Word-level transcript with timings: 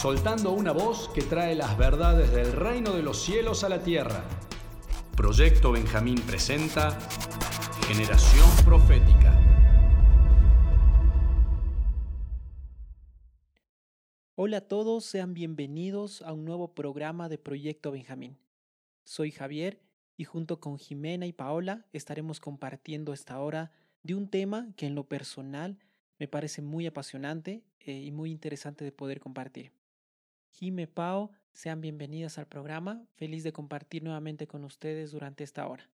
soltando 0.00 0.52
una 0.52 0.72
voz 0.72 1.10
que 1.10 1.20
trae 1.20 1.54
las 1.54 1.76
verdades 1.76 2.32
del 2.32 2.52
reino 2.52 2.92
de 2.92 3.02
los 3.02 3.22
cielos 3.22 3.64
a 3.64 3.68
la 3.68 3.82
tierra. 3.82 4.24
Proyecto 5.14 5.72
Benjamín 5.72 6.18
presenta 6.22 6.98
Generación 7.86 8.48
Profética. 8.64 9.38
Hola 14.36 14.56
a 14.56 14.60
todos, 14.62 15.04
sean 15.04 15.34
bienvenidos 15.34 16.22
a 16.22 16.32
un 16.32 16.46
nuevo 16.46 16.72
programa 16.74 17.28
de 17.28 17.36
Proyecto 17.36 17.90
Benjamín. 17.90 18.38
Soy 19.04 19.30
Javier 19.30 19.82
y 20.16 20.24
junto 20.24 20.60
con 20.60 20.78
Jimena 20.78 21.26
y 21.26 21.34
Paola 21.34 21.84
estaremos 21.92 22.40
compartiendo 22.40 23.12
esta 23.12 23.38
hora 23.38 23.70
de 24.02 24.14
un 24.14 24.30
tema 24.30 24.72
que 24.76 24.86
en 24.86 24.94
lo 24.94 25.04
personal 25.04 25.78
me 26.18 26.26
parece 26.26 26.62
muy 26.62 26.86
apasionante 26.86 27.64
eh, 27.80 27.92
y 27.92 28.10
muy 28.12 28.30
interesante 28.30 28.82
de 28.82 28.92
poder 28.92 29.20
compartir. 29.20 29.78
Jime 30.52 30.86
Pao, 30.86 31.30
sean 31.52 31.80
bienvenidas 31.80 32.38
al 32.38 32.46
programa. 32.46 33.02
Feliz 33.14 33.44
de 33.44 33.52
compartir 33.52 34.02
nuevamente 34.02 34.46
con 34.46 34.64
ustedes 34.64 35.10
durante 35.12 35.44
esta 35.44 35.66
hora. 35.66 35.88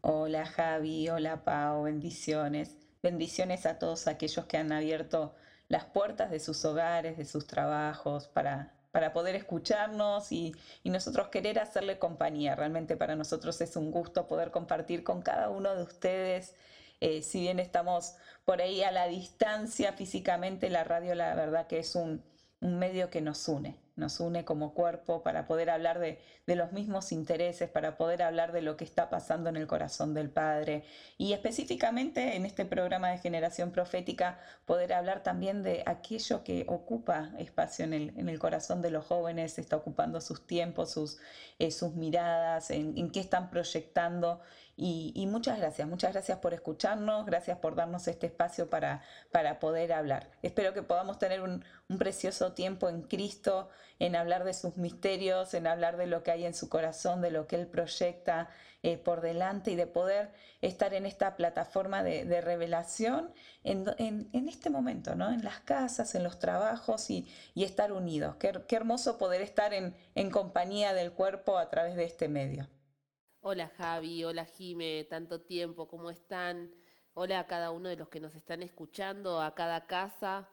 Hola 0.00 0.46
Javi, 0.46 1.08
hola 1.08 1.44
Pao, 1.44 1.82
bendiciones. 1.82 2.76
Bendiciones 3.02 3.66
a 3.66 3.78
todos 3.78 4.06
aquellos 4.06 4.46
que 4.46 4.56
han 4.56 4.72
abierto 4.72 5.34
las 5.68 5.84
puertas 5.84 6.30
de 6.30 6.40
sus 6.40 6.64
hogares, 6.64 7.16
de 7.16 7.24
sus 7.24 7.46
trabajos, 7.46 8.28
para, 8.28 8.74
para 8.92 9.12
poder 9.12 9.34
escucharnos 9.34 10.32
y, 10.32 10.54
y, 10.82 10.90
nosotros 10.90 11.28
querer 11.28 11.58
hacerle 11.58 11.98
compañía. 11.98 12.54
Realmente 12.54 12.96
para 12.96 13.16
nosotros 13.16 13.60
es 13.60 13.76
un 13.76 13.90
gusto 13.90 14.26
poder 14.26 14.50
compartir 14.50 15.04
con 15.04 15.22
cada 15.22 15.48
uno 15.50 15.74
de 15.74 15.82
ustedes. 15.82 16.54
Eh, 17.00 17.22
si 17.22 17.40
bien 17.40 17.58
estamos 17.58 18.14
por 18.44 18.60
ahí 18.60 18.82
a 18.82 18.92
la 18.92 19.08
distancia 19.08 19.92
físicamente, 19.92 20.70
la 20.70 20.84
radio 20.84 21.14
la 21.14 21.34
verdad 21.34 21.66
que 21.66 21.78
es 21.78 21.94
un, 21.96 22.22
un 22.62 22.78
medio 22.78 23.10
que 23.10 23.20
nos 23.20 23.48
une, 23.48 23.76
nos 23.96 24.20
une 24.20 24.44
como 24.44 24.72
cuerpo 24.72 25.22
para 25.22 25.46
poder 25.46 25.68
hablar 25.68 25.98
de, 25.98 26.18
los 26.46 26.72
mismos 26.72 27.12
intereses, 27.12 27.68
para 27.68 27.96
poder 27.96 28.22
hablar 28.22 28.52
de 28.52 28.62
lo 28.62 28.76
que 28.76 28.84
está 28.84 29.10
pasando 29.10 29.48
en 29.48 29.56
el 29.56 29.66
corazón 29.66 30.14
del 30.14 30.30
Padre 30.30 30.84
y 31.18 31.32
específicamente 31.32 32.36
en 32.36 32.46
este 32.46 32.64
programa 32.64 33.10
de 33.10 33.18
generación 33.18 33.72
profética 33.72 34.38
poder 34.64 34.92
hablar 34.92 35.22
también 35.22 35.62
de 35.62 35.82
aquello 35.86 36.44
que 36.44 36.64
ocupa 36.68 37.30
espacio 37.38 37.84
en 37.84 38.28
el, 38.28 38.38
corazón 38.38 38.80
de 38.80 38.90
los 38.90 39.06
jóvenes, 39.06 39.58
está 39.58 39.76
ocupando 39.76 40.20
sus 40.20 40.46
tiempos, 40.46 40.92
sus, 40.92 41.18
eh, 41.58 41.70
miradas, 41.94 42.70
en 42.70 43.10
qué 43.10 43.20
están 43.20 43.50
proyectando 43.50 44.40
y, 44.74 45.26
muchas 45.26 45.58
gracias, 45.58 45.86
muchas 45.86 46.12
gracias 46.12 46.38
por 46.38 46.54
escucharnos, 46.54 47.26
gracias 47.26 47.58
por 47.58 47.74
darnos 47.74 48.08
este 48.08 48.26
espacio 48.26 48.70
para, 48.70 49.02
para 49.30 49.58
poder 49.60 49.92
hablar. 49.92 50.30
Espero 50.40 50.72
que 50.72 50.82
podamos 50.82 51.18
tener 51.18 51.42
un, 51.42 51.64
precioso 51.98 52.52
tiempo 52.54 52.88
en 52.88 53.02
Cristo, 53.02 53.68
en 53.98 54.16
hablar 54.16 54.44
de 54.44 54.54
sus 54.54 54.78
misterios, 54.78 55.52
en 55.52 55.66
hablar 55.66 55.98
de 55.98 56.06
lo 56.06 56.22
que 56.22 56.30
hay 56.30 56.46
en 56.46 56.54
su 56.54 56.70
corazón, 56.70 57.20
de 57.20 57.30
lo 57.30 57.46
que 57.46 57.56
Él 57.56 57.66
proyecta 57.66 58.48
eh, 58.82 58.96
por 58.96 59.20
delante 59.20 59.72
y 59.72 59.76
de 59.76 59.86
poder 59.86 60.32
estar 60.62 60.94
en 60.94 61.04
esta 61.04 61.36
plataforma 61.36 62.02
de, 62.02 62.40
revelación 62.40 63.34
en, 63.62 64.48
este 64.48 64.70
momento, 64.70 65.14
¿no? 65.14 65.30
en 65.30 65.44
las 65.44 65.60
casas, 65.60 66.14
en 66.14 66.24
los 66.24 66.38
trabajos 66.38 67.10
y, 67.10 67.28
estar 67.54 67.92
unidos. 67.92 68.36
Qué, 68.36 68.52
qué 68.66 68.76
hermoso 68.76 69.18
poder 69.18 69.42
estar 69.42 69.74
en, 69.74 69.94
en 70.14 70.30
compañía 70.30 70.94
del 70.94 71.12
cuerpo 71.12 71.58
a 71.58 71.68
través 71.68 71.94
de 71.94 72.04
este 72.04 72.28
medio. 72.28 72.68
Hola 73.44 73.66
Javi, 73.76 74.22
hola 74.22 74.44
Jime, 74.44 75.04
tanto 75.10 75.40
tiempo, 75.40 75.88
¿cómo 75.88 76.10
están? 76.10 76.72
Hola 77.12 77.40
a 77.40 77.46
cada 77.48 77.72
uno 77.72 77.88
de 77.88 77.96
los 77.96 78.08
que 78.08 78.20
nos 78.20 78.36
están 78.36 78.62
escuchando, 78.62 79.40
a 79.40 79.52
cada 79.56 79.88
casa. 79.88 80.48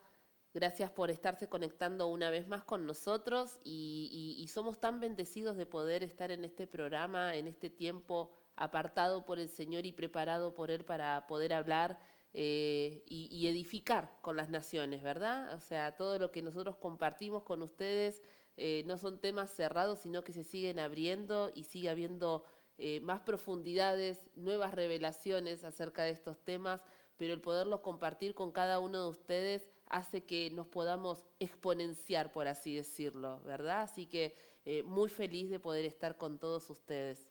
Gracias 0.52 0.90
por 0.90 1.08
estarse 1.08 1.48
conectando 1.48 2.08
una 2.08 2.30
vez 2.30 2.48
más 2.48 2.64
con 2.64 2.86
nosotros 2.86 3.60
y, 3.62 4.44
somos 4.52 4.80
tan 4.80 4.98
bendecidos 4.98 5.56
de 5.56 5.66
poder 5.66 6.02
estar 6.02 6.32
en 6.32 6.44
este 6.44 6.66
programa, 6.66 7.36
en 7.36 7.46
este 7.46 7.70
tiempo 7.70 8.32
apartado 8.56 9.24
por 9.24 9.38
el 9.38 9.50
Señor 9.50 9.86
y 9.86 9.92
preparado 9.92 10.52
por 10.52 10.72
Él 10.72 10.84
para 10.84 11.28
poder 11.28 11.52
hablar 11.52 12.00
eh, 12.32 13.04
y, 13.06 13.46
edificar 13.46 14.18
con 14.20 14.36
las 14.36 14.50
naciones, 14.50 15.00
¿verdad? 15.00 15.54
O 15.54 15.60
sea, 15.60 15.94
todo 15.96 16.18
lo 16.18 16.32
que 16.32 16.42
nosotros 16.42 16.74
compartimos 16.74 17.44
con 17.44 17.62
ustedes 17.62 18.20
eh, 18.56 18.82
no 18.86 18.98
son 18.98 19.20
temas 19.20 19.48
cerrados, 19.54 20.00
sino 20.00 20.24
que 20.24 20.32
se 20.32 20.42
siguen 20.42 20.80
abriendo 20.80 21.52
y 21.54 21.62
sigue 21.62 21.88
habiendo 21.88 22.44
eh, 22.80 23.00
más 23.00 23.20
profundidades, 23.20 24.18
nuevas 24.34 24.72
revelaciones 24.74 25.64
acerca 25.64 26.02
de 26.02 26.10
estos 26.10 26.42
temas, 26.42 26.80
pero 27.18 27.34
el 27.34 27.40
poderlos 27.42 27.80
compartir 27.80 28.34
con 28.34 28.52
cada 28.52 28.78
uno 28.78 29.02
de 29.02 29.10
ustedes 29.10 29.68
hace 29.84 30.24
que 30.24 30.50
nos 30.50 30.66
podamos 30.66 31.26
exponenciar, 31.38 32.32
por 32.32 32.48
así 32.48 32.74
decirlo, 32.74 33.42
¿verdad? 33.42 33.82
Así 33.82 34.06
que 34.06 34.34
eh, 34.64 34.82
muy 34.82 35.10
feliz 35.10 35.50
de 35.50 35.60
poder 35.60 35.84
estar 35.84 36.16
con 36.16 36.38
todos 36.38 36.70
ustedes. 36.70 37.30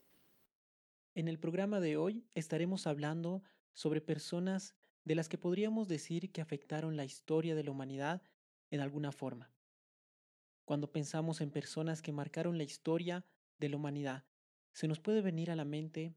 En 1.16 1.28
el 1.28 1.40
programa 1.40 1.80
de 1.80 1.98
hoy 1.98 2.24
estaremos 2.36 2.86
hablando 2.86 3.42
sobre 3.74 4.02
personas 4.02 4.76
de 5.04 5.16
las 5.16 5.30
que 5.30 5.40
podríamos 5.40 5.88
decir 5.88 6.32
que 6.32 6.42
afectaron 6.42 6.96
la 6.96 7.06
historia 7.06 7.56
de 7.56 7.64
la 7.64 7.72
humanidad 7.72 8.22
en 8.70 8.82
alguna 8.82 9.12
forma. 9.12 9.52
Cuando 10.66 10.92
pensamos 10.92 11.42
en 11.42 11.50
personas 11.50 12.04
que 12.04 12.12
marcaron 12.12 12.60
la 12.60 12.64
historia 12.64 13.26
de 13.58 13.70
la 13.70 13.78
humanidad, 13.78 14.29
se 14.80 14.88
nos 14.88 15.02
puede 15.02 15.20
venir 15.20 15.52
a 15.52 15.58
la 15.58 15.66
mente, 15.66 16.16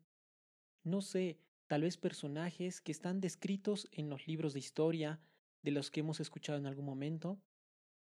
no 0.84 1.00
sé, 1.00 1.40
tal 1.66 1.82
vez 1.82 1.96
personajes 1.96 2.80
que 2.80 2.92
están 2.92 3.20
descritos 3.20 3.88
en 3.90 4.08
los 4.08 4.28
libros 4.28 4.52
de 4.52 4.60
historia, 4.60 5.20
de 5.62 5.72
los 5.72 5.90
que 5.90 5.98
hemos 5.98 6.20
escuchado 6.20 6.60
en 6.60 6.66
algún 6.66 6.84
momento, 6.84 7.42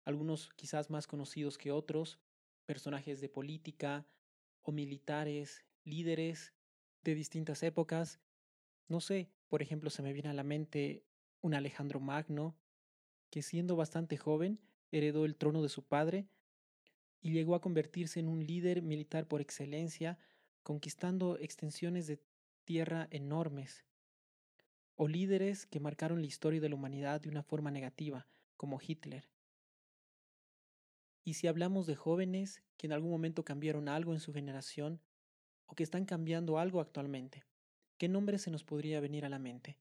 algunos 0.05 0.51
quizás 0.57 0.91
más 0.91 1.07
conocidos 1.07 1.57
que 1.57 1.73
otros, 1.73 2.21
personajes 2.67 3.23
de 3.23 3.31
política 3.31 4.07
o 4.61 4.71
militares, 4.71 5.65
líderes 5.85 6.53
de 7.05 7.15
distintas 7.15 7.63
épocas. 7.63 8.21
No 8.87 9.01
sé, 9.01 9.31
por 9.49 9.63
ejemplo, 9.63 9.89
se 9.89 10.03
me 10.03 10.13
viene 10.13 10.29
a 10.29 10.35
la 10.35 10.45
mente 10.45 11.07
un 11.41 11.55
Alejandro 11.55 12.01
Magno, 12.01 12.55
que 13.31 13.41
siendo 13.41 13.77
bastante 13.77 14.19
joven 14.19 14.61
heredó 14.93 15.25
el 15.25 15.37
trono 15.37 15.63
de 15.63 15.71
su 15.71 15.87
padre 15.87 16.29
y 17.23 17.33
llegó 17.33 17.55
a 17.55 17.63
convertirse 17.63 18.21
en 18.21 18.29
un 18.29 18.47
líder 18.47 18.83
militar 18.83 19.27
por 19.27 19.41
excelencia 19.41 20.19
conquistando 20.63 21.39
extensiones 21.39 22.07
de 22.07 22.21
tierra 22.65 23.09
enormes, 23.11 23.85
o 24.95 25.09
líderes 25.09 25.67
que 25.67 25.81
marcaron 25.81 26.21
la 26.21 26.27
historia 26.27 26.61
de 26.61 26.69
la 26.69 26.75
humanidad 26.75 27.21
de 27.21 27.29
una 27.29 27.43
forma 27.43 27.71
negativa, 27.71 28.27
como 28.57 28.79
Hitler. 28.87 29.29
Y 31.25 31.35
si 31.35 31.47
hablamos 31.47 31.87
de 31.87 31.97
jóvenes 31.97 32.63
que 32.77 32.87
en 32.87 32.93
algún 32.93 33.11
momento 33.11 33.45
cambiaron 33.45 33.89
algo 33.89 34.13
en 34.13 34.21
su 34.21 34.33
generación, 34.33 35.01
o 35.67 35.75
que 35.75 35.85
están 35.85 36.05
cambiando 36.05 36.59
algo 36.59 36.81
actualmente, 36.81 37.45
¿qué 37.97 38.09
nombre 38.09 38.39
se 38.39 38.51
nos 38.51 38.65
podría 38.65 39.01
venir 39.01 39.25
a 39.25 39.29
la 39.29 39.39
mente? 39.39 39.79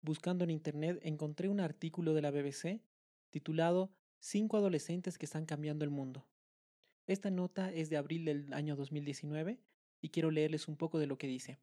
Buscando 0.00 0.44
en 0.44 0.50
Internet 0.50 1.00
encontré 1.02 1.48
un 1.48 1.60
artículo 1.60 2.14
de 2.14 2.22
la 2.22 2.30
BBC 2.30 2.80
titulado 3.30 3.90
Cinco 4.18 4.56
adolescentes 4.56 5.18
que 5.18 5.26
están 5.26 5.44
cambiando 5.44 5.84
el 5.84 5.90
mundo. 5.90 6.26
Esta 7.06 7.30
nota 7.30 7.72
es 7.72 7.88
de 7.88 7.96
abril 7.96 8.24
del 8.24 8.52
año 8.52 8.74
2019 8.74 9.60
y 10.00 10.08
quiero 10.08 10.32
leerles 10.32 10.66
un 10.66 10.76
poco 10.76 10.98
de 10.98 11.06
lo 11.06 11.18
que 11.18 11.28
dice. 11.28 11.60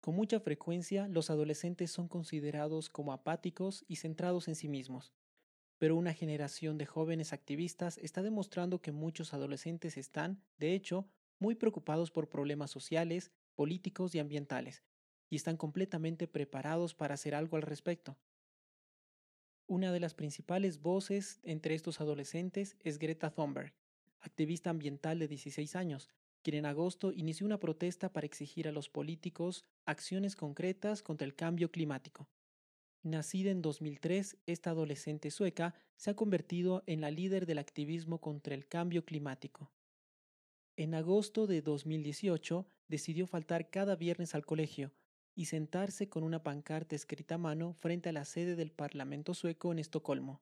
Con 0.00 0.14
mucha 0.14 0.40
frecuencia 0.40 1.08
los 1.08 1.28
adolescentes 1.28 1.90
son 1.90 2.08
considerados 2.08 2.88
como 2.88 3.12
apáticos 3.12 3.84
y 3.86 3.96
centrados 3.96 4.48
en 4.48 4.54
sí 4.54 4.66
mismos, 4.66 5.12
pero 5.76 5.94
una 5.94 6.14
generación 6.14 6.78
de 6.78 6.86
jóvenes 6.86 7.34
activistas 7.34 7.98
está 7.98 8.22
demostrando 8.22 8.80
que 8.80 8.92
muchos 8.92 9.34
adolescentes 9.34 9.98
están, 9.98 10.42
de 10.56 10.74
hecho, 10.74 11.06
muy 11.38 11.54
preocupados 11.54 12.10
por 12.10 12.30
problemas 12.30 12.70
sociales, 12.70 13.30
políticos 13.54 14.14
y 14.14 14.20
ambientales, 14.20 14.82
y 15.28 15.36
están 15.36 15.58
completamente 15.58 16.26
preparados 16.26 16.94
para 16.94 17.14
hacer 17.14 17.34
algo 17.34 17.56
al 17.56 17.62
respecto. 17.62 18.16
Una 19.66 19.92
de 19.92 20.00
las 20.00 20.14
principales 20.14 20.80
voces 20.80 21.40
entre 21.42 21.74
estos 21.74 22.00
adolescentes 22.00 22.78
es 22.80 22.98
Greta 22.98 23.30
Thunberg, 23.30 23.74
activista 24.20 24.70
ambiental 24.70 25.18
de 25.18 25.28
16 25.28 25.76
años, 25.76 26.08
quien 26.42 26.56
en 26.56 26.66
agosto 26.66 27.12
inició 27.12 27.46
una 27.46 27.60
protesta 27.60 28.12
para 28.12 28.26
exigir 28.26 28.68
a 28.68 28.72
los 28.72 28.88
políticos 28.88 29.64
acciones 29.86 30.36
concretas 30.36 31.02
contra 31.02 31.26
el 31.26 31.34
cambio 31.34 31.70
climático. 31.70 32.28
Nacida 33.02 33.50
en 33.50 33.62
2003, 33.62 34.38
esta 34.46 34.70
adolescente 34.70 35.30
sueca 35.30 35.74
se 35.96 36.10
ha 36.10 36.16
convertido 36.16 36.82
en 36.86 37.00
la 37.00 37.10
líder 37.10 37.46
del 37.46 37.58
activismo 37.58 38.20
contra 38.20 38.54
el 38.54 38.66
cambio 38.66 39.04
climático. 39.04 39.72
En 40.76 40.94
agosto 40.94 41.46
de 41.46 41.62
2018 41.62 42.66
decidió 42.88 43.26
faltar 43.26 43.70
cada 43.70 43.96
viernes 43.96 44.34
al 44.34 44.46
colegio 44.46 44.92
y 45.34 45.46
sentarse 45.46 46.08
con 46.08 46.24
una 46.24 46.42
pancarta 46.42 46.96
escrita 46.96 47.36
a 47.36 47.38
mano 47.38 47.72
frente 47.72 48.08
a 48.08 48.12
la 48.12 48.24
sede 48.24 48.56
del 48.56 48.72
Parlamento 48.72 49.34
sueco 49.34 49.72
en 49.72 49.78
Estocolmo. 49.78 50.40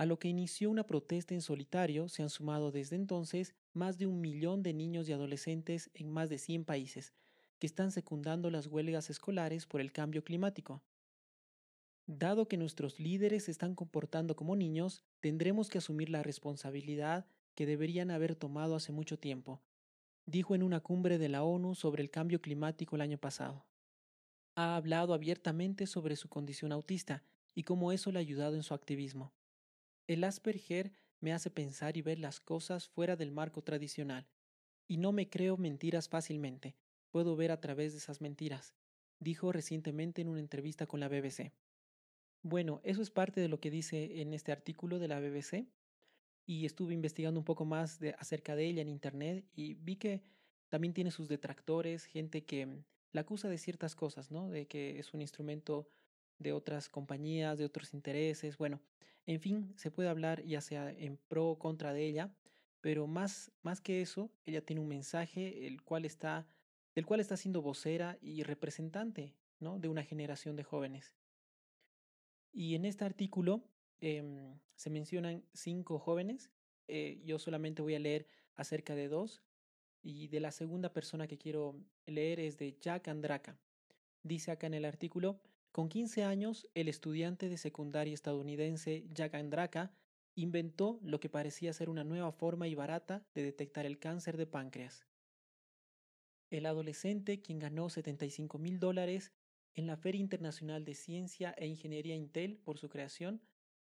A 0.00 0.06
lo 0.06 0.18
que 0.18 0.28
inició 0.28 0.70
una 0.70 0.86
protesta 0.86 1.34
en 1.34 1.42
solitario 1.42 2.08
se 2.08 2.22
han 2.22 2.30
sumado 2.30 2.72
desde 2.72 2.96
entonces 2.96 3.54
más 3.74 3.98
de 3.98 4.06
un 4.06 4.22
millón 4.22 4.62
de 4.62 4.72
niños 4.72 5.06
y 5.06 5.12
adolescentes 5.12 5.90
en 5.92 6.08
más 6.08 6.30
de 6.30 6.38
100 6.38 6.64
países, 6.64 7.12
que 7.58 7.66
están 7.66 7.90
secundando 7.90 8.50
las 8.50 8.66
huelgas 8.66 9.10
escolares 9.10 9.66
por 9.66 9.82
el 9.82 9.92
cambio 9.92 10.24
climático. 10.24 10.82
Dado 12.06 12.48
que 12.48 12.56
nuestros 12.56 12.98
líderes 12.98 13.44
se 13.44 13.50
están 13.50 13.74
comportando 13.74 14.36
como 14.36 14.56
niños, 14.56 15.04
tendremos 15.20 15.68
que 15.68 15.76
asumir 15.76 16.08
la 16.08 16.22
responsabilidad 16.22 17.26
que 17.54 17.66
deberían 17.66 18.10
haber 18.10 18.36
tomado 18.36 18.76
hace 18.76 18.92
mucho 18.92 19.18
tiempo, 19.18 19.60
dijo 20.24 20.54
en 20.54 20.62
una 20.62 20.80
cumbre 20.80 21.18
de 21.18 21.28
la 21.28 21.42
ONU 21.42 21.74
sobre 21.74 22.02
el 22.02 22.10
cambio 22.10 22.40
climático 22.40 22.96
el 22.96 23.02
año 23.02 23.18
pasado. 23.18 23.66
Ha 24.54 24.76
hablado 24.76 25.12
abiertamente 25.12 25.86
sobre 25.86 26.16
su 26.16 26.30
condición 26.30 26.72
autista 26.72 27.22
y 27.54 27.64
cómo 27.64 27.92
eso 27.92 28.10
le 28.10 28.18
ha 28.18 28.20
ayudado 28.20 28.54
en 28.54 28.62
su 28.62 28.72
activismo. 28.72 29.34
El 30.10 30.24
Asperger 30.24 30.90
me 31.20 31.32
hace 31.32 31.52
pensar 31.52 31.96
y 31.96 32.02
ver 32.02 32.18
las 32.18 32.40
cosas 32.40 32.88
fuera 32.88 33.14
del 33.14 33.30
marco 33.30 33.62
tradicional, 33.62 34.26
y 34.88 34.96
no 34.96 35.12
me 35.12 35.30
creo 35.30 35.56
mentiras 35.56 36.08
fácilmente, 36.08 36.74
puedo 37.12 37.36
ver 37.36 37.52
a 37.52 37.60
través 37.60 37.92
de 37.92 37.98
esas 37.98 38.20
mentiras, 38.20 38.74
dijo 39.20 39.52
recientemente 39.52 40.20
en 40.20 40.26
una 40.26 40.40
entrevista 40.40 40.88
con 40.88 40.98
la 40.98 41.08
BBC. 41.08 41.52
Bueno, 42.42 42.80
eso 42.82 43.02
es 43.02 43.12
parte 43.12 43.40
de 43.40 43.46
lo 43.46 43.60
que 43.60 43.70
dice 43.70 44.20
en 44.20 44.34
este 44.34 44.50
artículo 44.50 44.98
de 44.98 45.06
la 45.06 45.20
BBC 45.20 45.68
y 46.44 46.66
estuve 46.66 46.92
investigando 46.92 47.38
un 47.38 47.44
poco 47.44 47.64
más 47.64 48.00
de, 48.00 48.16
acerca 48.18 48.56
de 48.56 48.66
ella 48.66 48.82
en 48.82 48.88
Internet 48.88 49.46
y 49.54 49.74
vi 49.74 49.94
que 49.94 50.24
también 50.70 50.92
tiene 50.92 51.12
sus 51.12 51.28
detractores, 51.28 52.04
gente 52.04 52.44
que 52.44 52.82
la 53.12 53.20
acusa 53.20 53.48
de 53.48 53.58
ciertas 53.58 53.94
cosas, 53.94 54.32
¿no? 54.32 54.50
De 54.50 54.66
que 54.66 54.98
es 54.98 55.14
un 55.14 55.20
instrumento 55.20 55.88
de 56.40 56.52
otras 56.52 56.88
compañías, 56.88 57.56
de 57.58 57.64
otros 57.64 57.94
intereses, 57.94 58.58
bueno, 58.58 58.80
en 59.26 59.40
fin, 59.40 59.72
se 59.76 59.92
puede 59.92 60.08
hablar 60.08 60.42
ya 60.44 60.60
sea 60.60 60.90
en 60.90 61.16
pro 61.16 61.50
o 61.50 61.58
contra 61.58 61.92
de 61.92 62.04
ella, 62.04 62.34
pero 62.80 63.06
más, 63.06 63.52
más 63.62 63.80
que 63.80 64.00
eso, 64.00 64.30
ella 64.46 64.64
tiene 64.64 64.80
un 64.80 64.88
mensaje 64.88 65.66
el 65.66 65.82
cual 65.82 66.04
está, 66.04 66.48
del 66.94 67.06
cual 67.06 67.20
está 67.20 67.36
siendo 67.36 67.62
vocera 67.62 68.18
y 68.20 68.42
representante, 68.42 69.34
¿no? 69.60 69.78
De 69.78 69.88
una 69.88 70.02
generación 70.02 70.56
de 70.56 70.64
jóvenes. 70.64 71.14
Y 72.52 72.74
en 72.74 72.84
este 72.84 73.04
artículo 73.04 73.62
em, 74.00 74.58
se 74.74 74.90
mencionan 74.90 75.44
cinco 75.52 75.98
jóvenes. 75.98 76.50
Eh, 76.88 77.20
yo 77.24 77.38
solamente 77.38 77.82
voy 77.82 77.94
a 77.94 78.00
leer 78.00 78.26
acerca 78.56 78.94
de 78.94 79.08
dos. 79.08 79.42
Y 80.02 80.28
de 80.28 80.40
la 80.40 80.50
segunda 80.50 80.92
persona 80.92 81.26
que 81.26 81.36
quiero 81.36 81.78
leer 82.06 82.40
es 82.40 82.56
de 82.56 82.76
Jack 82.80 83.08
Andraka. 83.08 83.58
Dice 84.22 84.50
acá 84.50 84.66
en 84.66 84.74
el 84.74 84.86
artículo, 84.86 85.38
con 85.72 85.88
15 85.88 86.24
años, 86.24 86.68
el 86.74 86.88
estudiante 86.88 87.48
de 87.48 87.56
secundaria 87.56 88.12
estadounidense 88.12 89.06
Jack 89.10 89.34
Andraka 89.34 89.92
inventó 90.34 90.98
lo 91.02 91.20
que 91.20 91.28
parecía 91.28 91.72
ser 91.72 91.88
una 91.88 92.02
nueva 92.02 92.32
forma 92.32 92.66
y 92.66 92.74
barata 92.74 93.24
de 93.34 93.44
detectar 93.44 93.86
el 93.86 93.98
cáncer 94.00 94.36
de 94.36 94.46
páncreas. 94.46 95.06
El 96.50 96.66
adolescente, 96.66 97.40
quien 97.40 97.60
ganó 97.60 97.88
75 97.88 98.58
mil 98.58 98.80
dólares 98.80 99.32
en 99.74 99.86
la 99.86 99.96
Feria 99.96 100.20
Internacional 100.20 100.84
de 100.84 100.94
Ciencia 100.94 101.54
e 101.56 101.68
Ingeniería 101.68 102.16
Intel 102.16 102.56
por 102.56 102.78
su 102.78 102.88
creación, 102.88 103.40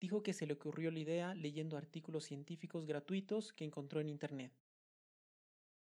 dijo 0.00 0.23
que 0.23 0.32
se 0.32 0.47
le 0.47 0.55
ocurrió 0.55 0.93
la 0.93 1.00
idea 1.00 1.35
leyendo 1.35 1.77
artículos 1.77 2.25
científicos 2.25 2.87
gratuitos 2.87 3.53
que 3.53 3.65
encontró 3.65 4.00
en 4.00 4.09
Internet. 4.09 4.53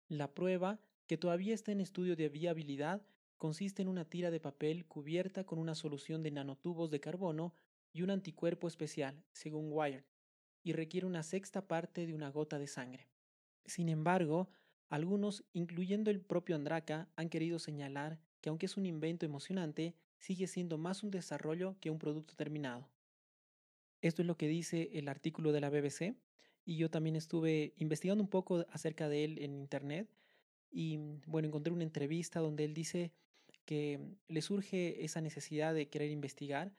La 0.09 0.33
prueba, 0.33 0.79
que 1.09 1.17
todavía 1.17 1.55
está 1.55 1.73
en 1.73 1.81
estudio 1.81 2.15
de 2.15 2.29
viabilidad, 2.29 3.03
consiste 3.39 3.83
en 3.83 3.89
una 3.89 4.05
tira 4.05 4.31
de 4.31 4.41
papel 4.41 4.87
cubierta 4.87 5.45
con 5.45 5.59
una 5.59 5.75
solución 5.75 6.23
de 6.23 6.31
nanotubos 6.31 6.91
de 6.91 7.01
carbono 7.01 7.55
y 7.93 8.03
un 8.03 8.11
anticuerpo 8.11 8.69
especial, 8.69 9.23
según 9.33 9.69
Wired, 9.71 10.05
y 10.63 10.73
requiere 10.73 11.07
una 11.07 11.23
sexta 11.23 11.67
parte 11.67 12.07
de 12.07 12.15
una 12.15 12.31
gota 12.31 12.59
de 12.59 12.67
sangre. 12.67 13.09
Sin 13.65 13.89
embargo, 13.89 14.49
algunos, 14.89 15.45
incluyendo 15.53 16.11
el 16.11 16.21
propio 16.21 16.57
Andraka, 16.57 17.09
han 17.17 17.29
querido 17.29 17.59
señalar 17.59 18.21
que 18.41 18.49
aunque 18.49 18.67
es 18.67 18.77
un 18.77 18.87
invento 18.87 19.25
emocionante, 19.25 19.95
sigue 20.19 20.47
siendo 20.47 20.79
más 20.79 21.03
un 21.03 21.11
desarrollo 21.11 21.77
que 21.81 21.91
un 21.91 21.99
producto 21.99 22.35
terminado. 22.35 22.89
Esto 24.01 24.23
es 24.23 24.27
lo 24.27 24.37
que 24.37 24.49
dice 24.49 24.91
el 24.93 25.09
artículo 25.09 25.53
de 25.53 25.61
la 25.61 25.71
BBC 25.71 26.17
y 26.65 26.77
yo 26.77 26.91
también 26.91 27.17
estuve 27.17 27.75
investigando 27.77 28.23
un 28.23 28.29
poco 28.29 28.67
acerca 28.71 29.09
de 29.09 29.25
él 29.25 29.39
en 29.41 29.55
internet 29.55 30.09
y 30.71 30.99
bueno, 31.27 31.49
encontré 31.49 31.73
una 31.73 31.85
entrevista 31.85 32.41
donde 32.41 32.65
él 32.65 32.75
dice 32.75 33.13
que 33.65 34.01
le 34.29 34.43
surge 34.43 35.05
esa 35.05 35.21
necesidad 35.21 35.75
de 35.75 35.89
querer 35.89 36.11
investigar 36.11 36.73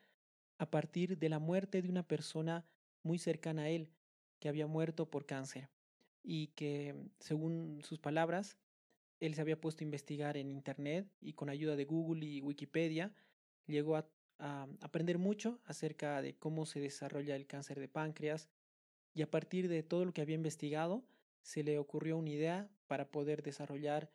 a 0.58 0.70
partir 0.70 1.18
de 1.18 1.28
la 1.28 1.38
muerte 1.38 1.82
de 1.82 1.88
una 1.88 2.06
persona 2.06 2.64
muy 3.02 3.18
cercana 3.18 3.62
a 3.62 3.68
él 3.68 3.90
que 4.38 4.48
había 4.48 4.66
muerto 4.66 5.10
por 5.10 5.26
cáncer 5.26 5.70
y 6.22 6.48
que, 6.48 6.94
según 7.20 7.80
sus 7.82 7.98
palabras, 7.98 8.58
él 9.20 9.34
se 9.34 9.40
había 9.40 9.60
puesto 9.60 9.82
a 9.82 9.86
investigar 9.86 10.36
en 10.36 10.50
Internet 10.50 11.08
y 11.20 11.32
con 11.32 11.48
ayuda 11.48 11.76
de 11.76 11.84
Google 11.84 12.26
y 12.26 12.40
Wikipedia 12.42 13.14
llegó 13.66 13.96
a, 13.96 14.08
aprender 14.82 15.16
mucho 15.16 15.60
acerca 15.64 16.20
de 16.20 16.36
cómo 16.36 16.66
se 16.66 16.78
desarrolla 16.78 17.34
el 17.36 17.46
cáncer 17.46 17.80
de 17.80 17.88
páncreas 17.88 18.50
y 19.14 19.22
a 19.22 19.30
partir 19.30 19.66
de 19.66 19.82
todo 19.82 20.04
lo 20.04 20.12
que 20.12 20.20
había 20.20 20.34
investigado 20.34 21.06
se 21.40 21.62
le 21.62 21.78
ocurrió 21.78 22.18
una 22.18 22.28
idea 22.28 22.70
para 22.86 23.10
poder 23.10 23.42
desarrollar 23.42 24.12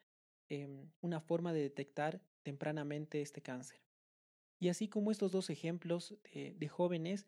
em, 0.50 0.92
una 1.02 1.22
forma 1.22 1.54
de 1.54 1.62
detectar 1.62 2.22
tempranamente 2.44 3.22
este 3.22 3.42
cáncer. 3.42 3.82
Y 4.60 4.70
así 4.70 4.88
como 4.88 5.12
estos 5.12 5.32
dos 5.32 5.50
ejemplos 5.50 6.16
de 6.34 6.68
jóvenes, 6.68 7.26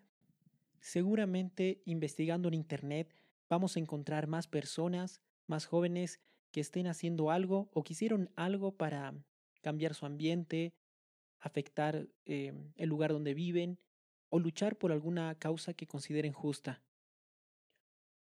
seguramente 0.79 1.81
investigando 1.85 2.47
en 2.47 2.53
Internet 2.53 3.13
vamos 3.49 3.75
a 3.75 3.79
encontrar 3.79 4.27
más 4.27 4.47
personas, 4.47 5.21
más 5.47 5.65
jóvenes 5.65 6.19
que 6.51 6.59
estén 6.59 6.87
haciendo 6.87 7.31
algo 7.31 7.69
o 7.73 7.83
que 7.83 7.93
hicieron 7.93 8.31
algo 8.35 8.75
para 8.77 9.13
cambiar 9.61 9.95
su 9.95 10.05
ambiente, 10.05 10.73
afectar 11.39 12.07
eh, 12.25 12.53
el 12.75 12.89
lugar 12.89 13.11
donde 13.11 13.33
viven 13.33 13.79
o 14.29 14.39
luchar 14.39 14.77
por 14.77 14.91
alguna 14.91 15.35
causa 15.35 15.73
que 15.73 15.87
consideren 15.87 16.33
justa. 16.33 16.81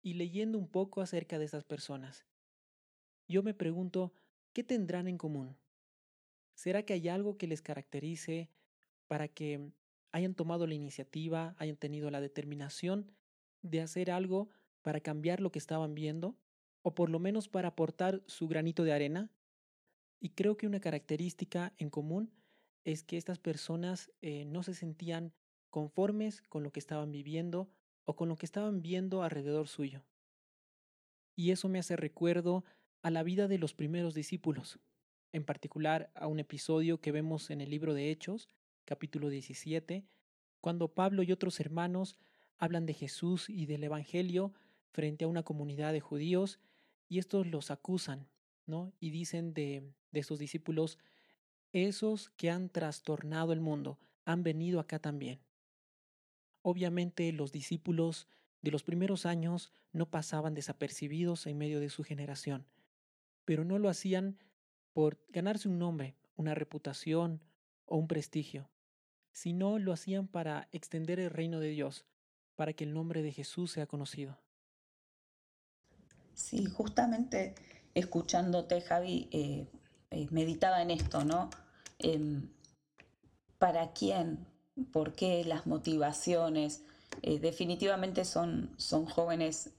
Y 0.02 0.14
leyendo 0.14 0.58
un 0.58 0.68
poco 0.68 1.00
acerca 1.00 1.38
de 1.38 1.44
esas 1.44 1.64
personas, 1.64 2.24
yo 3.28 3.42
me 3.42 3.54
pregunto, 3.54 4.12
¿qué 4.52 4.64
tendrán 4.64 5.08
en 5.08 5.18
común? 5.18 5.56
¿Será 6.54 6.82
que 6.84 6.92
hay 6.94 7.08
algo 7.08 7.36
que 7.38 7.46
les 7.46 7.62
caracterice 7.62 8.50
para 9.06 9.28
que 9.28 9.70
hayan 10.12 10.34
tomado 10.34 10.66
la 10.66 10.74
iniciativa, 10.74 11.54
hayan 11.58 11.76
tenido 11.76 12.10
la 12.10 12.20
determinación 12.20 13.12
de 13.62 13.80
hacer 13.80 14.10
algo 14.10 14.50
para 14.82 15.00
cambiar 15.00 15.40
lo 15.40 15.50
que 15.52 15.58
estaban 15.58 15.94
viendo? 15.94 16.36
o 16.82 16.94
por 16.94 17.08
lo 17.08 17.18
menos 17.18 17.48
para 17.48 17.68
aportar 17.68 18.22
su 18.26 18.48
granito 18.48 18.84
de 18.84 18.92
arena. 18.92 19.30
Y 20.20 20.30
creo 20.30 20.56
que 20.56 20.66
una 20.66 20.80
característica 20.80 21.72
en 21.78 21.90
común 21.90 22.32
es 22.84 23.02
que 23.02 23.16
estas 23.16 23.38
personas 23.38 24.10
eh, 24.20 24.44
no 24.44 24.62
se 24.62 24.74
sentían 24.74 25.32
conformes 25.70 26.42
con 26.42 26.62
lo 26.62 26.72
que 26.72 26.80
estaban 26.80 27.12
viviendo 27.12 27.70
o 28.04 28.16
con 28.16 28.28
lo 28.28 28.36
que 28.36 28.46
estaban 28.46 28.82
viendo 28.82 29.22
alrededor 29.22 29.68
suyo. 29.68 30.04
Y 31.34 31.50
eso 31.50 31.68
me 31.68 31.78
hace 31.78 31.96
recuerdo 31.96 32.64
a 33.02 33.10
la 33.10 33.22
vida 33.22 33.48
de 33.48 33.58
los 33.58 33.74
primeros 33.74 34.14
discípulos, 34.14 34.78
en 35.32 35.44
particular 35.44 36.10
a 36.14 36.26
un 36.26 36.38
episodio 36.38 37.00
que 37.00 37.10
vemos 37.10 37.50
en 37.50 37.60
el 37.60 37.70
libro 37.70 37.94
de 37.94 38.10
Hechos, 38.10 38.48
capítulo 38.84 39.30
17, 39.30 40.04
cuando 40.60 40.88
Pablo 40.88 41.22
y 41.22 41.32
otros 41.32 41.58
hermanos 41.58 42.18
hablan 42.58 42.86
de 42.86 42.94
Jesús 42.94 43.48
y 43.48 43.66
del 43.66 43.82
Evangelio 43.82 44.52
frente 44.90 45.24
a 45.24 45.28
una 45.28 45.42
comunidad 45.42 45.92
de 45.92 46.00
judíos 46.00 46.60
y 47.08 47.18
estos 47.18 47.46
los 47.46 47.70
acusan, 47.70 48.28
¿no? 48.66 48.92
Y 49.00 49.10
dicen 49.10 49.54
de, 49.54 49.90
de 50.12 50.22
sus 50.22 50.38
discípulos, 50.38 50.98
esos 51.72 52.28
que 52.30 52.50
han 52.50 52.68
trastornado 52.68 53.52
el 53.52 53.60
mundo 53.60 53.98
han 54.24 54.42
venido 54.42 54.80
acá 54.80 54.98
también. 54.98 55.40
Obviamente 56.60 57.32
los 57.32 57.52
discípulos 57.52 58.28
de 58.60 58.70
los 58.70 58.82
primeros 58.82 59.26
años 59.26 59.72
no 59.92 60.10
pasaban 60.10 60.54
desapercibidos 60.54 61.46
en 61.46 61.58
medio 61.58 61.80
de 61.80 61.88
su 61.88 62.04
generación, 62.04 62.66
pero 63.44 63.64
no 63.64 63.78
lo 63.78 63.88
hacían 63.88 64.38
por 64.92 65.18
ganarse 65.28 65.68
un 65.68 65.78
nombre, 65.78 66.16
una 66.36 66.54
reputación 66.54 67.40
o 67.86 67.96
un 67.96 68.08
prestigio, 68.08 68.68
sino 69.32 69.78
lo 69.78 69.92
hacían 69.92 70.28
para 70.28 70.68
extender 70.72 71.20
el 71.20 71.30
reino 71.30 71.60
de 71.60 71.68
Dios, 71.68 72.04
para 72.56 72.72
que 72.72 72.84
el 72.84 72.92
nombre 72.92 73.22
de 73.22 73.32
Jesús 73.32 73.72
sea 73.72 73.86
conocido. 73.86 74.38
Sí, 76.34 76.64
justamente 76.64 77.54
escuchándote, 77.94 78.80
Javi, 78.80 79.28
eh, 79.32 79.66
eh, 80.10 80.28
meditaba 80.30 80.82
en 80.82 80.90
esto, 80.90 81.24
¿no? 81.24 81.50
Em, 81.98 82.48
¿Para 83.58 83.92
quién? 83.92 84.46
¿Por 84.92 85.14
qué 85.14 85.44
las 85.44 85.66
motivaciones? 85.66 86.84
Eh, 87.22 87.38
definitivamente 87.38 88.24
son, 88.24 88.74
son 88.76 89.06
jóvenes 89.06 89.70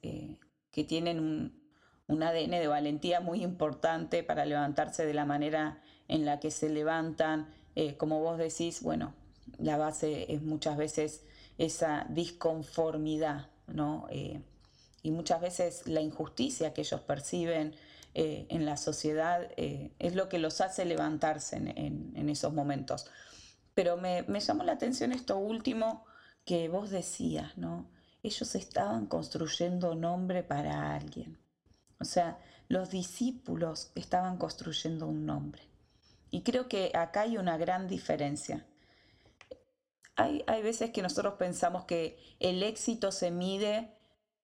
que 0.72 0.84
tienen 0.84 1.20
un, 1.20 1.63
un, 2.08 2.24
ADN 2.24 2.52
de 2.52 2.68
valentía 2.68 3.20
muy 3.20 3.44
importante 3.44 4.24
para 4.24 4.46
levantarse 4.46 5.06
de 5.06 5.14
la 5.14 5.26
manera 5.26 5.82
en 6.08 6.26
la 6.26 6.40
que 6.40 6.52
se 6.52 6.70
levantan. 6.70 7.48
como 7.98 8.20
vos 8.20 8.38
decís, 8.38 8.82
bueno, 8.82 9.14
la 9.58 9.78
base 9.78 10.32
es 10.32 10.42
muchas 10.42 10.78
veces 10.78 11.24
esa 11.58 12.06
disconformidad, 12.10 13.48
¿no? 13.68 14.08
y 15.04 15.12
muchas 15.12 15.42
veces 15.42 15.86
la 15.86 16.02
injusticia 16.02 16.74
que 16.74 16.82
ellos 16.82 17.02
perciben 17.02 17.76
eh, 18.16 18.46
en 18.50 18.66
la 18.66 18.78
sociedad 18.78 19.50
eh, 19.58 19.92
es 19.98 20.16
lo 20.16 20.30
que 20.30 20.38
los 20.38 20.62
hace 20.62 20.86
levantarse 20.86 21.58
en, 21.58 22.30
esos 22.30 22.54
momentos. 22.54 23.08
Pero 23.74 23.98
me, 23.98 24.24
me 24.24 24.40
llamó 24.40 24.64
la 24.64 24.74
atención 24.74 25.12
esto 25.12 25.38
último 25.38 26.06
que 26.46 26.70
vos 26.70 26.90
decías, 26.92 27.58
¿no? 27.58 27.90
Ellos 28.22 28.56
estaban 28.56 29.08
construyendo 29.08 29.96
nombre 29.96 30.44
para 30.44 30.96
alguien. 30.96 31.38
O 32.04 32.06
sea, 32.06 32.38
los 32.68 32.90
discípulos 32.90 33.92
estaban 33.96 34.38
construyendo 34.38 35.08
un 35.08 35.26
nombre. 35.26 35.64
Y 36.32 36.42
creo 36.44 36.68
que 36.68 36.92
acá 36.96 37.22
hay 37.22 37.38
una 37.38 37.58
gran 37.58 37.88
diferencia. 37.88 38.66
Hay, 40.16 40.44
hay 40.48 40.62
veces 40.62 40.92
que 40.92 41.02
nosotros 41.02 41.36
pensamos 41.40 41.86
que 41.86 42.20
el 42.40 42.62
éxito 42.62 43.12
se 43.12 43.32
mide 43.32 43.94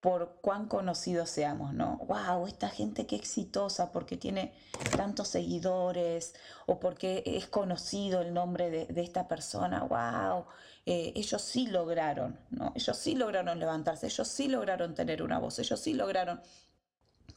por 0.00 0.38
cuán 0.40 0.66
conocidos 0.66 1.28
seamos, 1.28 1.74
¿no? 1.74 1.98
¡Wow! 2.08 2.46
Esta 2.46 2.70
gente 2.70 3.06
qué 3.06 3.16
exitosa 3.16 3.92
porque 3.92 4.16
tiene 4.16 4.54
tantos 4.96 5.28
seguidores 5.28 6.34
o 6.66 6.80
porque 6.80 7.22
es 7.26 7.46
conocido 7.46 8.22
el 8.22 8.32
nombre 8.32 8.70
de, 8.70 9.02
esta 9.02 9.28
persona. 9.28 9.84
¡Wow! 9.84 10.46
Eh, 10.86 11.12
ellos 11.16 11.42
sí 11.42 11.66
lograron, 11.66 12.38
¿no? 12.50 12.72
Ellos 12.74 12.96
sí 12.96 13.14
lograron 13.14 13.58
levantarse, 13.58 14.06
ellos 14.06 14.26
sí 14.28 14.48
lograron 14.48 14.94
tener 14.94 15.22
una 15.22 15.38
voz, 15.38 15.58
ellos 15.58 15.78
sí 15.78 15.92
lograron. 15.92 16.40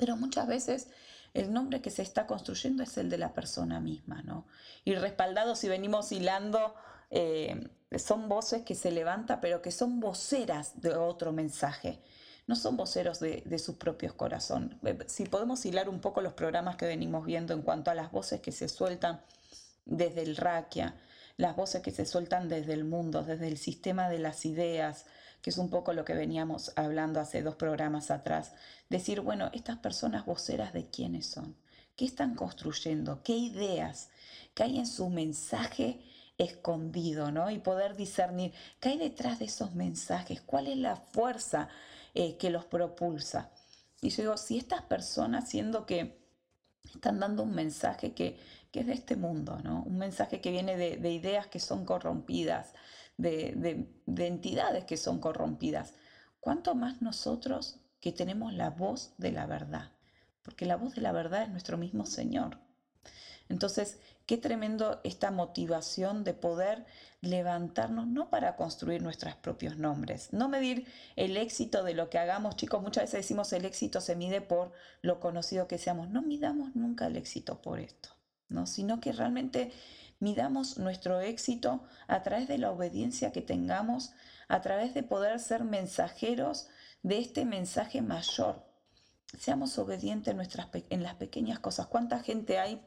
Pero 0.04 0.18
muchas 0.18 0.48
veces 0.48 0.90
el 1.34 1.54
nombre 1.54 1.82
que 1.82 1.90
se 1.90 2.02
está 2.02 2.28
construyendo 2.28 2.84
es 2.84 2.98
el 2.98 3.10
de 3.10 3.18
la 3.18 3.34
persona 3.34 3.80
misma, 3.80 4.22
¿no? 4.22 4.46
Y 4.84 4.96
respaldados 4.96 5.60
si 5.60 5.70
venimos 5.70 6.12
hilando, 6.12 6.76
eh, 7.10 7.70
son 7.98 8.28
voces 8.28 8.64
que 8.64 8.76
se 8.76 8.92
levantan, 8.92 9.40
pero 9.40 9.62
que 9.62 9.72
son 9.72 10.02
voceras 10.02 10.82
de 10.82 10.94
otro 10.94 11.32
mensaje 11.32 12.02
no 12.48 12.58
son 12.58 12.76
voceros 12.76 13.22
de, 13.22 13.58
su 13.58 13.78
propio 13.78 14.18
corazón. 14.18 14.78
Eh, 14.84 14.98
si 15.08 15.24
podemos 15.24 15.66
hilar 15.66 15.88
un 15.88 16.02
poco 16.02 16.20
los 16.20 16.34
programas 16.34 16.76
que 16.76 16.86
venimos 16.86 17.26
viendo 17.26 17.54
en 17.54 17.62
cuanto 17.62 17.90
a 17.90 17.96
las 17.96 18.12
voces 18.12 18.42
que 18.42 18.52
se 18.52 18.68
sueltan 18.68 19.22
desde 19.86 20.24
el 20.24 20.36
raquia, 20.36 20.98
las 21.38 21.56
voces 21.56 21.82
que 21.82 21.92
se 21.92 22.06
sueltan 22.06 22.50
desde 22.50 22.74
el 22.74 22.84
mundo, 22.84 23.24
desde 23.24 23.48
el 23.48 23.58
sistema 23.58 24.10
de 24.10 24.20
las 24.20 24.44
ideas, 24.44 25.06
que 25.44 25.52
es 25.52 25.60
un 25.60 25.70
poco 25.70 25.94
lo 25.94 26.06
que 26.06 26.16
veníamos 26.16 26.72
hablando 26.76 27.20
hace 27.20 27.44
dos 27.44 27.56
programas 27.56 28.10
atrás. 28.10 28.54
Decir, 28.90 29.22
bueno, 29.22 29.52
estas 29.54 29.78
personas 29.78 30.26
voceras 30.26 30.74
de 30.74 30.90
quiénes 30.90 31.28
son, 31.28 31.56
qué 31.96 32.06
están 32.06 32.34
construyendo, 32.34 33.22
qué 33.24 33.36
ideas, 33.36 34.10
qué 34.56 34.64
hay 34.64 34.80
en 34.80 34.88
su 34.88 35.10
mensaje 35.10 36.00
escondido, 36.38 37.32
¿no? 37.32 37.52
Y 37.52 37.60
poder 37.60 37.96
discernir 37.96 38.54
qué 38.80 38.90
hay 38.90 38.98
detrás 38.98 39.40
de 39.40 39.46
esos 39.46 39.76
mensajes, 39.76 40.42
cuál 40.42 40.68
es 40.68 40.78
la 40.78 40.96
fuerza 40.96 41.70
eh, 42.14 42.38
que 42.38 42.50
los 42.50 42.66
propulsa. 42.66 43.52
Y 44.02 44.10
yo 44.10 44.24
digo, 44.24 44.38
si 44.38 44.58
estas 44.58 44.84
personas, 44.84 45.50
siendo 45.50 45.86
que 45.86 46.24
están 46.94 47.20
dando 47.20 47.44
un 47.44 47.54
mensaje 47.54 48.14
que, 48.14 48.40
es 48.74 48.88
de 48.88 48.94
este 48.94 49.16
mundo, 49.16 49.60
¿no? 49.64 49.84
un 49.84 50.00
mensaje 50.00 50.42
que 50.42 50.50
viene 50.50 50.76
de, 50.76 51.12
ideas 51.12 51.46
que 51.46 51.60
son 51.60 51.86
corrompidas, 51.86 52.74
de, 53.18 53.88
de 54.06 54.28
entidades 54.28 54.86
que 54.86 54.98
son 54.98 55.20
corrompidas, 55.20 55.94
¿cuánto 56.40 56.76
más 56.76 57.02
nosotros 57.02 57.80
que 58.00 58.12
tenemos 58.12 58.54
la 58.54 58.70
voz 58.70 59.14
de 59.18 59.32
la 59.32 59.46
verdad? 59.46 59.92
Porque 60.42 60.66
la 60.66 60.76
voz 60.76 60.96
de 60.96 61.02
la 61.02 61.12
verdad 61.12 61.44
es 61.44 61.50
nuestro 61.50 61.78
mismo 61.78 62.06
Señor. 62.06 62.60
Entonces, 63.50 64.00
qué 64.26 64.38
tremendo 64.38 65.02
esta 65.04 65.32
motivación 65.32 66.24
de 66.24 66.34
poder 66.34 66.86
levantarnos, 67.22 68.08
no 68.08 68.30
para 68.30 68.56
construir 68.56 69.02
nuestros 69.02 69.36
propios 69.36 69.78
nombres, 69.78 70.34
no 70.34 70.50
medir 70.50 70.88
el 71.16 71.38
éxito 71.38 71.84
de 71.84 71.94
lo 71.94 72.10
que 72.10 72.20
hagamos, 72.20 72.56
chicos, 72.56 72.82
muchas 72.82 73.04
veces 73.04 73.22
decimos 73.22 73.54
el 73.54 73.66
éxito 73.66 74.02
se 74.02 74.16
mide 74.16 74.42
por 74.42 74.72
lo 75.02 75.20
conocido 75.20 75.68
que 75.68 75.78
seamos, 75.78 76.10
no 76.10 76.22
midamos 76.22 76.76
nunca 76.76 77.08
el 77.08 77.16
éxito 77.16 77.62
por 77.62 77.80
esto, 77.80 78.10
¿no? 78.50 78.66
sino 78.66 79.00
que 79.00 79.14
realmente 79.14 79.72
midamos 80.24 80.78
nuestro 80.78 81.20
éxito 81.20 81.84
a 82.08 82.24
través 82.24 82.48
de 82.48 82.58
la 82.58 82.72
obediencia 82.72 83.32
que 83.32 83.42
tengamos, 83.42 84.14
a 84.48 84.62
través 84.62 84.94
de 84.94 85.04
poder 85.04 85.40
ser 85.40 85.66
mensajeros 85.66 86.70
de 87.04 87.20
este 87.20 87.44
mensaje 87.46 88.02
mayor. 88.02 88.66
Seamos 89.38 89.78
obedientes 89.78 90.32
en, 90.32 90.38
nuestras, 90.38 90.70
en 90.90 91.04
las 91.04 91.16
pequeñas 91.16 91.60
cosas. 91.60 91.88
¿Cuánta 91.88 92.20
gente 92.22 92.58
hay 92.58 92.82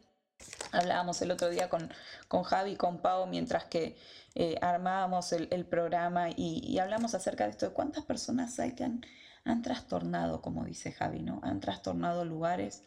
Hablábamos 0.72 1.22
el 1.22 1.30
otro 1.30 1.48
día 1.48 1.68
con, 1.68 1.90
con 2.28 2.42
Javi 2.42 2.72
y 2.72 2.76
con 2.76 3.00
Pau 3.00 3.26
mientras 3.26 3.64
que 3.64 3.96
eh, 4.34 4.56
armábamos 4.60 5.32
el, 5.32 5.66
programa 5.66 6.28
y, 6.28 6.78
hablamos 6.78 7.14
acerca 7.14 7.44
de 7.44 7.50
esto, 7.50 7.66
de 7.68 7.72
cuántas 7.72 8.04
personas 8.04 8.58
hay 8.58 8.72
que 8.72 8.84
han, 8.84 9.62
trastornado, 9.62 10.42
como 10.42 10.64
dice 10.64 10.92
Javi, 10.92 11.22
¿no? 11.22 11.40
Han 11.42 11.60
trastornado 11.60 12.24
lugares 12.24 12.82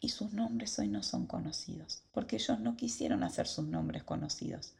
y 0.00 0.10
sus 0.10 0.32
nombres 0.32 0.78
hoy 0.78 0.88
no 0.88 1.02
son 1.02 1.26
conocidos, 1.26 2.02
porque 2.12 2.36
ellos 2.36 2.60
no 2.60 2.76
quisieron 2.76 3.22
hacer 3.22 3.46
sus 3.46 3.66
nombres 3.66 4.02
conocidos, 4.04 4.74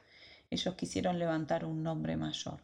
ellos 0.50 0.74
quisieron 0.74 1.18
levantar 1.18 1.64
un 1.64 1.82
nombre 1.82 2.16
mayor. 2.16 2.60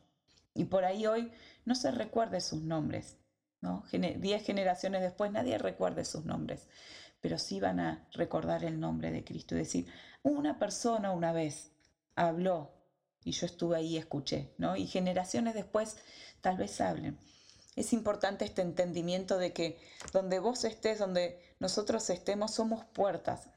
Y 0.55 0.65
por 0.65 0.85
ahí 0.85 1.07
hoy 1.07 1.33
no 1.65 1.75
se 1.75 1.91
recuerde 1.91 2.41
sus 2.41 2.63
nombres, 2.63 3.17
¿no? 3.61 3.85
diez 3.91 4.45
generaciones 4.45 5.01
después 5.01 5.33
nadie 5.33 5.57
recuerde 5.59 6.05
sus 6.05 6.25
nombres 6.25 6.69
pero 7.23 7.39
sí 7.39 7.61
van 7.61 7.81
a 7.81 8.07
recordar 8.13 8.65
el 8.65 8.79
nombre 8.79 9.11
de 9.13 9.25
Cristo 9.25 9.55
y 9.55 9.59
decir, 9.59 9.87
una 10.23 10.59
persona 10.59 11.13
una 11.13 11.33
vez 11.33 11.71
habló 12.17 12.73
y 13.25 13.31
yo 13.31 13.47
estuve 13.47 13.77
ahí 13.77 13.95
y 13.95 13.97
escuché, 13.97 14.53
¿no? 14.59 14.77
Y 14.77 14.89
generaciones 14.89 15.55
después 15.55 15.97
tal 16.41 16.57
vez 16.57 16.81
hablen. 16.81 17.17
Es 17.77 17.93
importante 17.93 18.45
este 18.45 18.61
entendimiento 18.61 19.39
de 19.39 19.53
que 19.53 19.79
donde 20.13 20.41
vos 20.41 20.65
estés, 20.65 20.99
donde 20.99 21.52
nosotros 21.63 22.11
estemos, 22.11 22.51
somos 22.51 22.85
puertas. 22.87 23.49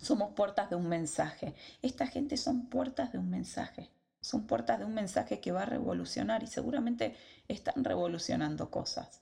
Somos 0.00 0.34
puertas 0.34 0.70
de 0.70 0.76
un 0.76 0.88
mensaje. 0.88 1.56
Esta 1.82 2.06
gente 2.06 2.36
son 2.36 2.66
puertas 2.66 3.10
de 3.10 3.18
un 3.18 3.28
mensaje. 3.28 3.90
Son 4.20 4.46
puertas 4.46 4.78
de 4.78 4.84
un 4.84 4.94
mensaje 4.94 5.40
que 5.40 5.50
va 5.50 5.62
a 5.62 5.66
revolucionar 5.66 6.44
y 6.44 6.46
seguramente 6.46 7.16
están 7.48 7.82
revolucionando 7.82 8.70
cosas. 8.70 9.20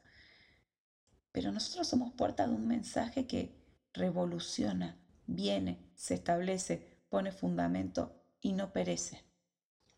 Pero 1.32 1.52
nosotros 1.52 1.88
somos 1.88 2.12
puertas 2.12 2.50
de 2.50 2.54
un 2.54 2.68
mensaje 2.68 3.26
que 3.26 3.58
revoluciona, 3.94 4.98
viene, 5.26 5.90
se 5.94 6.12
establece, 6.12 7.00
pone 7.08 7.32
fundamento 7.32 8.22
y 8.42 8.52
no 8.52 8.74
perece. 8.74 9.24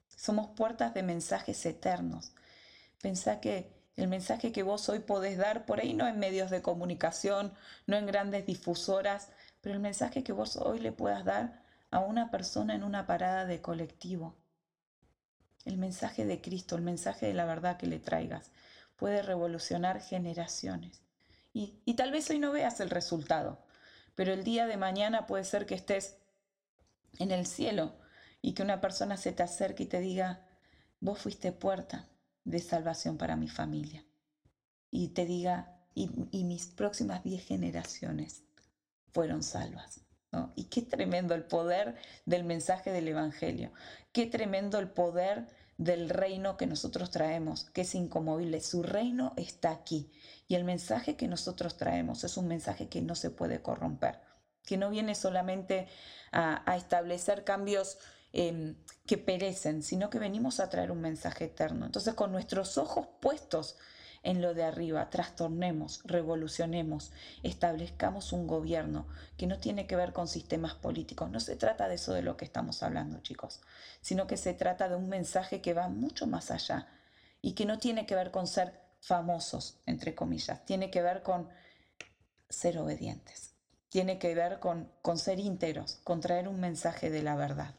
Somos 0.07 0.51
puertas 0.51 0.95
de 0.95 1.03
mensajes 1.03 1.67
eternos. 1.67 2.33
Pensá 3.03 3.41
que 3.41 3.84
el 3.97 4.09
mensaje 4.09 4.51
que 4.51 4.65
vos 4.65 4.89
hoy 4.89 4.99
podés 4.99 5.39
dar 5.39 5.67
por 5.67 5.81
ahí 5.81 5.95
no 5.95 6.09
en 6.09 6.19
medios 6.19 6.51
de 6.51 6.63
comunicación, 6.63 7.55
no 7.87 7.97
en 7.97 8.07
grandes 8.07 8.45
difusoras, 8.45 9.31
pero 9.61 9.75
el 9.75 9.81
mensaje 9.81 10.25
que 10.25 10.33
vos 10.33 10.57
hoy 10.57 10.81
le 10.81 10.93
puedas 10.93 11.25
dar 11.25 11.63
a 11.91 12.01
una 12.01 12.31
persona 12.31 12.75
en 12.75 12.83
una 12.83 13.07
parada 13.07 13.45
de 13.45 13.61
colectivo. 13.61 14.35
El 15.65 15.79
mensaje 15.79 16.25
de 16.25 16.41
Cristo, 16.41 16.75
el 16.75 16.83
mensaje 16.83 17.27
de 17.27 17.35
la 17.35 17.45
verdad 17.45 17.77
que 17.77 17.87
le 17.87 18.01
traigas, 18.01 18.51
puede 18.97 19.23
revolucionar 19.23 20.01
generaciones. 20.01 21.03
Y, 21.53 21.95
tal 21.95 22.11
vez 22.11 22.29
hoy 22.31 22.41
no 22.41 22.51
veas 22.51 22.81
el 22.81 22.91
resultado, 22.91 23.65
pero 24.17 24.33
el 24.33 24.43
día 24.43 24.67
de 24.67 24.77
mañana 24.77 25.27
puede 25.27 25.45
ser 25.45 25.67
que 25.67 25.77
estés 25.77 26.17
en 27.21 27.31
el 27.31 27.47
cielo 27.47 27.95
y 28.43 28.55
que 28.55 28.65
una 28.65 28.81
persona 28.81 29.17
se 29.17 29.31
te 29.31 29.45
acerque 29.45 29.85
y 29.85 29.87
te 29.87 30.01
diga, 30.01 30.49
vos 30.99 31.21
fuiste 31.21 31.53
puerta 31.53 32.09
de 32.45 32.61
salvación 32.61 33.17
para 33.19 33.37
mi 33.37 33.49
familia. 33.49 34.05
Y 34.91 35.09
te 35.09 35.27
diga, 35.27 35.75
y, 35.95 36.09
mis 36.45 36.67
próximas 36.67 37.23
diez 37.23 37.45
generaciones 37.45 38.45
fueron 39.13 39.43
salvas. 39.43 40.01
Y 40.57 40.65
qué 40.65 40.83
tremendo 40.83 41.35
el 41.35 41.45
poder 41.45 41.95
del 42.27 42.43
mensaje 42.43 42.91
del 42.91 43.07
Evangelio, 43.07 43.73
qué 44.13 44.27
tremendo 44.27 44.81
el 44.81 44.89
poder 44.89 45.47
del 45.79 46.09
reino 46.09 46.57
que 46.57 46.67
nosotros 46.67 47.11
traemos, 47.11 47.71
que 47.71 47.83
es 47.83 47.95
incomovible. 47.95 48.61
Su 48.61 48.83
reino 48.83 49.33
está 49.37 49.71
aquí. 49.71 50.11
Y 50.49 50.57
el 50.57 50.65
mensaje 50.65 51.17
que 51.17 51.29
nosotros 51.29 51.77
traemos 51.77 52.25
es 52.25 52.37
un 52.37 52.49
mensaje 52.49 52.89
que 52.89 53.01
no 53.01 53.15
se 53.15 53.31
puede 53.31 53.63
corromper, 53.63 54.21
que 54.65 54.77
no 54.77 54.91
viene 54.91 55.15
solamente 55.15 55.89
a, 56.33 56.77
establecer 56.77 57.45
cambios 57.45 57.99
em, 58.35 58.77
que 59.07 59.17
perecen, 59.17 59.83
sino 59.83 60.11
que 60.11 60.19
venimos 60.19 60.59
a 60.61 60.69
traer 60.69 60.91
un 60.91 61.01
mensaje 61.01 61.45
eterno. 61.45 61.87
Entonces, 61.87 62.15
con 62.15 62.33
nuestros 62.33 62.77
ojos 62.79 63.07
puestos 63.21 63.77
en 64.25 64.43
lo 64.43 64.55
de 64.55 64.65
arriba, 64.65 65.09
trastornemos, 65.09 66.01
revolucionemos, 66.05 67.13
establezcamos 67.43 68.33
un 68.33 68.47
gobierno 68.47 69.07
que 69.37 69.47
no 69.47 69.61
tiene 69.61 69.87
que 69.87 69.97
ver 69.97 70.13
con 70.13 70.27
sistemas 70.27 70.75
políticos. 70.75 71.31
No 71.31 71.39
se 71.39 71.57
trata 71.57 71.89
de 71.89 71.95
eso 71.95 72.13
de 72.13 72.23
lo 72.23 72.37
que 72.37 72.45
estamos 72.45 72.83
hablando, 72.83 73.21
chicos, 73.21 73.61
sino 74.01 74.27
que 74.27 74.37
se 74.37 74.53
trata 74.53 74.89
de 74.89 74.97
un 74.97 75.09
mensaje 75.09 75.61
que 75.61 75.75
va 75.75 75.89
mucho 75.89 76.27
más 76.27 76.51
allá 76.51 76.89
y 77.41 77.53
que 77.53 77.67
no 77.67 77.79
tiene 77.79 78.07
que 78.07 78.17
ver 78.17 78.31
con 78.31 78.47
ser 78.47 78.81
famosos, 79.01 79.79
entre 79.87 80.15
comillas, 80.15 80.65
tiene 80.65 80.91
que 80.91 81.03
ver 81.03 81.23
con 81.23 81.51
ser 82.49 82.79
obedientes, 82.79 83.55
tiene 83.91 84.19
que 84.19 84.35
ver 84.35 84.59
con, 84.59 84.91
con 85.03 85.19
ser 85.19 85.39
íntegros, 85.39 86.01
con 86.03 86.21
traer 86.21 86.49
un 86.49 86.59
mensaje 86.59 87.11
de 87.11 87.23
la 87.23 87.37
verdad. 87.37 87.75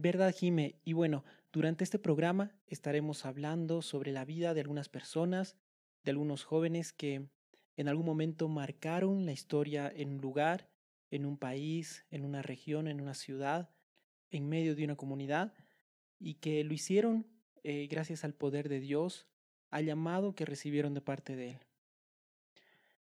Verdad, 0.00 0.32
Jime. 0.32 0.76
Y 0.84 0.92
bueno, 0.92 1.24
durante 1.52 1.82
este 1.82 1.98
programa 1.98 2.52
estaremos 2.68 3.26
hablando 3.26 3.82
sobre 3.82 4.12
la 4.12 4.24
vida 4.24 4.54
de 4.54 4.60
algunas 4.60 4.88
personas, 4.88 5.56
de 6.04 6.12
algunos 6.12 6.44
jóvenes 6.44 6.92
que 6.92 7.26
en 7.76 7.88
algún 7.88 8.06
momento 8.06 8.46
marcaron 8.46 9.26
la 9.26 9.32
historia 9.32 9.92
en 9.92 10.10
un 10.10 10.20
lugar, 10.20 10.70
en 11.10 11.26
un 11.26 11.36
país, 11.36 12.06
en 12.12 12.24
una 12.24 12.42
región, 12.42 12.86
en 12.86 13.00
una 13.00 13.14
ciudad, 13.14 13.70
en 14.30 14.48
medio 14.48 14.76
de 14.76 14.84
una 14.84 14.94
comunidad 14.94 15.52
y 16.20 16.34
que 16.34 16.62
lo 16.62 16.74
hicieron 16.74 17.26
eh, 17.64 17.88
gracias 17.90 18.22
al 18.22 18.34
poder 18.34 18.68
de 18.68 18.78
Dios, 18.78 19.26
al 19.68 19.84
llamado 19.84 20.36
que 20.36 20.44
recibieron 20.44 20.94
de 20.94 21.00
parte 21.00 21.34
de 21.34 21.50
Él. 21.50 21.58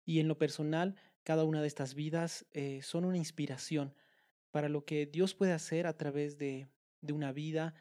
Y 0.04 0.18
en 0.18 0.26
lo 0.26 0.38
personal, 0.38 0.96
cada 1.22 1.44
una 1.44 1.60
de 1.60 1.68
estas 1.68 1.94
vidas 1.94 2.46
eh, 2.50 2.82
son 2.82 3.04
una 3.04 3.16
inspiración 3.16 3.94
para 4.50 4.68
lo 4.68 4.84
que 4.84 5.06
Dios 5.06 5.36
puede 5.36 5.52
hacer 5.52 5.86
a 5.86 5.96
través 5.96 6.36
de, 6.36 6.66
de 7.00 7.12
una 7.12 7.32
vida 7.32 7.74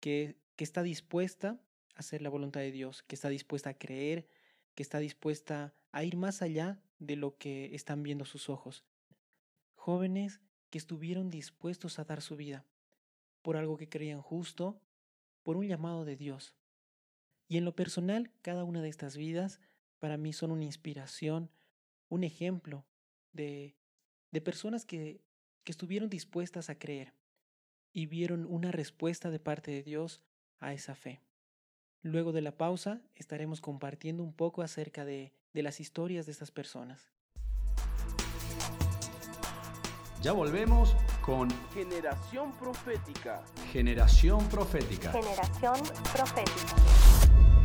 que, 0.00 0.36
que 0.56 0.64
está 0.64 0.82
dispuesta 0.82 1.60
a 1.94 2.00
hacer 2.00 2.22
la 2.22 2.28
voluntad 2.28 2.60
de 2.60 2.72
Dios, 2.72 3.02
que 3.02 3.14
está 3.14 3.28
dispuesta 3.28 3.70
a 3.70 3.78
creer, 3.78 4.28
que 4.74 4.82
está 4.82 4.98
dispuesta 4.98 5.74
a 5.92 6.04
ir 6.04 6.16
más 6.16 6.42
allá 6.42 6.80
de 6.98 7.16
lo 7.16 7.36
que 7.38 7.74
están 7.74 8.02
viendo 8.02 8.24
sus 8.24 8.48
ojos. 8.48 8.84
Jóvenes 9.74 10.40
que 10.70 10.78
estuvieron 10.78 11.30
dispuestos 11.30 11.98
a 11.98 12.04
dar 12.04 12.20
su 12.20 12.36
vida 12.36 12.64
por 13.42 13.56
algo 13.56 13.76
que 13.76 13.88
creían 13.88 14.20
justo, 14.20 14.80
por 15.42 15.56
un 15.56 15.66
llamado 15.66 16.04
de 16.04 16.16
Dios. 16.16 16.54
Y 17.48 17.58
en 17.58 17.64
lo 17.64 17.76
personal, 17.76 18.32
cada 18.42 18.64
una 18.64 18.82
de 18.82 18.88
estas 18.88 19.16
vidas 19.16 19.60
para 20.00 20.16
mí 20.16 20.32
son 20.32 20.50
una 20.50 20.64
inspiración, 20.64 21.50
un 22.08 22.24
ejemplo 22.24 22.84
de, 23.32 23.76
de 24.32 24.40
personas 24.40 24.84
que, 24.84 25.22
que 25.62 25.72
estuvieron 25.72 26.10
dispuestas 26.10 26.68
a 26.68 26.78
creer 26.78 27.14
y 27.96 28.04
vieron 28.04 28.44
una 28.50 28.72
respuesta 28.72 29.30
de 29.30 29.38
parte 29.38 29.70
de 29.70 29.82
Dios 29.82 30.20
a 30.60 30.74
esa 30.74 30.94
fe. 30.94 31.22
Luego 32.02 32.32
de 32.32 32.42
la 32.42 32.52
pausa 32.52 33.00
estaremos 33.14 33.62
compartiendo 33.62 34.22
un 34.22 34.34
poco 34.34 34.60
acerca 34.60 35.06
de, 35.06 35.32
de 35.54 35.62
las 35.62 35.80
historias 35.80 36.26
de 36.26 36.32
estas 36.32 36.50
personas. 36.50 37.10
Ya 40.20 40.32
volvemos 40.32 40.94
con 41.22 41.48
Generación 41.72 42.52
Profética. 42.58 43.42
Generación 43.72 44.46
Profética. 44.50 45.12
Generación 45.12 45.80
Profética. 46.12 47.55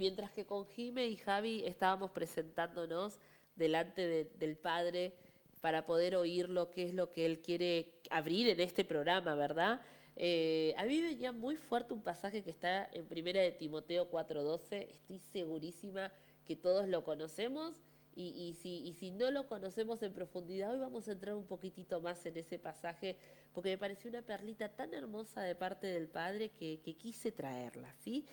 Mientras 0.00 0.30
que 0.30 0.46
con 0.46 0.64
Jime 0.66 1.06
y 1.08 1.16
Javi 1.18 1.62
estábamos 1.66 2.10
presentándonos 2.12 3.18
delante 3.54 4.06
de- 4.08 4.24
del 4.38 4.56
Padre 4.56 5.12
para 5.60 5.84
poder 5.84 6.16
oír 6.16 6.48
lo 6.48 6.70
que 6.70 6.84
es 6.86 6.94
lo 6.94 7.12
que 7.12 7.26
Él 7.26 7.42
quiere 7.42 8.00
abrir 8.08 8.48
en 8.48 8.60
este 8.60 8.82
programa, 8.82 9.34
¿verdad? 9.34 9.82
Eh, 10.16 10.72
a 10.78 10.84
mí 10.86 11.02
venía 11.02 11.32
muy 11.32 11.56
fuerte 11.56 11.92
un 11.92 12.02
pasaje 12.02 12.42
que 12.42 12.48
está 12.50 12.88
en 12.94 13.04
Primera 13.06 13.42
de 13.42 13.52
Timoteo 13.52 14.08
4:12. 14.10 14.88
Estoy 14.90 15.18
segurísima 15.18 16.10
que 16.46 16.56
todos 16.56 16.88
lo 16.88 17.04
conocemos 17.04 17.74
y, 18.16 18.28
y 18.48 18.54
si, 18.54 18.78
y 18.88 18.94
si 18.94 19.10
no 19.10 19.30
lo 19.30 19.46
conocemos 19.48 20.02
en 20.02 20.14
profundidad, 20.14 20.72
hoy 20.72 20.78
vamos 20.78 21.06
a 21.08 21.12
entrar 21.12 21.34
un 21.34 21.46
poquitito 21.46 22.00
más 22.00 22.24
en 22.24 22.38
ese 22.38 22.58
pasaje 22.58 23.16
porque 23.52 23.68
me 23.70 23.78
pareció 23.78 24.08
una 24.08 24.22
perlita 24.22 24.70
tan 24.70 24.94
hermosa 24.94 25.42
de 25.42 25.54
parte 25.54 25.88
del 25.88 26.08
Padre 26.08 26.48
que, 26.58 26.80
que 26.80 26.94
quise 26.96 27.32
traerla, 27.32 27.92
¿sí? 27.98 28.24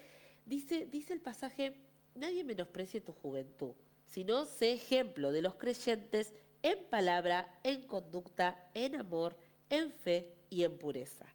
Dice, 0.48 0.86
dice 0.86 1.12
el 1.12 1.20
pasaje, 1.20 1.76
nadie 2.16 2.46
menosprecie 2.46 3.02
tu 3.02 3.12
juventud, 3.12 3.74
sino 4.06 4.46
sé 4.46 4.72
ejemplo 4.72 5.34
de 5.34 5.42
los 5.42 5.56
creyentes 5.56 6.34
en 6.64 6.86
palabra, 6.86 7.60
en 7.64 7.86
conducta, 7.86 8.70
en 8.74 8.96
amor, 8.96 9.36
en 9.70 9.92
fe 9.92 10.34
y 10.50 10.64
en 10.64 10.78
pureza. 10.78 11.26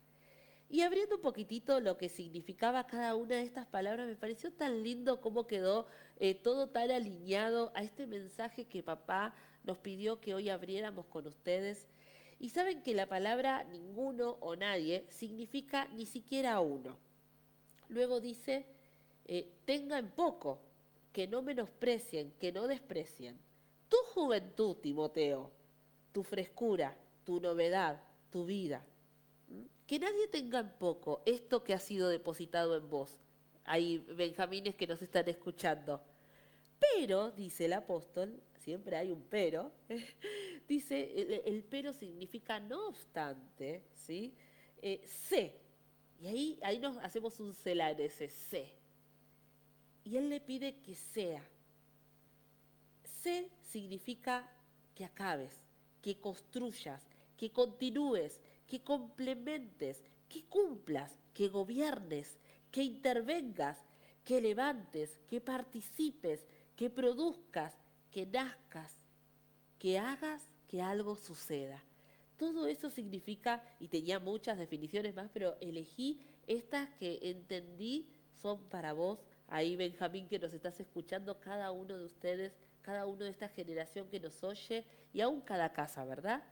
Y 0.70 0.80
abriendo 0.80 1.16
un 1.16 1.20
poquitito 1.20 1.78
lo 1.80 1.98
que 1.98 2.08
significaba 2.08 2.86
cada 2.86 3.14
una 3.14 3.36
de 3.36 3.42
estas 3.42 3.66
palabras, 3.66 4.06
me 4.06 4.16
pareció 4.16 4.50
tan 4.50 4.82
lindo 4.82 5.20
cómo 5.20 5.46
quedó 5.46 5.86
eh, 6.18 6.34
todo 6.34 6.70
tan 6.70 6.90
alineado 6.90 7.70
a 7.74 7.82
este 7.82 8.06
mensaje 8.06 8.64
que 8.64 8.82
papá 8.82 9.34
nos 9.62 9.76
pidió 9.76 10.20
que 10.20 10.32
hoy 10.34 10.48
abriéramos 10.48 11.04
con 11.04 11.26
ustedes. 11.26 11.86
Y 12.38 12.48
saben 12.48 12.82
que 12.82 12.94
la 12.94 13.06
palabra 13.06 13.64
ninguno 13.64 14.38
o 14.40 14.56
nadie 14.56 15.04
significa 15.10 15.86
ni 15.88 16.06
siquiera 16.06 16.58
uno. 16.60 16.96
Luego 17.88 18.18
dice, 18.20 18.64
eh, 19.24 19.52
tengan 19.64 20.10
poco, 20.10 20.60
que 21.12 21.26
no 21.26 21.42
menosprecien, 21.42 22.32
que 22.40 22.52
no 22.52 22.66
desprecien. 22.66 23.38
Tu 23.88 23.96
juventud, 24.14 24.76
Timoteo, 24.76 25.52
tu 26.12 26.22
frescura, 26.22 26.96
tu 27.24 27.40
novedad, 27.40 28.02
tu 28.30 28.46
vida. 28.46 28.84
Que 29.86 29.98
nadie 29.98 30.28
tenga 30.28 30.60
en 30.60 30.70
poco 30.70 31.22
esto 31.26 31.62
que 31.62 31.74
ha 31.74 31.78
sido 31.78 32.08
depositado 32.08 32.76
en 32.76 32.88
vos. 32.88 33.20
Hay 33.64 33.98
benjamines 33.98 34.74
que 34.74 34.86
nos 34.86 35.02
están 35.02 35.28
escuchando. 35.28 36.02
Pero, 36.96 37.30
dice 37.30 37.66
el 37.66 37.74
apóstol, 37.74 38.42
siempre 38.56 38.96
hay 38.96 39.12
un 39.12 39.22
pero, 39.22 39.70
dice, 40.68 41.42
el, 41.46 41.62
pero 41.64 41.92
significa 41.92 42.58
no 42.58 42.88
obstante, 42.88 43.84
¿sí? 43.94 44.34
Eh, 44.80 45.00
sé. 45.06 45.60
Y 46.20 46.26
ahí, 46.26 46.58
ahí 46.62 46.78
nos 46.78 46.96
hacemos 46.96 47.38
un 47.38 47.54
celar 47.54 48.00
ese 48.00 48.28
sé. 48.28 48.81
Y 50.04 50.16
él 50.16 50.28
le 50.28 50.40
pide 50.40 50.80
que 50.80 50.94
sea. 50.94 51.42
Sé 53.22 53.50
significa 53.62 54.50
que 54.94 55.04
acabes, 55.04 55.52
que 56.00 56.18
construyas, 56.20 57.02
que 57.36 57.50
continúes, 57.50 58.40
que 58.66 58.82
complementes, 58.82 60.02
que 60.28 60.44
cumplas, 60.44 61.12
que 61.34 61.48
gobiernes, 61.48 62.38
que 62.70 62.82
intervengas, 62.82 63.78
que 64.24 64.40
levantes, 64.40 65.18
que 65.28 65.40
participes, 65.40 66.46
que 66.76 66.90
produzcas, 66.90 67.74
que 68.10 68.26
nazcas, 68.26 68.96
que 69.78 69.98
hagas 69.98 70.42
que 70.68 70.80
algo 70.80 71.16
suceda. 71.16 71.84
Todo 72.38 72.66
eso 72.66 72.88
significa, 72.88 73.62
y 73.78 73.88
tenía 73.88 74.18
muchas 74.18 74.58
definiciones 74.58 75.14
más, 75.14 75.30
pero 75.32 75.56
elegí 75.60 76.20
estas 76.46 76.88
que 76.94 77.18
entendí 77.22 78.08
son 78.40 78.62
para 78.70 78.94
vos. 78.94 79.18
Ahí, 79.52 79.76
Benjamín, 79.76 80.26
que 80.28 80.38
nos 80.38 80.54
estás 80.54 80.80
escuchando, 80.80 81.38
cada 81.38 81.72
uno 81.72 81.98
de 81.98 82.06
ustedes, 82.06 82.54
cada 82.80 83.04
uno 83.04 83.26
de 83.26 83.30
esta 83.30 83.50
generación 83.50 84.08
que 84.08 84.18
nos 84.18 84.42
oye, 84.42 84.82
y 85.12 85.20
aún 85.20 85.42
cada 85.42 85.74
casa, 85.74 86.06
¿verdad? 86.06 86.42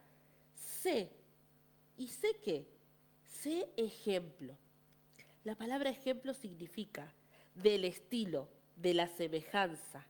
Sé. 0.52 1.10
¿Y 1.96 2.08
sé 2.08 2.36
qué? 2.44 2.68
Sé 3.24 3.70
ejemplo. 3.78 4.54
La 5.44 5.54
palabra 5.54 5.88
ejemplo 5.88 6.34
significa 6.34 7.10
del 7.54 7.86
estilo, 7.86 8.50
de 8.76 8.92
la 8.92 9.08
semejanza, 9.08 10.06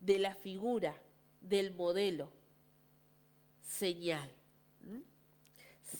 de 0.00 0.20
la 0.20 0.34
figura, 0.34 0.98
del 1.42 1.74
modelo, 1.74 2.32
señal. 3.60 4.30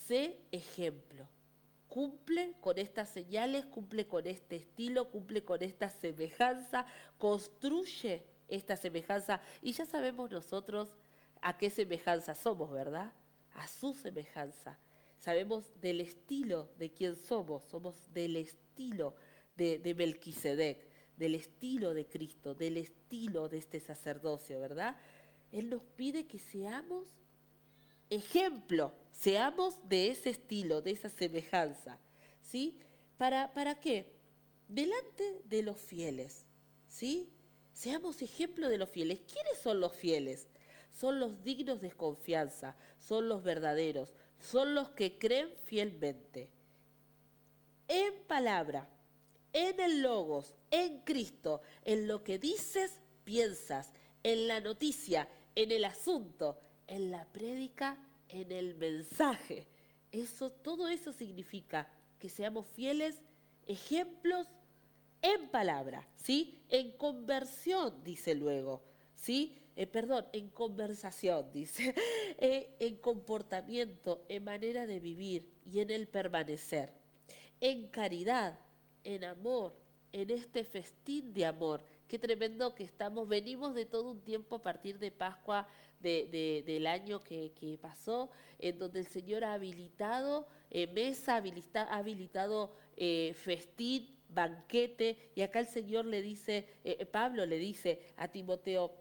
Sé 0.08 0.38
ejemplo. 0.50 1.28
Cumple 1.92 2.54
con 2.62 2.78
estas 2.78 3.10
señales, 3.10 3.66
cumple 3.66 4.06
con 4.06 4.26
este 4.26 4.56
estilo, 4.56 5.10
cumple 5.10 5.44
con 5.44 5.62
esta 5.62 5.90
semejanza, 5.90 6.86
construye 7.18 8.24
esta 8.48 8.78
semejanza. 8.78 9.42
Y 9.60 9.72
ya 9.72 9.84
sabemos 9.84 10.30
nosotros 10.30 10.96
a 11.42 11.58
qué 11.58 11.68
semejanza 11.68 12.34
somos, 12.34 12.70
¿verdad? 12.70 13.12
A 13.52 13.68
su 13.68 13.92
semejanza. 13.92 14.78
Sabemos 15.18 15.70
del 15.82 16.00
estilo 16.00 16.70
de 16.78 16.90
quién 16.90 17.14
somos, 17.14 17.62
somos 17.64 18.10
del 18.14 18.36
estilo 18.36 19.14
de, 19.54 19.78
de 19.78 19.94
Melquisedec, 19.94 20.88
del 21.18 21.34
estilo 21.34 21.92
de 21.92 22.06
Cristo, 22.06 22.54
del 22.54 22.78
estilo 22.78 23.50
de 23.50 23.58
este 23.58 23.80
sacerdocio, 23.80 24.58
¿verdad? 24.60 24.96
Él 25.50 25.68
nos 25.68 25.82
pide 25.82 26.26
que 26.26 26.38
seamos 26.38 27.21
ejemplo, 28.12 28.92
seamos 29.10 29.76
de 29.88 30.08
ese 30.08 30.30
estilo, 30.30 30.82
de 30.82 30.92
esa 30.92 31.08
semejanza, 31.08 31.98
¿sí? 32.42 32.78
¿Para, 33.16 33.52
para 33.52 33.74
qué? 33.76 34.12
Delante 34.68 35.42
de 35.44 35.62
los 35.62 35.78
fieles, 35.78 36.44
¿sí? 36.88 37.30
Seamos 37.72 38.20
ejemplo 38.22 38.68
de 38.68 38.78
los 38.78 38.88
fieles. 38.90 39.20
¿Quiénes 39.20 39.58
son 39.62 39.80
los 39.80 39.92
fieles? 39.92 40.48
Son 40.92 41.18
los 41.18 41.42
dignos 41.42 41.80
de 41.80 41.90
confianza, 41.90 42.76
son 42.98 43.28
los 43.28 43.42
verdaderos, 43.42 44.14
son 44.38 44.74
los 44.74 44.90
que 44.90 45.18
creen 45.18 45.48
fielmente. 45.64 46.50
En 47.88 48.12
palabra, 48.26 48.88
en 49.52 49.80
el 49.80 50.02
logos, 50.02 50.54
en 50.70 51.00
Cristo, 51.00 51.62
en 51.84 52.06
lo 52.06 52.22
que 52.22 52.38
dices, 52.38 53.00
piensas, 53.24 53.92
en 54.22 54.48
la 54.48 54.60
noticia, 54.60 55.28
en 55.54 55.72
el 55.72 55.84
asunto, 55.84 56.58
en 56.86 57.10
la 57.10 57.24
prédica, 57.26 57.98
en 58.28 58.52
el 58.52 58.74
mensaje. 58.74 59.66
Eso, 60.10 60.50
todo 60.50 60.88
eso 60.88 61.12
significa 61.12 61.88
que 62.18 62.28
seamos 62.28 62.66
fieles, 62.66 63.20
ejemplos 63.66 64.46
en 65.22 65.48
palabra, 65.48 66.06
¿sí? 66.16 66.62
En 66.68 66.92
conversión, 66.92 68.02
dice 68.04 68.34
luego, 68.34 68.82
¿sí? 69.14 69.56
Eh, 69.76 69.86
perdón, 69.86 70.26
en 70.32 70.50
conversación, 70.50 71.50
dice, 71.52 71.94
eh, 72.38 72.76
en 72.78 72.96
comportamiento, 72.96 74.24
en 74.28 74.44
manera 74.44 74.86
de 74.86 75.00
vivir 75.00 75.48
y 75.64 75.80
en 75.80 75.90
el 75.90 76.08
permanecer, 76.08 76.92
en 77.60 77.88
caridad, 77.88 78.58
en 79.04 79.24
amor, 79.24 79.74
en 80.12 80.30
este 80.30 80.64
festín 80.64 81.32
de 81.32 81.46
amor 81.46 81.86
Qué 82.12 82.18
tremendo 82.18 82.74
que 82.74 82.84
estamos, 82.84 83.26
venimos 83.26 83.74
de 83.74 83.86
todo 83.86 84.10
un 84.10 84.20
tiempo 84.20 84.56
a 84.56 84.62
partir 84.62 84.98
de 84.98 85.10
Pascua 85.10 85.66
del 86.02 86.86
año 86.86 87.22
que, 87.22 87.78
pasó, 87.80 88.30
en 88.58 88.78
donde 88.78 89.00
el 89.00 89.06
Señor 89.06 89.44
ha 89.44 89.54
habilitado 89.54 90.46
eh, 90.70 90.86
mesa, 90.88 91.34
ha 91.36 91.96
habilitado 91.96 92.74
eh, 92.96 93.34
festín, 93.34 94.16
banquete, 94.28 95.30
y 95.34 95.42
acá 95.42 95.60
el 95.60 95.66
Señor 95.66 96.06
le 96.06 96.22
dice, 96.22 96.66
eh, 96.84 97.04
Pablo 97.06 97.46
le 97.46 97.58
dice 97.58 98.00
a 98.16 98.28
Timoteo, 98.28 98.92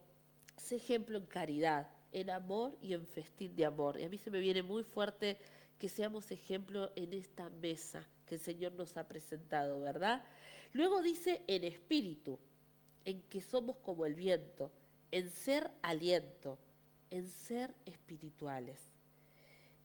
sé 0.58 0.76
ejemplo 0.76 1.18
en 1.18 1.26
caridad, 1.26 1.90
en 2.12 2.30
amor 2.30 2.78
y 2.82 2.94
en 2.94 3.06
festín 3.06 3.56
de 3.56 3.66
amor. 3.66 4.00
Y 4.00 4.04
a 4.04 4.10
mí 4.10 4.18
se 4.18 4.30
me 4.30 4.40
viene 4.40 4.62
muy 4.62 4.84
fuerte 4.84 5.38
que 5.80 5.90
seamos 5.90 6.30
ejemplo 6.32 6.92
en 6.96 7.14
esta 7.14 7.50
mesa 7.50 8.08
que 8.26 8.36
el 8.36 8.42
Señor 8.42 8.74
nos 8.74 8.96
ha 8.98 9.08
presentado, 9.08 9.80
¿verdad? 9.82 10.24
Luego 10.74 11.02
dice 11.02 11.42
en 11.48 11.64
espíritu, 11.64 12.40
en 13.04 13.22
que 13.24 13.42
somos 13.42 13.78
como 13.78 14.06
el 14.06 14.16
viento, 14.16 14.72
en 15.12 15.30
ser 15.30 15.70
aliento, 15.82 16.58
en 17.12 17.28
ser 17.28 17.76
espirituales, 17.86 18.80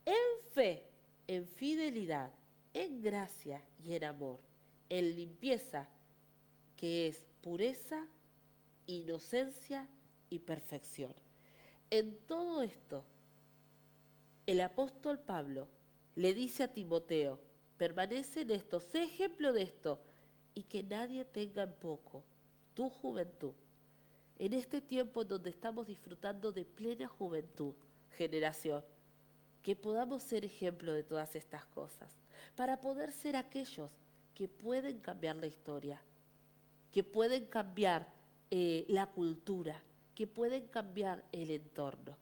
en 0.05 0.49
fe, 0.53 0.83
en 1.27 1.45
fidelidad, 1.45 2.31
en 2.73 3.01
gracia 3.01 3.61
y 3.83 3.93
en 3.93 4.05
amor, 4.05 4.39
en 4.89 5.15
limpieza, 5.15 5.87
que 6.77 7.07
es 7.07 7.25
pureza, 7.41 8.07
inocencia 8.87 9.87
y 10.29 10.39
perfección. 10.39 11.13
En 11.89 12.17
todo 12.27 12.63
esto, 12.63 13.03
el 14.45 14.61
apóstol 14.61 15.19
Pablo 15.19 15.67
le 16.15 16.33
dice 16.33 16.63
a 16.63 16.73
Timoteo, 16.73 17.39
permanece 17.77 18.41
en 18.41 18.51
esto, 18.51 18.79
sé 18.79 19.03
ejemplo 19.03 19.53
de 19.53 19.63
esto, 19.63 19.99
y 20.53 20.63
que 20.63 20.81
nadie 20.81 21.25
tenga 21.25 21.63
en 21.63 21.73
poco 21.73 22.23
tu 22.73 22.89
juventud. 22.89 23.53
En 24.39 24.53
este 24.53 24.81
tiempo 24.81 25.23
en 25.23 25.29
donde 25.29 25.49
estamos 25.49 25.87
disfrutando 25.87 26.51
de 26.51 26.63
plena 26.63 27.07
juventud, 27.07 27.73
generación, 28.17 28.83
que 29.63 29.75
podamos 29.75 30.21
ser 30.23 30.45
ejemplo 30.45 30.93
de 30.93 31.03
todas 31.03 31.35
estas 31.35 31.65
cosas, 31.65 32.15
para 32.55 32.79
poder 32.79 33.11
ser 33.11 33.35
aquellos 33.35 33.91
que 34.35 34.47
pueden 34.47 34.99
cambiar 34.99 35.35
la 35.37 35.47
historia, 35.47 36.01
que 36.91 37.03
pueden 37.03 37.47
cambiar 37.47 38.07
eh, 38.51 38.85
la 38.87 39.07
cultura, 39.07 39.81
que 40.13 40.27
pueden 40.27 40.67
cambiar 40.67 41.23
el 41.31 41.49
entorno. 41.49 42.15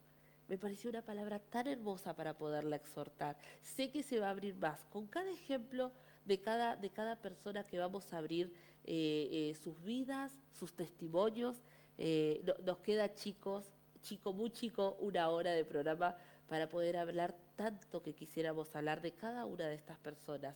Me 0.47 0.57
pareció 0.57 0.89
una 0.89 1.01
palabra 1.01 1.39
tan 1.39 1.67
hermosa 1.67 2.15
para 2.15 2.37
poderla 2.37 2.77
exhortar. 2.77 3.37
Sé 3.61 3.91
que 3.91 4.03
se 4.03 4.19
va 4.19 4.27
a 4.27 4.31
abrir 4.31 4.55
más. 4.55 4.85
Con 4.85 5.07
cada 5.07 5.31
ejemplo 5.31 5.91
de 6.23 6.39
cada, 6.39 6.75
de 6.75 6.89
cada 6.89 7.15
persona 7.15 7.63
que 7.63 7.79
vamos 7.79 8.13
a 8.13 8.19
abrir 8.19 8.53
eh, 8.83 9.27
eh, 9.31 9.55
sus 9.55 9.81
vidas, 9.83 10.31
sus 10.51 10.73
testimonios, 10.73 11.63
eh, 11.97 12.43
nos 12.63 12.77
queda 12.79 13.13
chicos, 13.13 13.65
chico, 14.01 14.33
muy 14.33 14.51
chico, 14.51 14.97
una 14.99 15.29
hora 15.29 15.51
de 15.51 15.65
programa 15.65 16.15
para 16.47 16.69
poder 16.69 16.97
hablar 16.97 17.35
tanto 17.55 18.01
que 18.01 18.13
quisiéramos 18.13 18.75
hablar 18.75 19.01
de 19.01 19.13
cada 19.13 19.45
una 19.45 19.67
de 19.67 19.75
estas 19.75 19.97
personas 19.99 20.55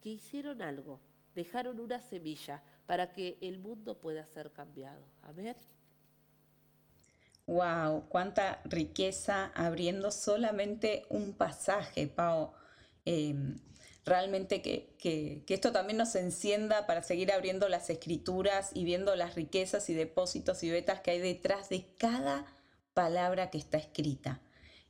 que 0.00 0.10
hicieron 0.10 0.62
algo, 0.62 1.00
dejaron 1.34 1.80
una 1.80 2.00
semilla 2.00 2.62
para 2.86 3.12
que 3.12 3.38
el 3.40 3.58
mundo 3.58 3.98
pueda 3.98 4.26
ser 4.26 4.52
cambiado. 4.52 5.02
A 5.22 5.32
ver. 5.32 5.56
Wow, 7.46 8.08
cuánta 8.08 8.60
riqueza 8.64 9.50
abriendo 9.54 10.10
solamente 10.10 11.04
un 11.10 11.34
pasaje, 11.34 12.06
Pau. 12.06 12.52
Em, 13.04 13.58
realmente 14.04 14.60
que, 14.60 14.94
que, 14.98 15.42
esto 15.48 15.72
también 15.72 15.96
nos 15.96 16.14
encienda 16.14 16.86
para 16.86 17.02
seguir 17.02 17.32
abriendo 17.32 17.68
las 17.68 17.88
escrituras 17.90 18.70
y 18.74 18.84
viendo 18.84 19.16
las 19.16 19.34
riquezas 19.34 19.88
y 19.88 19.94
depósitos 19.94 20.62
y 20.62 20.70
vetas 20.70 21.00
que 21.00 21.12
hay 21.12 21.20
detrás 21.20 21.68
de 21.68 21.86
cada 21.96 22.46
palabra 22.92 23.50
que 23.50 23.58
está 23.58 23.78
escrita. 23.78 24.40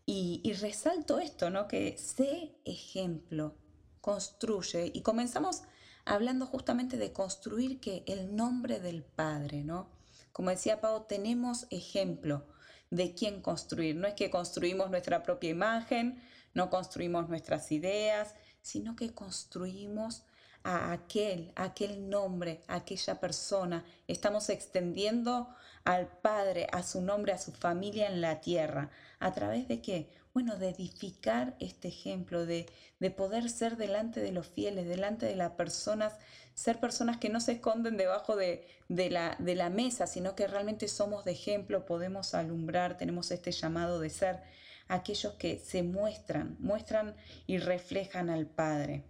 Y, 0.07 0.53
resalto 0.61 1.19
esto, 1.19 1.49
¿no? 1.49 1.67
Que 1.67 1.97
sé 1.97 2.55
ejemplo, 2.65 3.57
construye. 4.03 4.91
Y 4.93 5.01
comenzamos 5.01 5.63
hablando 6.05 6.45
justamente 6.47 6.99
de 6.99 7.13
construir 7.13 7.81
que 7.81 8.05
el 8.07 8.37
nombre 8.37 8.81
del 8.81 9.03
Padre, 9.03 9.65
¿no? 9.65 9.89
Como 10.33 10.51
decía 10.51 10.81
Pau, 10.81 11.07
tenemos 11.07 11.67
ejemplo 11.71 12.47
de 12.91 13.15
quién 13.15 13.41
construir. 13.41 13.97
No 13.97 14.07
es 14.07 14.15
que 14.15 14.29
construimos 14.29 14.91
nuestra 14.91 15.23
propia 15.23 15.51
imagen, 15.51 16.21
no 16.53 16.69
construimos 16.69 17.29
nuestras 17.31 17.73
ideas, 17.73 18.35
sino 18.65 18.97
que 18.97 19.13
construimos 19.13 20.23
a 20.65 20.93
aquel, 20.93 21.53
aquel 21.55 22.09
nombre, 22.09 22.63
aquella 22.67 23.21
persona. 23.21 23.85
Estamos 24.09 24.49
extendiendo 24.49 25.55
al 25.85 26.09
Padre, 26.09 26.67
a 26.73 26.83
su 26.83 27.03
nombre, 27.03 27.33
a 27.33 27.39
su 27.39 27.53
familia 27.53 28.09
en 28.09 28.23
la 28.23 28.41
tierra. 28.41 28.91
¿A 29.21 29.33
través 29.33 29.69
de 29.69 29.83
qué? 29.83 30.09
Bueno, 30.33 30.57
de 30.57 30.71
edificar 30.71 31.55
este 31.61 31.89
ejemplo, 31.89 32.47
de, 32.47 32.67
de 32.99 33.11
poder 33.11 33.51
ser 33.51 33.77
delante 33.77 34.21
de 34.21 34.33
los 34.33 34.49
fieles, 34.49 34.89
delante 34.89 35.27
de 35.27 35.37
las 35.37 35.53
personas 35.53 36.15
ser 36.55 36.79
personas 36.79 37.19
que 37.19 37.29
no 37.29 37.41
se 37.41 37.53
esconden 37.53 37.97
debajo 37.97 38.37
de, 38.37 38.67
la, 38.89 39.37
de 39.39 39.55
la 39.55 39.71
mesa, 39.71 40.07
sino 40.07 40.35
que 40.35 40.47
realmente 40.47 40.89
somos 40.89 41.25
de 41.25 41.33
ejemplo, 41.33 41.85
podemos 41.85 42.35
alumbrar, 42.35 42.97
tenemos 42.97 43.31
este 43.33 43.51
llamado 43.51 44.01
de 44.01 44.11
ser 44.11 44.41
aquellos 44.89 45.35
que 45.35 45.59
se 45.59 45.83
muestran, 45.83 46.57
muestran 46.61 47.17
y 47.47 47.59
reflejan 47.59 48.31
al 48.31 48.47
Padre. 48.47 49.05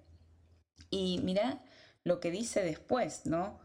Y 0.90 1.20
mira 1.22 1.62
lo 2.04 2.20
que 2.20 2.30
dice 2.30 2.62
después, 2.62 3.26
¿no? 3.26 3.58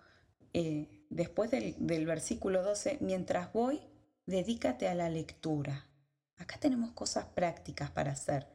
Eh, 0.53 1.05
después 1.09 1.51
del, 1.51 1.75
del 1.77 2.05
versículo 2.05 2.63
12, 2.63 2.97
mientras 3.01 3.53
voy, 3.53 3.81
dedícate 4.25 4.87
a 4.87 4.95
la 4.95 5.09
lectura. 5.09 5.87
Acá 6.37 6.57
tenemos 6.59 6.91
cosas 6.91 7.25
prácticas 7.25 7.91
para 7.91 8.11
hacer. 8.11 8.47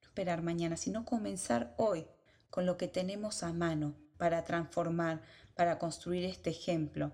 No 0.00 0.06
esperar 0.06 0.42
mañana, 0.42 0.76
sino 0.76 1.04
comenzar 1.04 1.74
hoy 1.76 2.06
con 2.50 2.66
lo 2.66 2.76
que 2.76 2.88
tenemos 2.88 3.42
a 3.42 3.52
mano 3.52 3.96
para 4.16 4.44
transformar, 4.44 5.22
para 5.54 5.78
construir 5.78 6.24
este 6.24 6.50
ejemplo. 6.50 7.12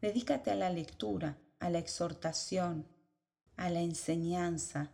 Dedícate 0.00 0.50
a 0.50 0.54
la 0.54 0.70
lectura, 0.70 1.38
a 1.58 1.68
la 1.68 1.78
exhortación, 1.78 2.88
a 3.56 3.70
la 3.70 3.80
enseñanza. 3.80 4.90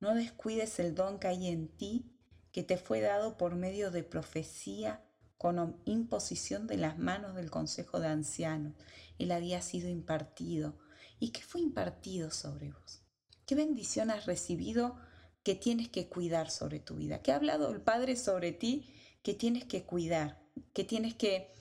No 0.00 0.14
descuides 0.14 0.78
el 0.78 0.94
don 0.94 1.18
que 1.18 1.28
hay 1.28 1.48
en 1.48 1.68
ti, 1.68 2.10
que 2.52 2.62
te 2.62 2.76
fue 2.76 3.00
dado 3.00 3.36
por 3.36 3.54
medio 3.54 3.90
de 3.90 4.02
profecía 4.02 5.04
con 5.38 5.80
imposición 5.84 6.66
de 6.66 6.76
las 6.76 6.98
manos 6.98 7.34
del 7.34 7.50
Consejo 7.50 8.00
de 8.00 8.08
Ancianos. 8.08 8.74
Él 9.18 9.32
había 9.32 9.60
sido 9.62 9.88
impartido. 9.88 10.78
¿Y 11.18 11.30
qué 11.30 11.42
fue 11.42 11.60
impartido 11.60 12.30
sobre 12.30 12.72
vos? 12.72 13.02
¿Qué 13.46 13.54
bendición 13.54 14.10
has 14.10 14.26
recibido 14.26 14.96
que 15.42 15.54
tienes 15.54 15.88
que 15.88 16.08
cuidar 16.08 16.50
sobre 16.50 16.80
tu 16.80 16.96
vida? 16.96 17.22
¿Qué 17.22 17.32
ha 17.32 17.36
hablado 17.36 17.70
el 17.70 17.80
Padre 17.80 18.16
sobre 18.16 18.52
ti 18.52 18.94
que 19.22 19.34
tienes 19.34 19.64
que 19.64 19.84
cuidar? 19.84 20.44
que 20.72 20.84
tienes 20.84 21.14
que, 21.14 21.52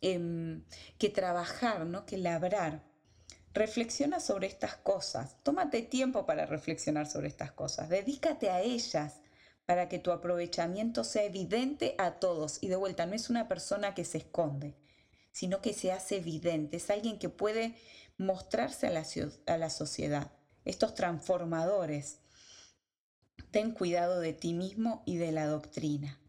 em, 0.00 0.64
que 0.98 1.08
trabajar, 1.08 1.86
¿no? 1.86 2.06
que 2.06 2.18
labrar. 2.18 2.84
Reflexiona 3.52 4.20
sobre 4.20 4.46
estas 4.46 4.76
cosas, 4.76 5.36
tómate 5.42 5.82
tiempo 5.82 6.24
para 6.24 6.46
reflexionar 6.46 7.08
sobre 7.08 7.26
estas 7.26 7.50
cosas, 7.50 7.88
dedícate 7.88 8.48
a 8.48 8.60
ellas 8.60 9.20
para 9.66 9.88
que 9.88 9.98
tu 9.98 10.12
aprovechamiento 10.12 11.04
sea 11.04 11.24
evidente 11.24 11.94
a 11.98 12.18
todos. 12.18 12.58
Y 12.60 12.68
de 12.68 12.76
vuelta, 12.76 13.06
no 13.06 13.14
es 13.14 13.30
una 13.30 13.48
persona 13.48 13.94
que 13.94 14.04
se 14.04 14.18
esconde, 14.18 14.76
sino 15.32 15.60
que 15.60 15.74
se 15.74 15.92
hace 15.92 16.16
evidente, 16.16 16.76
es 16.76 16.90
alguien 16.90 17.18
que 17.18 17.28
puede 17.28 17.76
mostrarse 18.18 18.86
a 18.86 18.90
la, 18.90 19.04
la 19.58 19.70
sociedad. 19.70 20.32
Estos 20.64 20.94
transformadores, 20.94 22.20
ten 23.50 23.72
cuidado 23.72 24.20
de 24.20 24.32
ti 24.32 24.54
mismo 24.54 25.02
y 25.06 25.16
de 25.16 25.32
la 25.32 25.46
doctrina. 25.46 26.20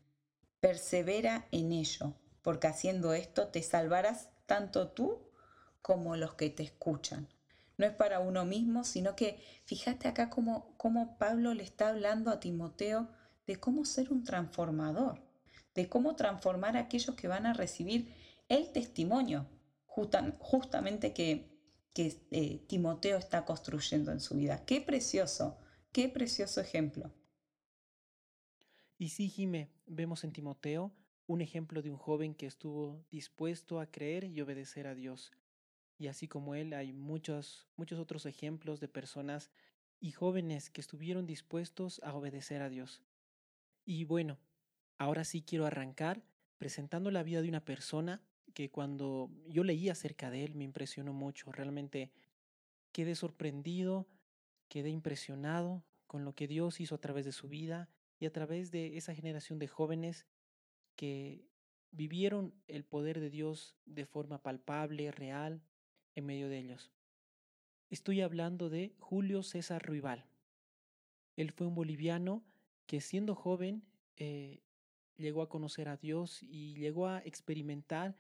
Persevera 0.60 1.48
en 1.52 1.72
ello, 1.72 2.16
porque 2.42 2.68
haciendo 2.68 3.14
esto 3.14 3.48
te 3.50 3.62
salvarás 3.62 4.30
tanto 4.46 4.90
tú 4.90 5.31
como 5.82 6.16
los 6.16 6.36
que 6.36 6.50
te 6.50 6.64
escuchan. 6.64 7.28
No 7.78 7.86
es 7.86 7.94
para 7.94 8.20
uno 8.20 8.46
mismo, 8.46 8.84
sino 8.84 9.16
que 9.16 9.40
fíjate 9.66 10.08
acá 10.08 10.30
cómo, 10.30 11.18
Pablo 11.18 11.54
le 11.54 11.64
está 11.64 11.90
hablando 11.90 12.30
a 12.30 12.40
Timoteo 12.40 13.10
de 13.48 13.56
cómo 13.56 13.86
ser 13.86 14.12
un 14.12 14.24
transformador, 14.24 15.22
de 15.74 15.90
cómo 15.90 16.16
transformar 16.16 16.78
a 16.78 16.82
aquellos 16.82 17.16
que 17.16 17.28
van 17.28 17.46
a 17.46 17.54
recibir 17.54 18.14
el 18.50 18.72
testimonio 18.72 19.48
justamente 19.88 21.14
que, 21.14 21.50
que 21.94 22.22
eh, 22.32 22.64
Timoteo 22.68 23.18
está 23.18 23.46
construyendo 23.46 24.12
en 24.12 24.20
su 24.20 24.36
vida. 24.36 24.64
Qué 24.66 24.82
precioso, 24.82 25.58
qué 25.92 26.08
precioso 26.08 26.62
ejemplo. 26.62 27.12
Y 28.98 29.10
sí, 29.10 29.30
Jime, 29.30 29.72
vemos 29.88 30.24
en 30.24 30.32
Timoteo 30.32 30.94
un 31.26 31.42
ejemplo 31.42 31.82
de 31.82 31.90
un 31.90 31.98
joven 31.98 32.36
que 32.36 32.46
estuvo 32.46 33.04
dispuesto 33.10 33.80
a 33.80 33.90
creer 33.90 34.26
y 34.26 34.42
obedecer 34.42 34.86
a 34.86 34.94
Dios. 34.94 35.32
Y 36.02 36.08
así 36.08 36.28
como 36.28 36.56
él, 36.56 36.74
hay 36.74 36.94
muchos, 36.94 37.68
muchos 37.76 38.00
otros 38.00 38.26
ejemplos 38.26 38.80
de 38.80 38.88
personas 38.88 39.52
y 40.00 40.10
jóvenes 40.10 40.72
que 40.72 40.82
estuvieron 40.82 41.28
dispuestos 41.28 42.02
a 42.04 42.16
obedecer 42.16 42.64
a 42.64 42.70
Dios. 42.70 43.04
Y 43.86 44.06
bueno, 44.06 44.40
ahora 44.98 45.24
sí 45.24 45.44
quiero 45.44 45.68
arrancar 45.68 46.24
presentando 46.58 47.12
la 47.12 47.22
vida 47.22 47.44
de 47.44 47.50
una 47.50 47.64
persona 47.64 48.20
que 48.56 48.72
cuando 48.72 49.30
yo 49.48 49.64
leí 49.64 49.90
acerca 49.90 50.32
de 50.32 50.44
él 50.44 50.56
me 50.56 50.64
impresionó 50.64 51.14
mucho. 51.14 51.52
Realmente 51.52 52.12
quedé 52.92 53.14
sorprendido, 53.14 54.08
quedé 54.70 54.90
impresionado 54.90 55.84
con 56.08 56.26
lo 56.26 56.34
que 56.34 56.48
Dios 56.48 56.80
hizo 56.80 56.96
a 56.96 57.02
través 57.02 57.26
de 57.26 57.32
su 57.32 57.48
vida 57.48 57.90
y 58.18 58.26
a 58.26 58.34
través 58.34 58.72
de 58.72 58.98
esa 58.98 59.14
generación 59.14 59.60
de 59.60 59.68
jóvenes 59.68 60.26
que 60.96 61.46
vivieron 61.92 62.56
el 62.68 62.86
poder 62.86 63.20
de 63.20 63.30
Dios 63.30 63.76
de 63.86 64.08
forma 64.08 64.42
palpable, 64.42 65.12
real, 65.12 65.62
en 66.16 66.26
medio 66.26 66.50
de 66.50 66.60
ellos. 66.60 66.92
Estoy 67.90 68.22
hablando 68.22 68.70
de 68.70 68.94
Julio 69.00 69.44
César 69.44 69.86
Ruibal. 69.86 70.26
Él 71.36 71.52
fue 71.52 71.68
un 71.68 71.76
boliviano 71.76 72.44
que 72.86 73.02
siendo 73.02 73.36
joven 73.36 73.84
eh, 74.18 74.62
llegó 75.18 75.42
a 75.42 75.50
conocer 75.50 75.90
a 75.90 75.98
Dios 75.98 76.44
y 76.44 76.76
llegó 76.76 77.08
a 77.08 77.20
experimentar 77.20 78.18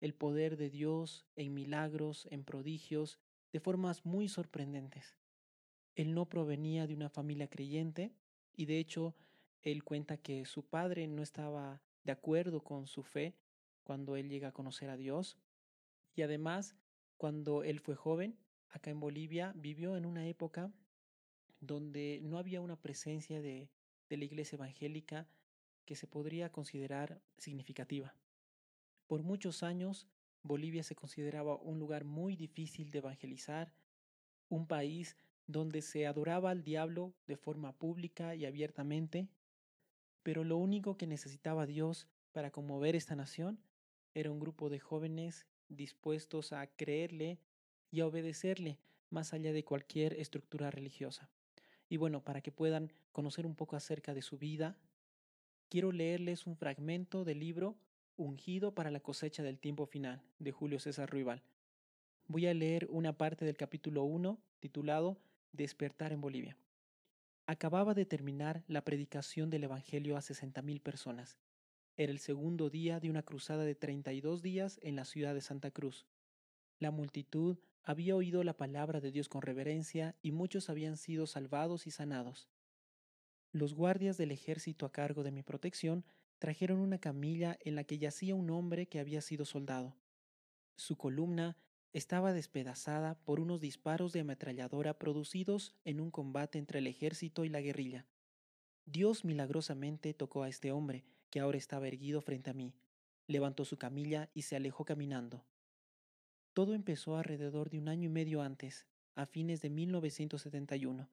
el 0.00 0.14
poder 0.14 0.56
de 0.56 0.70
Dios 0.70 1.26
en 1.36 1.54
milagros, 1.54 2.28
en 2.30 2.44
prodigios, 2.44 3.18
de 3.52 3.60
formas 3.60 4.04
muy 4.04 4.28
sorprendentes. 4.28 5.16
Él 5.94 6.14
no 6.14 6.28
provenía 6.28 6.86
de 6.86 6.94
una 6.94 7.08
familia 7.08 7.48
creyente 7.48 8.12
y 8.52 8.66
de 8.66 8.78
hecho 8.78 9.14
él 9.62 9.84
cuenta 9.84 10.16
que 10.16 10.44
su 10.44 10.64
padre 10.64 11.06
no 11.06 11.22
estaba 11.22 11.80
de 12.04 12.12
acuerdo 12.12 12.62
con 12.62 12.86
su 12.86 13.02
fe 13.02 13.34
cuando 13.82 14.16
él 14.16 14.28
llega 14.28 14.48
a 14.48 14.52
conocer 14.52 14.90
a 14.90 14.96
Dios. 14.96 15.38
Y 16.14 16.22
además, 16.22 16.74
cuando 17.16 17.62
él 17.62 17.80
fue 17.80 17.94
joven, 17.94 18.38
acá 18.68 18.90
en 18.90 19.00
Bolivia, 19.00 19.52
vivió 19.56 19.96
en 19.96 20.06
una 20.06 20.26
época 20.26 20.72
donde 21.60 22.20
no 22.22 22.38
había 22.38 22.60
una 22.60 22.76
presencia 22.76 23.40
de, 23.40 23.70
de 24.08 24.16
la 24.16 24.24
iglesia 24.24 24.56
evangélica 24.56 25.28
que 25.84 25.96
se 25.96 26.06
podría 26.06 26.50
considerar 26.50 27.20
significativa. 27.38 28.14
Por 29.06 29.22
muchos 29.22 29.62
años, 29.62 30.08
Bolivia 30.42 30.82
se 30.82 30.94
consideraba 30.94 31.56
un 31.56 31.78
lugar 31.78 32.04
muy 32.04 32.36
difícil 32.36 32.90
de 32.90 32.98
evangelizar, 32.98 33.72
un 34.48 34.66
país 34.66 35.16
donde 35.46 35.82
se 35.82 36.06
adoraba 36.06 36.50
al 36.50 36.64
diablo 36.64 37.14
de 37.26 37.36
forma 37.36 37.72
pública 37.72 38.34
y 38.34 38.44
abiertamente, 38.44 39.28
pero 40.22 40.44
lo 40.44 40.56
único 40.56 40.96
que 40.96 41.06
necesitaba 41.06 41.66
Dios 41.66 42.08
para 42.32 42.50
conmover 42.50 42.96
esta 42.96 43.14
nación 43.14 43.60
era 44.14 44.30
un 44.30 44.40
grupo 44.40 44.70
de 44.70 44.80
jóvenes 44.80 45.46
dispuestos 45.68 46.52
a 46.52 46.66
creerle 46.66 47.38
y 47.90 48.00
a 48.00 48.06
obedecerle 48.06 48.78
más 49.10 49.32
allá 49.32 49.52
de 49.52 49.64
cualquier 49.64 50.14
estructura 50.14 50.70
religiosa. 50.70 51.28
Y 51.88 51.96
bueno, 51.96 52.22
para 52.24 52.40
que 52.40 52.52
puedan 52.52 52.92
conocer 53.12 53.46
un 53.46 53.54
poco 53.54 53.76
acerca 53.76 54.14
de 54.14 54.22
su 54.22 54.38
vida, 54.38 54.76
quiero 55.68 55.92
leerles 55.92 56.46
un 56.46 56.56
fragmento 56.56 57.24
del 57.24 57.40
libro 57.40 57.76
Ungido 58.16 58.74
para 58.74 58.90
la 58.92 59.00
cosecha 59.00 59.42
del 59.42 59.58
tiempo 59.58 59.86
final 59.86 60.22
de 60.38 60.52
Julio 60.52 60.78
César 60.78 61.10
Ruibal. 61.10 61.42
Voy 62.26 62.46
a 62.46 62.54
leer 62.54 62.86
una 62.90 63.18
parte 63.18 63.44
del 63.44 63.56
capítulo 63.56 64.04
1 64.04 64.38
titulado 64.60 65.18
Despertar 65.52 66.12
en 66.12 66.20
Bolivia. 66.20 66.56
Acababa 67.46 67.92
de 67.92 68.06
terminar 68.06 68.62
la 68.66 68.84
predicación 68.84 69.50
del 69.50 69.64
Evangelio 69.64 70.16
a 70.16 70.20
60.000 70.20 70.80
personas. 70.80 71.36
Era 71.96 72.10
el 72.10 72.18
segundo 72.18 72.70
día 72.70 72.98
de 72.98 73.08
una 73.08 73.22
cruzada 73.22 73.64
de 73.64 73.76
32 73.76 74.42
días 74.42 74.80
en 74.82 74.96
la 74.96 75.04
ciudad 75.04 75.32
de 75.32 75.40
Santa 75.40 75.70
Cruz. 75.70 76.06
La 76.80 76.90
multitud 76.90 77.58
había 77.84 78.16
oído 78.16 78.42
la 78.42 78.56
palabra 78.56 79.00
de 79.00 79.12
Dios 79.12 79.28
con 79.28 79.42
reverencia 79.42 80.16
y 80.20 80.32
muchos 80.32 80.70
habían 80.70 80.96
sido 80.96 81.28
salvados 81.28 81.86
y 81.86 81.92
sanados. 81.92 82.48
Los 83.52 83.74
guardias 83.74 84.16
del 84.16 84.32
ejército 84.32 84.86
a 84.86 84.92
cargo 84.92 85.22
de 85.22 85.30
mi 85.30 85.44
protección 85.44 86.04
trajeron 86.40 86.80
una 86.80 86.98
camilla 86.98 87.56
en 87.60 87.76
la 87.76 87.84
que 87.84 87.98
yacía 87.98 88.34
un 88.34 88.50
hombre 88.50 88.86
que 88.86 88.98
había 88.98 89.20
sido 89.20 89.44
soldado. 89.44 89.96
Su 90.74 90.96
columna 90.96 91.56
estaba 91.92 92.32
despedazada 92.32 93.20
por 93.24 93.38
unos 93.38 93.60
disparos 93.60 94.12
de 94.12 94.20
ametralladora 94.20 94.98
producidos 94.98 95.76
en 95.84 96.00
un 96.00 96.10
combate 96.10 96.58
entre 96.58 96.80
el 96.80 96.88
ejército 96.88 97.44
y 97.44 97.50
la 97.50 97.60
guerrilla. 97.60 98.04
Dios 98.84 99.24
milagrosamente 99.24 100.12
tocó 100.12 100.42
a 100.42 100.48
este 100.48 100.72
hombre, 100.72 101.04
que 101.34 101.40
ahora 101.40 101.58
estaba 101.58 101.88
erguido 101.88 102.20
frente 102.20 102.50
a 102.50 102.54
mí, 102.54 102.76
levantó 103.26 103.64
su 103.64 103.76
camilla 103.76 104.30
y 104.34 104.42
se 104.42 104.54
alejó 104.54 104.84
caminando. 104.84 105.44
Todo 106.52 106.74
empezó 106.74 107.16
alrededor 107.16 107.70
de 107.70 107.78
un 107.78 107.88
año 107.88 108.04
y 108.04 108.08
medio 108.08 108.40
antes, 108.40 108.86
a 109.16 109.26
fines 109.26 109.60
de 109.60 109.68
1971, 109.68 111.10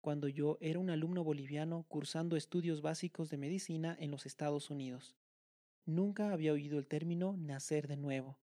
cuando 0.00 0.28
yo 0.28 0.58
era 0.60 0.78
un 0.78 0.90
alumno 0.90 1.24
boliviano 1.24 1.86
cursando 1.88 2.36
estudios 2.36 2.82
básicos 2.82 3.30
de 3.30 3.36
medicina 3.36 3.96
en 3.98 4.12
los 4.12 4.26
Estados 4.26 4.70
Unidos. 4.70 5.16
Nunca 5.86 6.32
había 6.32 6.52
oído 6.52 6.78
el 6.78 6.86
término 6.86 7.36
nacer 7.36 7.88
de 7.88 7.96
nuevo, 7.96 8.38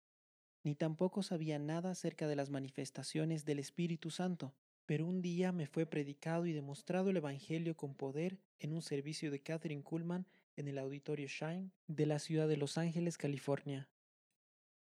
ni 0.66 0.76
tampoco 0.76 1.24
sabía 1.24 1.60
nada 1.60 1.92
acerca 1.92 2.28
de 2.28 2.36
las 2.36 2.50
manifestaciones 2.50 3.46
del 3.46 3.60
Espíritu 3.60 4.10
Santo, 4.10 4.54
pero 4.86 5.08
un 5.08 5.22
día 5.22 5.54
me 5.54 5.66
fue 5.66 5.86
predicado 5.86 6.46
y 6.46 6.52
demostrado 6.52 7.10
el 7.10 7.16
Evangelio 7.16 7.78
con 7.78 7.96
poder 7.96 8.38
en 8.60 8.74
un 8.74 8.82
servicio 8.82 9.32
de 9.32 9.42
Catherine 9.42 9.82
Kuhlman 9.82 10.28
en 10.56 10.68
el 10.68 10.78
Auditorio 10.78 11.28
Shine 11.28 11.72
de 11.88 12.06
la 12.06 12.20
ciudad 12.20 12.48
de 12.48 12.58
Los 12.58 12.78
Ángeles, 12.78 13.18
California. 13.18 13.90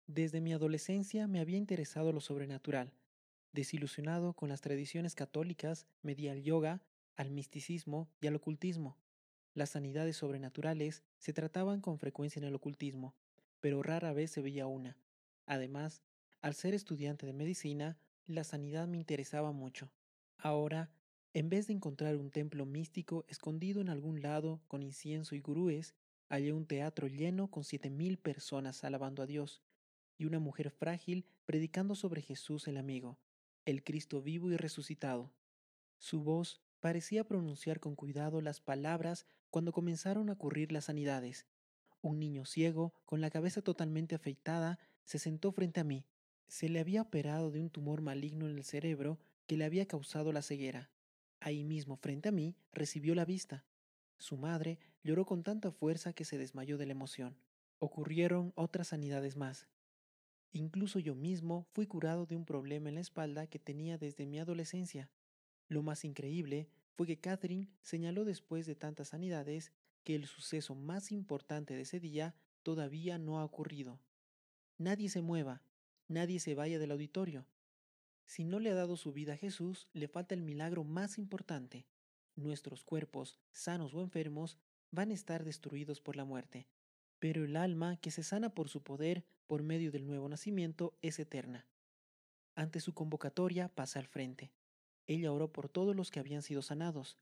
Desde 0.07 0.41
mi 0.41 0.53
adolescencia 0.53 1.27
me 1.27 1.41
había 1.41 1.59
interesado 1.59 2.13
lo 2.13 2.21
sobrenatural. 2.21 2.93
Desilusionado 3.53 4.35
con 4.35 4.49
las 4.49 4.61
tradiciones 4.61 5.15
católicas, 5.15 5.87
me 6.03 6.15
di 6.15 6.29
al 6.29 6.43
yoga, 6.43 6.83
al 7.17 7.31
misticismo 7.31 8.09
y 8.21 8.27
al 8.27 8.37
ocultismo. 8.37 8.97
Las 9.55 9.71
sanidades 9.71 10.17
sobrenaturales 10.17 11.03
se 11.19 11.33
trataban 11.33 11.81
con 11.81 11.99
frecuencia 11.99 12.41
en 12.41 12.47
el 12.47 12.55
ocultismo, 12.55 13.15
pero 13.61 13.83
rara 13.83 14.13
vez 14.13 14.31
se 14.31 14.41
veía 14.41 14.67
una. 14.67 14.97
Además, 15.47 16.03
al 16.41 16.55
ser 16.55 16.75
estudiante 16.75 17.27
de 17.27 17.33
medicina, 17.33 17.99
la 18.27 18.45
sanidad 18.45 18.87
me 18.87 18.99
interesaba 18.99 19.53
mucho. 19.53 19.91
Ahora, 20.37 20.91
en 21.35 21.51
vez 21.51 21.67
de 21.67 21.75
encontrar 21.75 22.17
un 22.17 22.31
templo 22.31 22.65
místico 22.65 23.25
escondido 23.29 23.81
en 23.81 23.91
algún 23.91 24.23
lado 24.23 24.61
con 24.67 24.83
incienso 24.83 25.35
y 25.35 25.41
gurúes, 25.41 25.95
hallé 26.29 26.53
un 26.53 26.67
teatro 26.67 27.07
lleno 27.07 27.51
con 27.51 27.65
siete 27.65 27.91
mil 27.91 28.19
personas 28.19 28.83
alabando 28.85 29.23
a 29.23 29.27
Dios 29.27 29.63
y 30.17 30.25
una 30.25 30.39
mujer 30.39 30.71
frágil 30.71 31.25
predicando 31.47 31.95
sobre 31.95 32.23
Jesús 32.23 32.67
el 32.67 32.77
amigo, 32.77 33.19
el 33.65 33.85
Cristo 33.85 34.23
vivo 34.23 34.51
y 34.51 34.57
resucitado. 34.57 35.31
Su 35.99 36.23
voz 36.23 36.61
parecía 36.81 37.25
pronunciar 37.25 37.81
con 37.81 37.95
cuidado 37.95 38.41
las 38.41 38.61
palabras 38.61 39.27
cuando 39.51 39.73
comenzaron 39.73 40.29
a 40.31 40.33
ocurrir 40.33 40.73
las 40.73 40.87
sanidades. 40.87 41.47
Un 42.01 42.19
niño 42.19 42.45
ciego, 42.45 42.95
con 43.05 43.21
la 43.21 43.31
cabeza 43.31 43.63
totalmente 43.63 44.15
afeitada, 44.15 44.79
se 45.05 45.19
sentó 45.19 45.53
frente 45.53 45.81
a 45.81 45.85
mí. 45.85 46.05
Se 46.47 46.69
le 46.69 46.81
había 46.81 47.03
operado 47.03 47.51
de 47.51 47.61
un 47.61 47.71
tumor 47.71 48.01
maligno 48.01 48.49
en 48.49 48.57
el 48.57 48.65
cerebro 48.65 49.19
que 49.47 49.57
le 49.57 49.65
había 49.65 49.87
causado 49.87 50.33
la 50.33 50.43
ceguera. 50.43 50.91
Ahí 51.49 51.65
mismo, 51.65 51.97
frente 51.97 52.29
a 52.29 52.33
mí, 52.33 52.55
recibió 52.73 53.15
la 53.15 53.25
vista. 53.25 53.65
Su 54.19 54.37
madre 54.37 54.79
lloró 55.03 55.25
con 55.25 55.43
tanta 55.43 55.73
fuerza 55.73 56.13
que 56.13 56.27
se 56.27 56.37
desmayó 56.37 56.77
de 56.77 56.85
la 56.85 56.93
emoción. 56.93 57.39
Ocurrieron 57.79 58.53
otras 58.55 58.89
sanidades 58.89 59.35
más. 59.35 59.67
Incluso 60.53 60.99
yo 60.99 61.15
mismo 61.15 61.67
fui 61.73 61.87
curado 61.87 62.27
de 62.27 62.37
un 62.37 62.45
problema 62.45 62.91
en 62.91 62.97
la 62.97 63.01
espalda 63.01 63.47
que 63.47 63.59
tenía 63.59 63.97
desde 63.97 64.27
mi 64.27 64.39
adolescencia. 64.39 65.11
Lo 65.69 65.83
más 65.83 66.05
increíble 66.05 66.69
fue 66.93 67.07
que 67.07 67.19
Catherine 67.19 67.71
señaló 67.81 68.27
después 68.27 68.67
de 68.67 68.75
tantas 68.75 69.09
sanidades 69.09 69.73
que 70.05 70.15
el 70.15 70.27
suceso 70.27 70.75
más 70.75 71.11
importante 71.11 71.73
de 71.73 71.81
ese 71.81 71.99
día 71.99 72.35
todavía 72.63 73.17
no 73.17 73.39
ha 73.39 73.45
ocurrido. 73.47 74.03
Nadie 74.77 75.09
se 75.09 75.23
mueva, 75.23 75.63
nadie 76.09 76.41
se 76.41 76.55
vaya 76.55 76.79
del 76.79 76.91
auditorio. 76.91 77.47
Si 78.29 78.45
no 78.45 78.61
le 78.61 78.71
ha 78.71 78.75
dado 78.75 78.99
su 78.99 79.15
vida 79.15 79.33
a 79.33 79.37
Jesús, 79.39 79.89
le 79.95 80.07
falta 80.07 80.35
el 80.35 80.43
milagro 80.43 80.85
más 80.85 81.17
importante. 81.17 81.87
Nuestros 82.37 82.85
cuerpos, 82.85 83.41
sanos 83.53 83.95
o 83.95 84.03
enfermos, 84.03 84.59
van 84.91 85.11
a 85.11 85.15
estar 85.15 85.45
destruidos 85.45 86.03
por 86.03 86.15
la 86.15 86.27
muerte, 86.27 86.69
pero 87.21 87.47
el 87.47 87.57
alma 87.57 87.97
que 87.97 88.11
se 88.11 88.23
sana 88.23 88.55
por 88.55 88.69
su 88.69 88.83
poder, 88.83 89.25
por 89.47 89.63
medio 89.63 89.91
del 89.91 90.07
nuevo 90.07 90.29
nacimiento, 90.29 90.95
es 91.01 91.19
eterna. 91.19 91.67
Ante 92.55 92.81
su 92.81 92.93
convocatoria 92.93 93.71
pasa 93.71 93.99
al 93.99 94.07
frente. 94.07 94.53
Ella 95.07 95.33
oró 95.33 95.51
por 95.51 95.71
todos 95.71 95.97
los 95.97 96.11
que 96.11 96.21
habían 96.21 96.43
sido 96.43 96.61
sanados. 96.61 97.17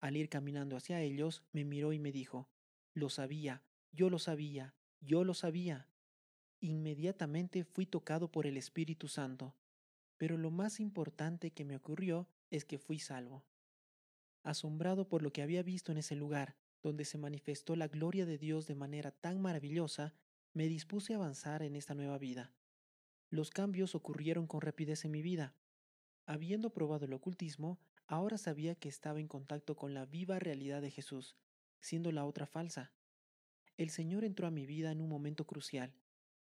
Al 0.00 0.16
ir 0.16 0.28
caminando 0.28 0.76
hacia 0.76 1.00
ellos, 1.00 1.42
me 1.52 1.64
miró 1.64 1.92
y 1.92 1.98
me 1.98 2.12
dijo, 2.12 2.48
Lo 2.94 3.08
sabía, 3.08 3.64
yo 3.90 4.10
lo 4.10 4.20
sabía, 4.20 4.76
yo 5.00 5.24
lo 5.24 5.34
sabía. 5.34 5.88
Inmediatamente 6.60 7.64
fui 7.64 7.84
tocado 7.84 8.30
por 8.30 8.46
el 8.46 8.56
Espíritu 8.56 9.08
Santo, 9.08 9.56
pero 10.18 10.36
lo 10.36 10.50
más 10.50 10.80
importante 10.80 11.50
que 11.50 11.64
me 11.64 11.76
ocurrió 11.76 12.28
es 12.50 12.64
que 12.64 12.78
fui 12.78 12.98
salvo. 12.98 13.44
Asombrado 14.42 15.08
por 15.08 15.22
lo 15.22 15.32
que 15.32 15.42
había 15.42 15.62
visto 15.62 15.92
en 15.92 15.98
ese 15.98 16.16
lugar, 16.16 16.56
donde 16.82 17.04
se 17.04 17.18
manifestó 17.18 17.74
la 17.76 17.88
gloria 17.88 18.26
de 18.26 18.38
Dios 18.38 18.66
de 18.66 18.74
manera 18.74 19.10
tan 19.10 19.40
maravillosa, 19.40 20.14
me 20.52 20.68
dispuse 20.68 21.12
a 21.12 21.16
avanzar 21.16 21.62
en 21.62 21.76
esta 21.76 21.94
nueva 21.94 22.18
vida. 22.18 22.52
Los 23.28 23.50
cambios 23.50 23.94
ocurrieron 23.94 24.46
con 24.46 24.60
rapidez 24.60 25.04
en 25.04 25.10
mi 25.10 25.20
vida. 25.20 25.56
Habiendo 26.26 26.70
probado 26.70 27.06
el 27.06 27.12
ocultismo, 27.12 27.80
ahora 28.06 28.38
sabía 28.38 28.76
que 28.76 28.88
estaba 28.88 29.20
en 29.20 29.28
contacto 29.28 29.76
con 29.76 29.94
la 29.94 30.06
viva 30.06 30.38
realidad 30.38 30.80
de 30.80 30.90
Jesús, 30.90 31.36
siendo 31.80 32.12
la 32.12 32.24
otra 32.24 32.46
falsa. 32.46 32.92
El 33.76 33.90
Señor 33.90 34.24
entró 34.24 34.46
a 34.46 34.52
mi 34.52 34.64
vida 34.64 34.92
en 34.92 35.00
un 35.00 35.08
momento 35.08 35.46
crucial, 35.46 35.92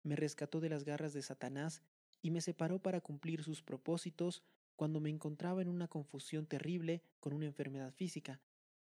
me 0.03 0.17
rescató 0.17 0.61
de 0.61 0.69
las 0.69 0.85
garras 0.85 1.15
de 1.15 1.23
Satanás 1.23 1.83
y 2.25 2.31
me 2.31 2.41
separó 2.41 2.79
para 2.79 3.03
cumplir 3.03 3.45
sus 3.45 3.61
propósitos 3.61 4.43
cuando 4.77 4.99
me 4.99 5.11
encontraba 5.11 5.61
en 5.61 5.69
una 5.69 5.89
confusión 5.89 6.47
terrible 6.47 7.03
con 7.21 7.35
una 7.35 7.45
enfermedad 7.45 7.93
física, 7.93 8.41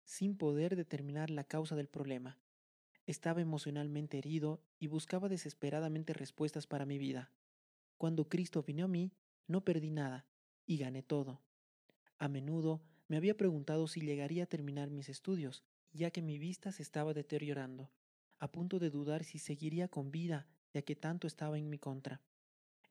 sin 0.05 0.37
poder 0.37 0.77
determinar 0.77 1.29
la 1.29 1.43
causa 1.43 1.75
del 1.75 1.89
problema. 1.89 2.39
Estaba 3.05 3.41
emocionalmente 3.41 4.17
herido 4.17 4.61
y 4.79 4.87
buscaba 4.87 5.27
desesperadamente 5.27 6.13
respuestas 6.13 6.65
para 6.65 6.85
mi 6.85 6.97
vida. 6.97 7.29
Cuando 7.97 8.29
Cristo 8.29 8.63
vino 8.63 8.85
a 8.85 8.87
mí, 8.87 9.11
no 9.47 9.65
perdí 9.65 9.91
nada 9.91 10.25
y 10.65 10.77
gané 10.77 11.03
todo. 11.03 11.41
A 12.17 12.29
menudo 12.29 12.83
me 13.09 13.17
había 13.17 13.35
preguntado 13.35 13.89
si 13.89 13.99
llegaría 13.99 14.43
a 14.43 14.47
terminar 14.47 14.91
mis 14.91 15.09
estudios, 15.09 15.65
ya 15.91 16.09
que 16.09 16.21
mi 16.21 16.39
vista 16.39 16.71
se 16.71 16.83
estaba 16.83 17.13
deteriorando, 17.13 17.91
a 18.39 18.49
punto 18.49 18.79
de 18.79 18.91
dudar 18.91 19.25
si 19.25 19.39
seguiría 19.39 19.89
con 19.89 20.09
vida, 20.09 20.47
ya 20.73 20.83
que 20.83 20.95
tanto 20.95 21.27
estaba 21.27 21.57
en 21.57 21.69
mi 21.69 21.79
contra. 21.79 22.21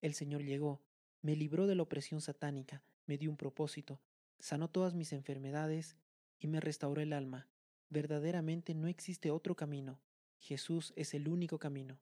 El 0.05 0.13
Señor 0.13 0.43
llegó, 0.43 0.83
me 1.23 1.35
libró 1.35 1.67
de 1.67 1.75
la 1.75 1.83
opresión 1.83 2.21
satánica, 2.21 2.83
me 3.07 3.17
dio 3.17 3.31
un 3.31 3.39
propósito, 3.39 4.03
sanó 4.39 4.69
todas 4.69 4.93
mis 4.93 5.15
enfermedades 5.15 5.97
y 6.39 6.47
me 6.47 6.61
restauró 6.61 7.01
el 7.01 7.15
alma. 7.15 7.49
Verdaderamente 7.89 8.75
no 8.75 8.87
existe 8.87 9.31
otro 9.31 9.57
camino. 9.57 9.99
Jesús 10.41 10.93
es 10.97 11.15
el 11.15 11.27
único 11.27 11.59
camino. 11.59 11.99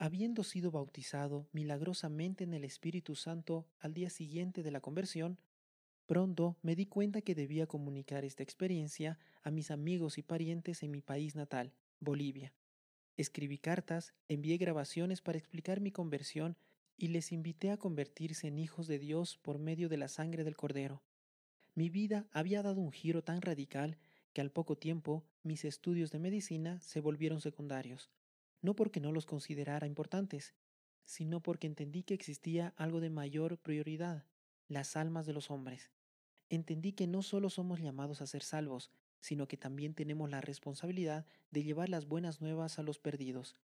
Habiendo 0.00 0.42
sido 0.42 0.72
bautizado 0.72 1.46
milagrosamente 1.52 2.42
en 2.42 2.52
el 2.52 2.64
Espíritu 2.64 3.14
Santo 3.14 3.68
al 3.78 3.94
día 3.94 4.10
siguiente 4.10 4.64
de 4.64 4.72
la 4.72 4.80
conversión, 4.80 5.38
pronto 6.06 6.56
me 6.62 6.74
di 6.74 6.86
cuenta 6.86 7.22
que 7.22 7.36
debía 7.36 7.68
comunicar 7.68 8.24
esta 8.24 8.42
experiencia 8.42 9.20
a 9.42 9.52
mis 9.52 9.70
amigos 9.70 10.18
y 10.18 10.24
parientes 10.24 10.82
en 10.82 10.90
mi 10.90 11.00
país 11.00 11.36
natal, 11.36 11.72
Bolivia. 12.00 12.52
Escribí 13.16 13.58
cartas, 13.58 14.14
envié 14.26 14.56
grabaciones 14.56 15.20
para 15.20 15.38
explicar 15.38 15.80
mi 15.80 15.92
conversión 15.92 16.56
y 16.98 17.08
les 17.08 17.32
invité 17.32 17.70
a 17.70 17.78
convertirse 17.78 18.48
en 18.48 18.58
hijos 18.58 18.86
de 18.86 18.98
Dios 18.98 19.38
por 19.38 19.58
medio 19.58 19.88
de 19.88 19.96
la 19.96 20.08
sangre 20.08 20.44
del 20.44 20.56
Cordero. 20.56 21.02
Mi 21.74 21.88
vida 21.88 22.28
había 22.32 22.62
dado 22.62 22.82
un 22.82 22.92
giro 22.92 23.24
tan 23.24 23.40
radical 23.40 23.96
que 24.34 24.42
al 24.42 24.50
poco 24.50 24.76
tiempo 24.76 25.24
mis 25.42 25.64
estudios 25.64 26.10
de 26.10 26.18
medicina 26.18 26.78
se 26.82 27.00
volvieron 27.00 27.40
secundarios 27.40 28.10
no 28.60 28.74
porque 28.74 29.00
no 29.00 29.12
los 29.12 29.26
considerara 29.26 29.86
importantes, 29.86 30.54
sino 31.04 31.40
porque 31.40 31.66
entendí 31.66 32.02
que 32.02 32.14
existía 32.14 32.74
algo 32.76 33.00
de 33.00 33.10
mayor 33.10 33.58
prioridad, 33.58 34.24
las 34.66 34.96
almas 34.96 35.26
de 35.26 35.32
los 35.32 35.50
hombres. 35.50 35.90
Entendí 36.48 36.92
que 36.92 37.06
no 37.06 37.22
solo 37.22 37.50
somos 37.50 37.80
llamados 37.80 38.20
a 38.20 38.26
ser 38.26 38.42
salvos, 38.42 38.90
sino 39.20 39.48
que 39.48 39.56
también 39.56 39.94
tenemos 39.94 40.30
la 40.30 40.40
responsabilidad 40.40 41.26
de 41.50 41.62
llevar 41.62 41.88
las 41.88 42.06
buenas 42.06 42.40
nuevas 42.40 42.78
a 42.78 42.82
los 42.82 42.98
perdidos. 42.98 43.56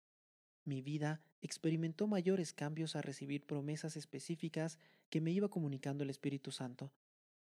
Mi 0.66 0.82
vida 0.82 1.22
experimentó 1.42 2.08
mayores 2.08 2.54
cambios 2.54 2.96
a 2.96 3.02
recibir 3.02 3.46
promesas 3.46 3.98
específicas 3.98 4.80
que 5.10 5.22
me 5.22 5.32
iba 5.32 5.50
comunicando 5.50 6.04
el 6.04 6.10
Espíritu 6.10 6.52
Santo, 6.52 6.92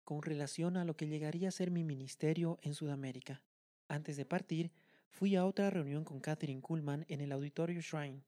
con 0.04 0.22
relación 0.22 0.78
a 0.78 0.86
lo 0.86 0.96
que 0.96 1.08
llegaría 1.08 1.48
a 1.48 1.52
ser 1.52 1.72
mi 1.72 1.84
ministerio 1.84 2.60
en 2.62 2.74
Sudamérica. 2.74 3.42
Antes 3.88 4.18
de 4.18 4.26
partir, 4.26 4.72
Fui 5.14 5.36
a 5.36 5.46
otra 5.46 5.70
reunión 5.70 6.04
con 6.04 6.20
Catherine 6.20 6.62
Kuhlman 6.62 7.06
en 7.08 7.22
el 7.22 7.32
Auditorio 7.32 7.80
Shrine. 7.82 8.24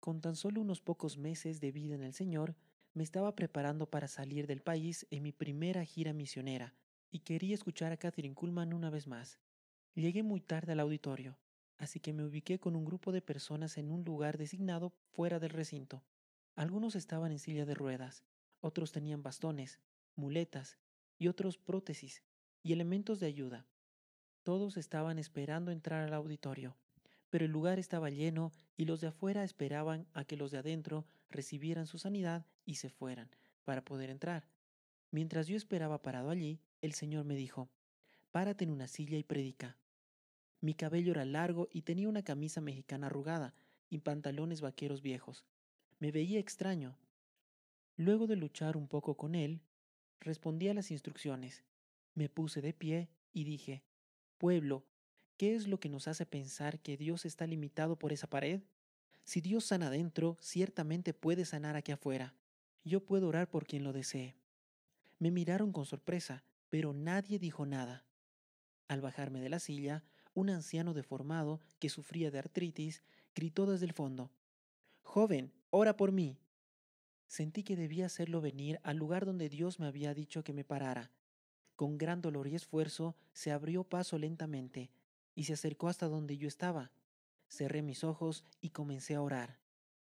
Con 0.00 0.22
tan 0.22 0.36
solo 0.36 0.62
unos 0.62 0.80
pocos 0.80 1.18
meses 1.18 1.60
de 1.60 1.70
vida 1.70 1.94
en 1.94 2.02
el 2.02 2.14
Señor, 2.14 2.56
me 2.94 3.02
estaba 3.02 3.36
preparando 3.36 3.90
para 3.90 4.08
salir 4.08 4.46
del 4.46 4.62
país 4.62 5.06
en 5.10 5.22
mi 5.22 5.32
primera 5.32 5.84
gira 5.84 6.14
misionera 6.14 6.74
y 7.10 7.18
quería 7.18 7.54
escuchar 7.54 7.92
a 7.92 7.98
Catherine 7.98 8.34
Kuhlman 8.34 8.72
una 8.72 8.88
vez 8.88 9.06
más. 9.06 9.38
Llegué 9.94 10.22
muy 10.22 10.40
tarde 10.40 10.72
al 10.72 10.80
auditorio, 10.80 11.36
así 11.80 11.98
que 11.98 12.12
me 12.12 12.24
ubiqué 12.24 12.60
con 12.60 12.76
un 12.76 12.84
grupo 12.84 13.10
de 13.10 13.22
personas 13.22 13.78
en 13.78 13.90
un 13.90 14.04
lugar 14.04 14.36
designado 14.36 14.92
fuera 15.12 15.40
del 15.40 15.50
recinto. 15.50 16.04
Algunos 16.54 16.94
estaban 16.94 17.32
en 17.32 17.38
silla 17.38 17.64
de 17.64 17.74
ruedas, 17.74 18.22
otros 18.60 18.92
tenían 18.92 19.22
bastones, 19.22 19.80
muletas 20.14 20.76
y 21.18 21.28
otros 21.28 21.56
prótesis 21.56 22.22
y 22.62 22.74
elementos 22.74 23.18
de 23.18 23.26
ayuda. 23.28 23.66
Todos 24.42 24.76
estaban 24.76 25.18
esperando 25.18 25.72
entrar 25.72 26.02
al 26.02 26.12
auditorio, 26.12 26.76
pero 27.30 27.46
el 27.46 27.50
lugar 27.50 27.78
estaba 27.78 28.10
lleno 28.10 28.52
y 28.76 28.84
los 28.84 29.00
de 29.00 29.06
afuera 29.06 29.42
esperaban 29.42 30.06
a 30.12 30.24
que 30.24 30.36
los 30.36 30.50
de 30.50 30.58
adentro 30.58 31.06
recibieran 31.30 31.86
su 31.86 31.98
sanidad 31.98 32.44
y 32.66 32.74
se 32.74 32.90
fueran 32.90 33.30
para 33.64 33.82
poder 33.82 34.10
entrar. 34.10 34.50
Mientras 35.10 35.46
yo 35.46 35.56
esperaba 35.56 36.02
parado 36.02 36.28
allí, 36.28 36.60
el 36.82 36.92
Señor 36.92 37.24
me 37.24 37.36
dijo, 37.36 37.70
Párate 38.32 38.64
en 38.64 38.70
una 38.70 38.86
silla 38.86 39.16
y 39.16 39.24
predica. 39.24 39.79
Mi 40.60 40.74
cabello 40.74 41.12
era 41.12 41.24
largo 41.24 41.68
y 41.72 41.82
tenía 41.82 42.08
una 42.08 42.22
camisa 42.22 42.60
mexicana 42.60 43.06
arrugada 43.06 43.54
y 43.88 43.98
pantalones 43.98 44.60
vaqueros 44.60 45.00
viejos. 45.00 45.44
Me 45.98 46.12
veía 46.12 46.38
extraño. 46.38 46.96
Luego 47.96 48.26
de 48.26 48.36
luchar 48.36 48.76
un 48.76 48.86
poco 48.86 49.16
con 49.16 49.34
él, 49.34 49.60
respondí 50.20 50.68
a 50.68 50.74
las 50.74 50.90
instrucciones. 50.90 51.64
Me 52.14 52.28
puse 52.28 52.60
de 52.60 52.72
pie 52.72 53.08
y 53.32 53.44
dije, 53.44 53.82
Pueblo, 54.38 54.84
¿qué 55.36 55.54
es 55.54 55.66
lo 55.66 55.80
que 55.80 55.88
nos 55.88 56.08
hace 56.08 56.26
pensar 56.26 56.80
que 56.80 56.96
Dios 56.96 57.24
está 57.24 57.46
limitado 57.46 57.98
por 57.98 58.12
esa 58.12 58.28
pared? 58.28 58.62
Si 59.24 59.40
Dios 59.40 59.64
sana 59.64 59.86
adentro, 59.86 60.36
ciertamente 60.40 61.14
puede 61.14 61.44
sanar 61.44 61.76
aquí 61.76 61.92
afuera. 61.92 62.34
Yo 62.84 63.04
puedo 63.04 63.28
orar 63.28 63.48
por 63.48 63.66
quien 63.66 63.84
lo 63.84 63.92
desee. 63.92 64.34
Me 65.18 65.30
miraron 65.30 65.72
con 65.72 65.84
sorpresa, 65.84 66.44
pero 66.70 66.92
nadie 66.92 67.38
dijo 67.38 67.66
nada. 67.66 68.04
Al 68.88 69.00
bajarme 69.02 69.40
de 69.40 69.50
la 69.50 69.58
silla, 69.58 70.02
un 70.34 70.50
anciano 70.50 70.94
deformado 70.94 71.60
que 71.78 71.88
sufría 71.88 72.30
de 72.30 72.38
artritis 72.38 73.02
gritó 73.34 73.66
desde 73.66 73.86
el 73.86 73.92
fondo, 73.92 74.30
Joven, 75.02 75.52
ora 75.70 75.96
por 75.96 76.12
mí. 76.12 76.38
Sentí 77.26 77.62
que 77.62 77.76
debía 77.76 78.06
hacerlo 78.06 78.40
venir 78.40 78.80
al 78.82 78.96
lugar 78.96 79.24
donde 79.24 79.48
Dios 79.48 79.80
me 79.80 79.86
había 79.86 80.14
dicho 80.14 80.44
que 80.44 80.52
me 80.52 80.64
parara. 80.64 81.10
Con 81.76 81.98
gran 81.98 82.20
dolor 82.20 82.46
y 82.46 82.54
esfuerzo 82.54 83.16
se 83.32 83.52
abrió 83.52 83.84
paso 83.84 84.18
lentamente 84.18 84.90
y 85.34 85.44
se 85.44 85.54
acercó 85.54 85.88
hasta 85.88 86.08
donde 86.08 86.36
yo 86.36 86.46
estaba. 86.46 86.90
Cerré 87.48 87.82
mis 87.82 88.04
ojos 88.04 88.44
y 88.60 88.70
comencé 88.70 89.14
a 89.14 89.22
orar. 89.22 89.58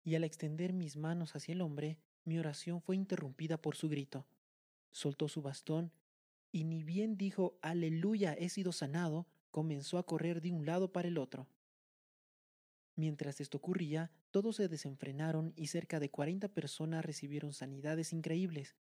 Y 0.05 0.15
al 0.15 0.25
extender 0.25 0.73
mis 0.73 0.97
manos 0.97 1.35
hacia 1.35 1.53
el 1.53 1.63
hombre, 1.63 1.99
mi 2.25 2.39
oración 2.39 2.81
fue 2.81 2.97
interrumpida 2.97 3.57
por 3.57 3.77
su 3.77 3.89
grito. 3.89 4.27
Soltó 4.91 5.29
su 5.29 5.43
bastón 5.43 5.93
y 6.53 6.65
ni 6.65 6.85
bien 6.85 7.17
dijo 7.17 7.59
Aleluya, 7.63 8.35
he 8.35 8.49
sido 8.49 8.73
sanado, 8.73 9.27
comenzó 9.53 9.99
a 9.99 10.07
correr 10.07 10.41
de 10.41 10.51
un 10.51 10.67
lado 10.67 10.91
para 10.91 11.07
el 11.07 11.19
otro. 11.19 11.47
Mientras 12.97 13.41
esto 13.41 13.59
ocurría, 13.59 14.11
todos 14.33 14.57
se 14.57 14.69
desenfrenaron 14.69 15.53
y 15.57 15.69
cerca 15.69 16.01
de 16.01 16.11
cuarenta 16.11 16.49
personas 16.49 17.05
recibieron 17.05 17.53
sanidades 17.53 18.13
increíbles. 18.13 18.75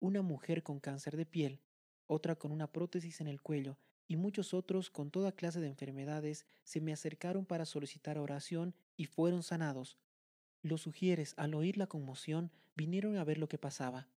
Una 0.00 0.20
mujer 0.20 0.62
con 0.62 0.80
cáncer 0.80 1.16
de 1.16 1.24
piel, 1.24 1.60
otra 2.06 2.36
con 2.36 2.52
una 2.52 2.70
prótesis 2.70 3.20
en 3.20 3.28
el 3.28 3.40
cuello 3.40 3.78
y 4.08 4.16
muchos 4.16 4.52
otros 4.52 4.90
con 4.90 5.10
toda 5.10 5.32
clase 5.32 5.60
de 5.60 5.68
enfermedades 5.68 6.44
se 6.64 6.80
me 6.80 6.92
acercaron 6.92 7.46
para 7.46 7.64
solicitar 7.64 8.18
oración 8.18 8.74
y 8.96 9.06
fueron 9.06 9.42
sanados. 9.42 9.96
Los 10.62 10.82
sugieres, 10.82 11.34
al 11.36 11.54
oír 11.54 11.76
la 11.78 11.86
conmoción, 11.86 12.52
vinieron 12.76 13.16
a 13.16 13.24
ver 13.24 13.38
lo 13.38 13.48
que 13.48 13.58
pasaba. 13.58 14.08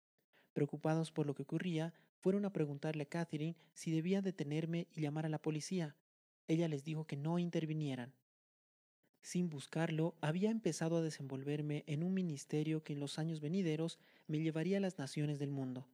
Preocupados 0.52 1.12
por 1.12 1.26
lo 1.26 1.34
que 1.34 1.42
ocurría, 1.42 1.94
fueron 2.24 2.46
a 2.46 2.54
preguntarle 2.54 3.02
a 3.02 3.06
Catherine 3.06 3.54
si 3.74 3.90
debía 3.90 4.22
detenerme 4.22 4.88
y 4.94 5.02
llamar 5.02 5.26
a 5.26 5.28
la 5.28 5.42
policía. 5.42 5.94
Ella 6.48 6.68
les 6.68 6.82
dijo 6.82 7.06
que 7.06 7.18
no 7.18 7.38
intervinieran. 7.38 8.14
Sin 9.20 9.50
buscarlo, 9.50 10.14
había 10.22 10.50
empezado 10.50 10.96
a 10.96 11.02
desenvolverme 11.02 11.84
en 11.86 12.02
un 12.02 12.14
ministerio 12.14 12.82
que 12.82 12.94
en 12.94 13.00
los 13.00 13.18
años 13.18 13.42
venideros 13.42 13.98
me 14.26 14.40
llevaría 14.40 14.78
a 14.78 14.80
las 14.80 14.96
naciones 14.98 15.38
del 15.38 15.50
mundo. 15.50 15.86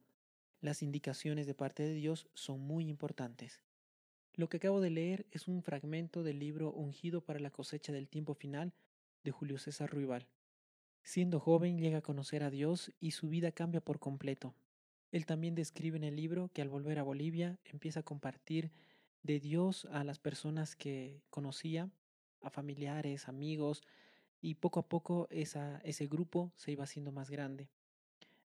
Las 0.61 0.81
indicaciones 0.81 1.47
de 1.47 1.53
parte 1.53 1.83
de 1.83 1.95
Dios 1.95 2.29
son 2.33 2.61
muy 2.61 2.87
importantes. 2.87 3.59
Lo 4.33 4.47
que 4.47 4.55
acabo 4.55 4.79
de 4.79 4.89
leer 4.89 5.25
es 5.31 5.49
un 5.49 5.61
fragmento 5.63 6.23
del 6.23 6.39
libro 6.39 6.71
Ungido 6.71 7.19
para 7.19 7.41
la 7.41 7.51
cosecha 7.51 7.91
del 7.91 8.07
tiempo 8.07 8.35
final 8.35 8.71
de 9.25 9.31
Julio 9.31 9.57
César 9.57 9.89
Ruibal. 9.89 10.29
Siendo 11.03 11.41
joven 11.41 11.77
llega 11.77 11.97
a 11.97 12.01
conocer 12.01 12.41
a 12.43 12.49
Dios 12.49 12.93
y 13.01 13.11
su 13.11 13.27
vida 13.27 13.51
cambia 13.51 13.81
por 13.81 13.99
completo. 13.99 14.55
Él 15.11 15.25
también 15.25 15.55
describe 15.55 15.97
en 15.97 16.03
el 16.03 16.15
libro 16.15 16.49
que 16.53 16.61
al 16.61 16.69
volver 16.69 16.99
a 16.99 17.03
Bolivia 17.03 17.59
empieza 17.65 18.01
a 18.01 18.03
compartir 18.03 18.71
de 19.23 19.39
Dios 19.39 19.85
a 19.91 20.03
las 20.03 20.19
personas 20.19 20.75
que 20.75 21.21
conocía, 21.29 21.89
a 22.41 22.49
familiares, 22.49 23.27
amigos, 23.27 23.83
y 24.41 24.55
poco 24.55 24.79
a 24.79 24.87
poco 24.87 25.27
esa, 25.29 25.79
ese 25.83 26.07
grupo 26.07 26.51
se 26.55 26.71
iba 26.71 26.83
haciendo 26.83 27.11
más 27.11 27.29
grande. 27.29 27.69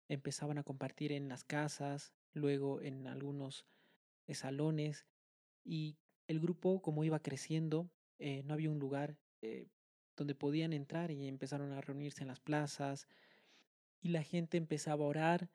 Empezaban 0.07 0.57
a 0.57 0.63
compartir 0.63 1.11
en 1.11 1.29
las 1.29 1.43
casas, 1.43 2.13
luego 2.33 2.81
en 2.81 3.07
algunos 3.07 3.65
salones 4.29 5.05
y 5.63 5.97
el 6.27 6.39
grupo 6.39 6.81
como 6.81 7.03
iba 7.03 7.19
creciendo, 7.19 7.89
eh, 8.19 8.41
no 8.43 8.53
había 8.53 8.71
un 8.71 8.79
lugar 8.79 9.17
eh, 9.41 9.67
donde 10.15 10.35
podían 10.35 10.73
entrar 10.73 11.11
y 11.11 11.27
empezaron 11.27 11.71
a 11.73 11.81
reunirse 11.81 12.23
en 12.23 12.29
las 12.29 12.39
plazas 12.39 13.07
y 14.01 14.09
la 14.09 14.23
gente 14.23 14.57
empezaba 14.57 15.03
a 15.03 15.07
orar, 15.07 15.49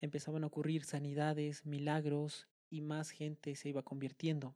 empezaban 0.00 0.44
a 0.44 0.48
ocurrir 0.48 0.84
sanidades, 0.84 1.66
milagros 1.66 2.48
y 2.70 2.80
más 2.80 3.10
gente 3.10 3.54
se 3.56 3.68
iba 3.68 3.82
convirtiendo. 3.82 4.54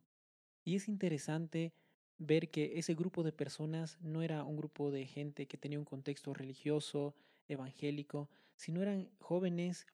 Y 0.65 0.77
es 0.77 0.89
interesante 0.89 1.73
ver 2.19 2.51
que 2.51 2.79
ese 2.79 2.95
grupo 2.95 3.23
de 3.23 3.33
personas 3.33 3.99
no 4.01 4.23
era 4.23 4.45
un 4.45 4.57
grupo 4.57 4.91
de 4.91 5.07
gente 5.07 5.47
que 5.47 5.59
tenía 5.59 5.79
un 5.79 5.85
contexto 5.85 6.33
religioso, 6.35 7.15
evangélico, 7.49 8.31
sino 8.57 8.83
eran 8.83 9.11
jóvenes 9.19 9.87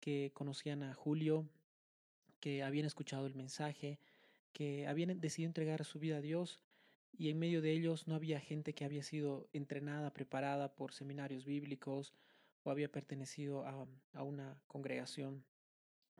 que 0.00 0.30
conocían 0.34 0.82
a 0.82 0.94
Julio, 0.94 1.48
que 2.40 2.62
habían 2.62 2.86
escuchado 2.86 3.26
el 3.26 3.34
mensaje, 3.34 3.98
que 4.52 4.86
habían 4.86 5.20
decidido 5.20 5.48
entregar 5.48 5.84
su 5.84 5.98
vida 5.98 6.18
a 6.18 6.20
Dios 6.20 6.62
y 7.16 7.30
en 7.30 7.38
medio 7.38 7.60
de 7.60 7.72
ellos 7.72 8.08
no 8.08 8.14
había 8.14 8.40
gente 8.40 8.74
que 8.74 8.84
había 8.84 9.02
sido 9.02 9.48
entrenada, 9.52 10.12
preparada 10.12 10.74
por 10.74 10.92
seminarios 10.92 11.44
bíblicos 11.44 12.14
o 12.64 12.70
había 12.70 12.90
pertenecido 12.90 13.66
a, 13.66 13.86
a 14.12 14.22
una 14.22 14.60
congregación 14.66 15.44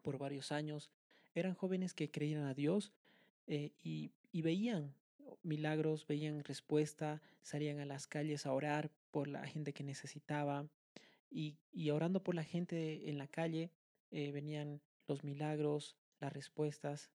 por 0.03 0.19
varios 0.19 0.53
años. 0.53 0.91
Eran 1.35 1.55
jóvenes 1.55 1.95
que 1.95 2.11
creían 2.11 2.45
a 2.45 2.55
Dios 2.55 2.93
eh, 3.47 3.73
y, 3.83 4.13
veían 4.43 4.95
milagros, 5.43 6.07
veían 6.07 6.45
respuesta, 6.45 7.23
salían 7.43 7.81
a 7.81 7.87
las 7.87 8.07
calles 8.07 8.47
a 8.47 8.53
orar 8.53 8.91
por 9.11 9.29
la 9.29 9.47
gente 9.47 9.73
que 9.73 9.85
necesitaba 9.85 10.67
y, 11.31 11.57
y 11.73 11.91
orando 11.91 12.23
por 12.23 12.35
la 12.35 12.45
gente 12.45 13.09
en 13.09 13.19
la 13.19 13.27
calle 13.27 13.71
eh, 14.11 14.31
venían 14.31 14.81
los 15.09 15.25
milagros, 15.25 15.97
las 16.21 16.33
respuestas 16.33 17.11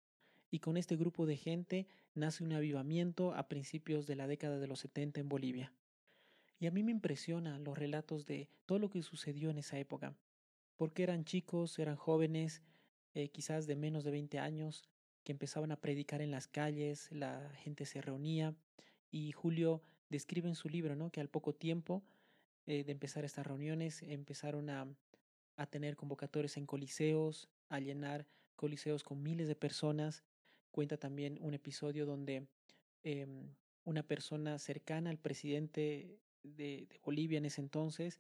y 0.50 0.60
con 0.60 0.78
este 0.78 0.96
grupo 0.96 1.26
de 1.26 1.38
gente 1.38 1.88
nace 2.16 2.44
un 2.44 2.54
avivamiento 2.54 3.34
a 3.34 3.48
principios 3.48 4.08
de 4.08 4.16
la 4.16 4.28
década 4.28 4.60
de 4.60 4.68
los 4.68 4.80
70 4.80 5.20
en 5.20 5.30
Bolivia. 5.30 5.72
Y 6.60 6.68
a 6.68 6.72
mí 6.72 6.84
me 6.84 6.92
impresionan 6.92 7.64
los 7.64 7.78
relatos 7.78 8.26
de 8.26 8.50
todo 8.66 8.80
lo 8.80 8.90
que 8.90 9.04
sucedió 9.04 9.50
en 9.50 9.60
esa 9.60 9.78
época, 9.78 10.16
porque 10.76 11.04
eran 11.04 11.26
chicos, 11.26 11.78
eran 11.80 11.96
jóvenes, 11.96 12.64
eh, 13.14 13.30
quizás 13.30 13.68
de 13.68 13.76
menos 13.76 14.04
de 14.04 14.12
20 14.12 14.40
años, 14.40 14.84
que 15.24 15.34
empezaban 15.34 15.72
a 15.72 15.82
predicar 15.82 16.22
en 16.22 16.32
las 16.32 16.48
calles, 16.48 17.12
la 17.12 17.52
gente 17.58 17.86
se 17.86 18.02
reunía 18.02 18.56
y 19.12 19.34
Julio 19.34 19.82
describe 20.10 20.48
en 20.48 20.56
su 20.56 20.70
libro 20.70 20.96
¿no? 20.96 21.12
que 21.12 21.20
al 21.20 21.28
poco 21.28 21.54
tiempo 21.54 22.02
eh, 22.66 22.84
de 22.84 22.92
empezar 22.92 23.26
estas 23.26 23.46
reuniones 23.46 24.02
empezaron 24.04 24.70
a, 24.70 24.88
a 25.58 25.66
tener 25.68 25.98
convocatorias 25.98 26.56
en 26.58 26.66
coliseos, 26.66 27.50
a 27.70 27.80
llenar 27.80 28.26
coliseos 28.56 29.04
con 29.04 29.22
miles 29.22 29.48
de 29.48 29.56
personas. 29.56 30.24
Cuenta 30.72 30.98
también 30.98 31.38
un 31.42 31.54
episodio 31.54 32.06
donde 32.06 32.48
eh, 33.04 33.28
una 33.84 34.04
persona 34.04 34.60
cercana 34.60 35.10
al 35.10 35.18
presidente 35.18 36.20
de, 36.56 36.88
Bolivia 37.04 37.38
en 37.38 37.46
ese 37.46 37.62
entonces 37.62 38.20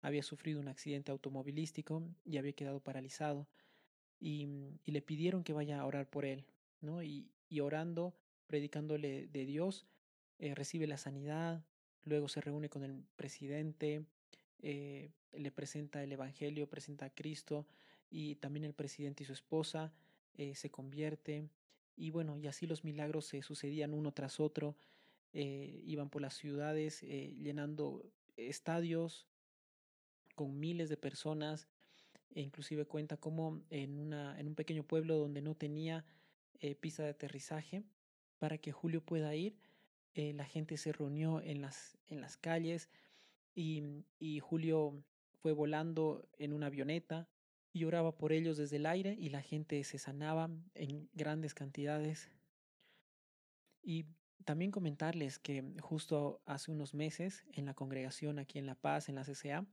había 0.00 0.22
sufrido 0.22 0.60
un 0.60 0.68
accidente 0.68 1.10
automovilístico 1.10 2.02
y 2.24 2.38
había 2.38 2.52
quedado 2.52 2.80
paralizado. 2.80 3.48
Y, 4.20 4.48
y 4.84 4.92
le 4.92 5.02
pidieron 5.02 5.44
que 5.44 5.52
vaya 5.52 5.80
a 5.80 5.86
orar 5.86 6.08
por 6.08 6.24
él, 6.24 6.44
¿no? 6.80 7.02
Y, 7.02 7.30
y 7.48 7.60
orando, 7.60 8.14
predicándole 8.46 9.28
de 9.28 9.44
Dios, 9.46 9.86
eh, 10.38 10.54
recibe 10.54 10.86
la 10.86 10.98
sanidad, 10.98 11.64
luego 12.04 12.28
se 12.28 12.40
reúne 12.40 12.68
con 12.68 12.82
el 12.82 13.04
presidente, 13.16 14.04
eh, 14.60 15.10
le 15.32 15.50
presenta 15.50 16.02
el 16.02 16.12
Evangelio, 16.12 16.68
presenta 16.68 17.06
a 17.06 17.10
Cristo 17.10 17.66
y 18.10 18.36
también 18.36 18.64
el 18.64 18.74
presidente 18.74 19.22
y 19.22 19.26
su 19.26 19.32
esposa 19.32 19.92
eh, 20.34 20.54
se 20.54 20.70
convierte 20.70 21.48
y 21.96 22.10
bueno, 22.10 22.38
y 22.38 22.46
así 22.46 22.66
los 22.66 22.84
milagros 22.84 23.26
se 23.26 23.42
sucedían 23.42 23.92
uno 23.92 24.12
tras 24.12 24.38
otro, 24.38 24.76
eh, 25.32 25.82
iban 25.84 26.10
por 26.10 26.22
las 26.22 26.34
ciudades 26.34 27.02
eh, 27.02 27.34
llenando 27.38 28.10
estadios 28.36 29.26
con 30.34 30.58
miles 30.58 30.88
de 30.88 30.96
personas, 30.96 31.68
e 32.34 32.40
inclusive 32.40 32.86
cuenta 32.86 33.16
como 33.16 33.62
en, 33.70 33.98
una, 33.98 34.38
en 34.38 34.46
un 34.48 34.54
pequeño 34.54 34.84
pueblo 34.84 35.16
donde 35.16 35.42
no 35.42 35.54
tenía 35.54 36.04
eh, 36.60 36.74
pista 36.74 37.02
de 37.02 37.10
aterrizaje, 37.10 37.82
para 38.38 38.58
que 38.58 38.72
Julio 38.72 39.00
pueda 39.00 39.34
ir, 39.34 39.56
la 40.14 40.44
gente 40.44 40.76
se 40.78 40.92
reunió 40.92 41.40
en 41.40 41.60
las, 41.60 41.96
en 42.08 42.20
las 42.20 42.36
calles 42.36 42.88
y, 43.54 43.84
y 44.18 44.40
Julio 44.40 45.04
fue 45.40 45.52
volando 45.52 46.28
en 46.38 46.52
una 46.52 46.66
avioneta 46.66 47.28
y 47.72 47.84
oraba 47.84 48.16
por 48.16 48.32
ellos 48.32 48.56
desde 48.56 48.76
el 48.76 48.86
aire 48.86 49.16
y 49.18 49.28
la 49.28 49.42
gente 49.42 49.82
se 49.84 49.98
sanaba 49.98 50.50
en 50.74 51.08
grandes 51.12 51.54
cantidades. 51.54 52.30
Y 53.82 54.06
también 54.44 54.70
comentarles 54.70 55.38
que 55.38 55.64
justo 55.80 56.40
hace 56.46 56.70
unos 56.70 56.94
meses 56.94 57.44
en 57.52 57.66
la 57.66 57.74
congregación 57.74 58.38
aquí 58.38 58.58
en 58.58 58.66
La 58.66 58.74
Paz, 58.74 59.08
en 59.08 59.16
la 59.16 59.24
CCA, 59.24 59.66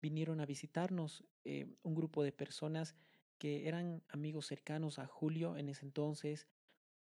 vinieron 0.00 0.40
a 0.40 0.46
visitarnos 0.46 1.24
eh, 1.44 1.66
un 1.82 1.94
grupo 1.94 2.22
de 2.22 2.32
personas 2.32 2.94
que 3.38 3.68
eran 3.68 4.02
amigos 4.08 4.46
cercanos 4.46 4.98
a 4.98 5.06
Julio 5.06 5.56
en 5.56 5.68
ese 5.68 5.86
entonces, 5.86 6.46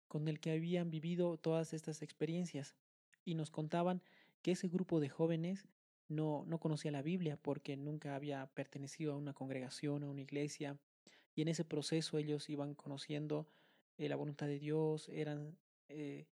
con 0.09 0.29
el 0.29 0.41
que 0.41 0.53
habían 0.53 0.91
vivido 0.91 1.37
todas 1.39 1.73
estas 1.73 2.03
experiencias 2.03 2.77
y 3.25 3.35
nos 3.35 3.51
contaban 3.51 4.03
que 4.43 4.53
ese 4.53 4.69
grupo 4.69 5.01
de 5.01 5.09
jóvenes 5.09 5.67
no, 6.09 6.45
no 6.47 6.59
conocía 6.59 6.91
la 6.91 7.03
Biblia 7.03 7.37
porque 7.37 7.77
nunca 7.77 8.15
había 8.15 8.47
pertenecido 8.49 9.15
a 9.15 9.17
una 9.17 9.33
congregación, 9.33 10.05
a 10.05 10.09
una 10.09 10.21
iglesia. 10.21 10.79
Y 11.35 11.43
en 11.43 11.49
ese 11.49 11.65
proceso 11.65 12.19
ellos 12.19 12.49
iban 12.51 12.75
conociendo 12.75 13.49
eh, 13.97 14.09
la 14.09 14.17
voluntad 14.17 14.47
de 14.47 14.59
Dios, 14.59 15.09
eran 15.09 15.57
eh, 15.89 16.27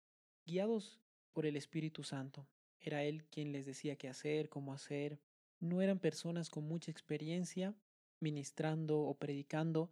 guiados 0.46 1.00
por 1.34 1.46
el 1.46 1.56
Espíritu 1.56 2.04
Santo. 2.04 2.48
Era 2.80 3.04
Él 3.04 3.26
quien 3.26 3.52
les 3.52 3.66
decía 3.66 3.96
qué 3.96 4.10
hacer, 4.10 4.50
cómo 4.50 4.74
hacer. 4.74 5.20
No 5.60 5.82
eran 5.82 6.00
personas 6.00 6.50
con 6.50 6.68
mucha 6.68 6.92
experiencia 6.92 7.76
ministrando 8.20 9.00
o 9.02 9.16
predicando, 9.16 9.92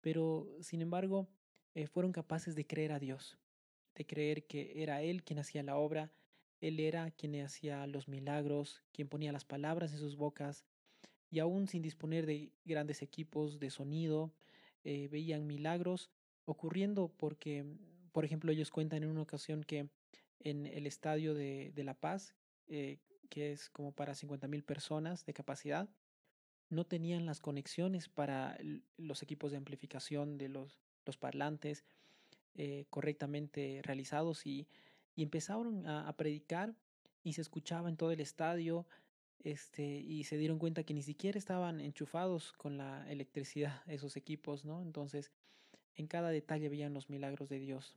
pero 0.00 0.48
sin 0.60 0.82
embargo 0.82 1.28
eh, 1.74 1.86
fueron 1.86 2.12
capaces 2.12 2.54
de 2.54 2.66
creer 2.66 2.92
a 2.92 2.98
Dios, 2.98 3.38
de 3.94 4.06
creer 4.06 4.46
que 4.46 4.82
era 4.82 5.02
Él 5.02 5.22
quien 5.22 5.38
hacía 5.38 5.62
la 5.62 5.76
obra 5.76 6.12
él 6.64 6.80
era 6.80 7.10
quien 7.10 7.38
hacía 7.42 7.86
los 7.86 8.08
milagros, 8.08 8.82
quien 8.90 9.06
ponía 9.06 9.32
las 9.32 9.44
palabras 9.44 9.92
en 9.92 9.98
sus 9.98 10.16
bocas, 10.16 10.64
y 11.30 11.40
aún 11.40 11.68
sin 11.68 11.82
disponer 11.82 12.24
de 12.24 12.52
grandes 12.64 13.02
equipos 13.02 13.60
de 13.60 13.68
sonido, 13.68 14.32
eh, 14.82 15.08
veían 15.08 15.46
milagros 15.46 16.10
ocurriendo 16.46 17.12
porque, 17.18 17.66
por 18.14 18.24
ejemplo, 18.24 18.50
ellos 18.50 18.70
cuentan 18.70 19.02
en 19.02 19.10
una 19.10 19.20
ocasión 19.20 19.62
que 19.62 19.90
en 20.40 20.64
el 20.64 20.86
estadio 20.86 21.34
de, 21.34 21.72
La 21.76 21.92
Paz, 21.92 22.34
eh, 22.68 22.96
que 23.28 23.52
es 23.52 23.68
como 23.68 23.92
para 23.92 24.14
50 24.14 24.48
mil 24.48 24.64
personas 24.64 25.26
de 25.26 25.34
capacidad, 25.34 25.90
no 26.70 26.86
tenían 26.86 27.26
las 27.26 27.40
conexiones 27.40 28.08
para 28.08 28.58
los 28.96 29.22
equipos 29.22 29.50
de 29.50 29.58
amplificación 29.58 30.38
de 30.38 30.48
los, 30.48 30.80
parlantes 31.20 31.84
eh, 32.54 32.86
correctamente 32.88 33.82
realizados 33.84 34.46
y 34.46 34.66
y 35.16 35.22
empezaron 35.22 35.86
a, 35.86 36.08
a, 36.08 36.16
predicar 36.16 36.74
y 37.22 37.34
se 37.34 37.40
escuchaba 37.40 37.88
en 37.88 37.96
todo 37.96 38.10
el 38.10 38.20
estadio 38.20 38.86
este 39.40 39.84
y 39.84 40.24
se 40.24 40.38
dieron 40.38 40.58
cuenta 40.58 40.84
que 40.84 40.94
ni 40.94 41.02
siquiera 41.02 41.38
estaban 41.38 41.80
enchufados 41.80 42.52
con 42.52 42.78
la 42.78 43.10
electricidad 43.10 43.82
esos 43.86 44.16
equipos, 44.16 44.64
¿no? 44.64 44.82
Entonces, 44.82 45.30
en 45.96 46.06
cada 46.06 46.30
detalle 46.30 46.68
veían 46.68 46.94
los 46.94 47.10
milagros 47.10 47.48
de 47.48 47.58
Dios. 47.58 47.96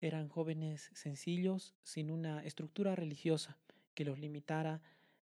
Eran 0.00 0.28
jóvenes 0.28 0.90
sencillos, 0.94 1.74
sin 1.82 2.10
una 2.10 2.42
estructura 2.44 2.94
religiosa 2.96 3.58
que 3.94 4.04
los 4.04 4.18
limitara, 4.18 4.80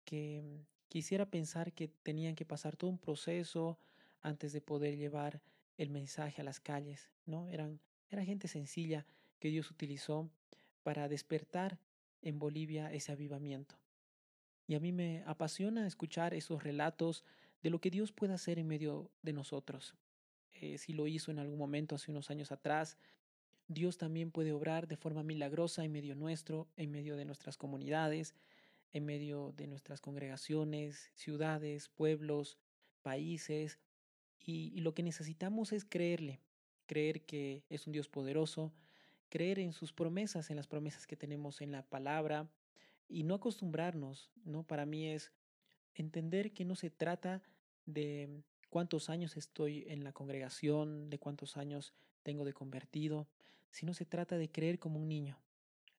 que 0.06 0.42
mm, 0.42 0.66
quisiera 0.88 1.26
pensar 1.26 1.74
que 1.74 1.88
tenían 1.88 2.36
que 2.36 2.46
pasar 2.46 2.76
todo 2.76 2.90
un 2.90 3.00
proceso 3.00 3.80
antes 4.22 4.54
de 4.54 4.62
poder 4.62 4.98
llevar 4.98 5.42
el 5.78 5.90
mensaje 5.90 6.42
a 6.42 6.44
las 6.44 6.60
calles, 6.60 7.10
¿no? 7.26 7.50
Eran, 7.50 7.80
era 8.10 8.24
gente 8.24 8.48
sencilla 8.48 9.06
que 9.40 9.50
Dios 9.50 9.72
utilizó 9.72 10.30
para 10.84 11.08
despertar 11.08 11.80
en 12.22 12.40
Bolivia 12.40 12.94
ese 12.94 13.12
avivamiento. 13.12 13.76
Y 14.68 14.76
a 14.76 14.80
mí 14.80 14.92
me 14.92 15.24
apasiona 15.26 15.88
escuchar 15.88 16.34
esos 16.34 16.64
relatos 16.64 17.24
de 17.64 17.70
lo 17.70 17.80
que 17.80 17.90
Dios 17.90 18.12
puede 18.12 18.34
hacer 18.34 18.60
en 18.60 18.68
medio 18.68 19.12
de 19.22 19.34
nosotros. 19.34 19.96
Eh, 20.54 20.78
si 20.78 20.94
lo 20.94 21.08
hizo 21.08 21.32
en 21.32 21.40
algún 21.40 21.58
momento 21.58 21.96
hace 21.96 22.12
unos 22.12 22.30
años 22.30 22.52
atrás, 22.52 22.98
Dios 23.74 23.98
también 23.98 24.32
puede 24.32 24.52
obrar 24.52 24.88
de 24.88 24.98
forma 24.98 25.24
milagrosa 25.24 25.86
en 25.86 25.92
medio 25.92 26.14
nuestro, 26.16 26.68
en 26.76 26.92
medio 26.92 27.16
de 27.16 27.26
nuestras 27.26 27.58
comunidades, 27.58 28.36
en 28.92 29.06
medio 29.06 29.54
de 29.56 29.68
nuestras 29.68 30.02
congregaciones, 30.02 31.10
ciudades, 31.14 31.88
pueblos, 31.90 32.58
países. 33.02 33.80
Y, 34.40 34.82
lo 34.82 34.94
que 34.94 35.04
necesitamos 35.04 35.72
es 35.72 35.86
creerle, 35.86 36.42
creer 36.86 37.22
que 37.22 37.64
es 37.70 37.88
un 37.88 37.94
Dios 37.94 38.10
poderoso, 38.10 38.74
creer 39.30 39.60
en 39.60 39.72
sus 39.72 39.94
promesas, 39.94 40.50
en 40.50 40.58
las 40.58 40.68
promesas 40.68 41.08
que 41.08 41.16
tenemos 41.16 41.62
en 41.62 41.72
la 41.72 41.84
palabra 41.84 42.50
y 43.08 43.24
no 43.24 43.36
acostumbrarnos, 43.36 44.32
¿no? 44.44 44.64
Para 44.64 44.86
mí 44.86 45.08
es 45.08 45.32
entender 45.96 46.52
que 46.52 46.66
no 46.66 46.76
se 46.76 46.90
trata 46.90 47.42
de 47.86 48.42
cuántos 48.70 49.10
años 49.10 49.38
estoy 49.38 49.86
en 49.88 50.04
la 50.04 50.12
congregación, 50.12 51.10
de 51.10 51.20
cuántos 51.20 51.56
años 51.56 51.94
tengo 52.24 52.44
de 52.44 52.54
convertido, 52.54 53.28
sino 53.72 53.94
se 53.94 54.06
trata 54.06 54.38
de 54.38 54.52
creer 54.52 54.80
como 54.80 55.00
un 55.00 55.08
niño, 55.08 55.40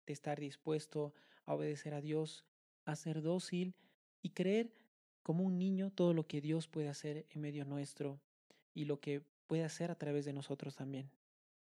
de 0.06 0.12
estar 0.12 0.38
dispuesto 0.38 1.12
a 1.44 1.54
obedecer 1.54 1.94
a 1.94 2.00
Dios, 2.00 2.44
a 2.84 2.96
ser 2.96 3.22
dócil 3.22 3.74
y 4.22 4.30
creer 4.30 4.72
como 5.22 5.44
un 5.44 5.58
niño 5.58 5.90
todo 5.90 6.14
lo 6.14 6.26
que 6.26 6.40
Dios 6.40 6.68
puede 6.68 6.88
hacer 6.88 7.26
en 7.30 7.40
medio 7.40 7.64
nuestro 7.64 8.20
y 8.74 8.84
lo 8.84 9.00
que 9.00 9.22
puede 9.46 9.64
hacer 9.64 9.90
a 9.90 9.98
través 9.98 10.24
de 10.24 10.32
nosotros 10.32 10.76
también. 10.76 11.10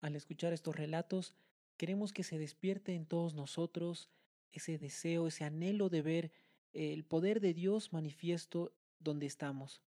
Al 0.01 0.17
escuchar 0.17 0.53
estos 0.53 0.77
relatos, 0.77 1.35
queremos 1.77 2.13
que 2.13 2.23
se 2.23 2.39
despierte 2.39 2.95
en 2.95 3.07
todos 3.07 3.35
nosotros 3.35 4.11
ese 4.53 4.79
deseo, 4.79 5.27
ese 5.27 5.45
anhelo 5.45 5.89
de 5.89 6.03
ver 6.03 6.33
el 6.73 7.05
poder 7.05 7.41
de 7.41 7.55
Dios 7.55 7.93
manifiesto 7.93 8.73
donde 8.99 9.27
estamos. 9.27 9.83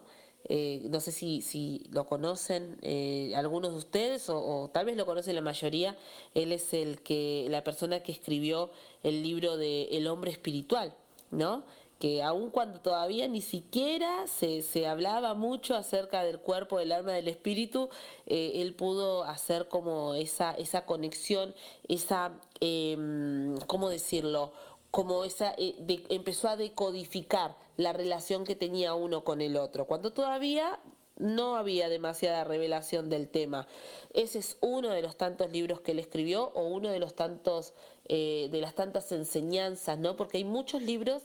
Eh, 0.49 0.83
no 0.91 1.01
sé 1.01 1.13
si, 1.13 1.87
lo 1.91 2.07
conocen 2.07 2.77
eh, 2.83 3.33
algunos 3.37 3.73
de 3.73 3.79
ustedes 3.79 4.29
o, 4.29 4.71
tal 4.73 4.87
vez 4.87 4.97
lo 4.97 5.07
conocen 5.07 5.35
la 5.35 5.41
mayoría. 5.41 5.97
Él 6.35 6.53
es 6.53 6.75
el 6.75 7.01
que, 7.03 7.47
la 7.49 7.63
persona 7.65 8.01
que 8.01 8.13
escribió 8.13 8.71
el 9.03 9.23
libro 9.23 9.57
de 9.57 9.85
El 9.93 10.07
hombre 10.09 10.31
espiritual, 10.31 10.95
¿no? 11.31 11.65
Que 11.99 12.23
aun 12.23 12.51
cuando 12.51 12.81
todavía 12.81 13.29
ni 13.29 13.41
siquiera 13.41 14.27
se, 14.27 14.63
se 14.63 14.89
hablaba 14.89 15.35
mucho 15.35 15.77
acerca 15.77 16.25
del 16.25 16.41
cuerpo, 16.41 16.79
del 16.79 16.91
alma, 16.91 17.13
del 17.13 17.29
espíritu, 17.29 17.89
eh, 18.27 18.53
él 18.57 18.75
pudo 18.75 19.23
hacer 19.23 19.69
como 19.69 20.15
esa, 20.15 20.53
esa 20.55 20.85
conexión, 20.85 21.55
esa, 21.87 22.33
em, 22.61 23.57
¿cómo 23.69 23.89
decirlo? 23.89 24.53
Como 24.91 25.25
esa, 25.25 25.55
empezó 25.57 26.49
a 26.49 26.57
decodificar 26.57 27.62
la 27.77 27.93
relación 27.93 28.45
que 28.45 28.57
tenía 28.57 28.95
uno 28.95 29.25
con 29.25 29.41
el 29.41 29.57
otro, 29.57 29.87
cuando 29.87 30.13
todavía 30.13 30.81
no 31.19 31.57
había 31.57 31.89
demasiada 31.89 32.45
revelación 32.45 33.09
del 33.09 33.29
tema. 33.29 33.67
Ese 34.13 34.39
es 34.39 34.57
uno 34.61 34.91
de 34.91 35.03
los 35.03 35.17
tantos 35.17 35.53
libros 35.53 35.81
que 35.81 35.93
él 35.93 35.99
escribió 35.99 36.51
o 36.55 36.67
uno 36.67 36.91
de 36.91 36.99
los 36.99 37.15
tantos 37.15 37.75
eh, 38.09 38.49
de 38.51 38.61
las 38.61 38.75
tantas 38.75 39.13
enseñanzas, 39.13 39.99
¿no? 39.99 40.17
Porque 40.17 40.39
hay 40.39 40.45
muchos 40.45 40.83
libros 40.83 41.23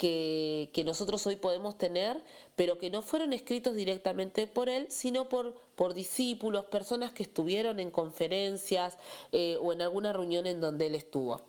que, 0.00 0.82
nosotros 0.86 1.26
hoy 1.26 1.36
podemos 1.36 1.76
tener, 1.76 2.22
pero 2.56 2.78
que 2.78 2.88
no 2.88 3.02
fueron 3.02 3.32
escritos 3.34 3.74
directamente 3.74 4.46
por 4.46 4.68
él, 4.68 4.86
sino 4.90 5.28
por, 5.28 5.60
por 5.74 5.92
discípulos, 5.92 6.64
personas 6.66 7.12
que 7.12 7.22
estuvieron 7.22 7.80
en 7.80 7.90
conferencias 7.90 8.96
eh, 9.32 9.58
o 9.60 9.72
en 9.72 9.82
alguna 9.82 10.12
reunión 10.12 10.46
en 10.46 10.60
donde 10.60 10.86
él 10.86 10.94
estuvo. 10.94 11.42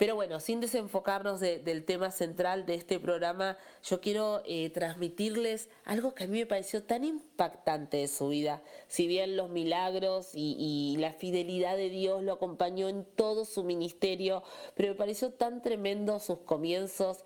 Pero 0.00 0.14
bueno, 0.14 0.40
sin 0.40 0.60
desenfocarnos 0.60 1.40
del 1.40 1.84
tema 1.84 2.10
central 2.10 2.64
de 2.64 2.74
este 2.74 2.98
programa, 2.98 3.58
yo 3.84 4.00
quiero 4.00 4.40
eh, 4.46 4.70
transmitirles 4.70 5.68
algo 5.84 6.14
que 6.14 6.24
a 6.24 6.26
mí 6.26 6.38
me 6.38 6.46
pareció 6.46 6.82
tan 6.82 7.04
impactante 7.04 7.98
de 7.98 8.08
su 8.08 8.28
vida. 8.28 8.62
Si 8.88 9.06
bien 9.06 9.36
los 9.36 9.50
milagros 9.50 10.30
y, 10.32 10.96
la 10.98 11.12
fidelidad 11.12 11.76
de 11.76 11.90
Dios 11.90 12.22
lo 12.22 12.32
acompañó 12.32 12.88
en 12.88 13.04
todo 13.04 13.44
su 13.44 13.62
ministerio, 13.62 14.42
pero 14.74 14.88
me 14.88 14.94
pareció 14.94 15.34
tan 15.34 15.60
tremendo 15.60 16.18
sus 16.18 16.38
comienzos 16.38 17.18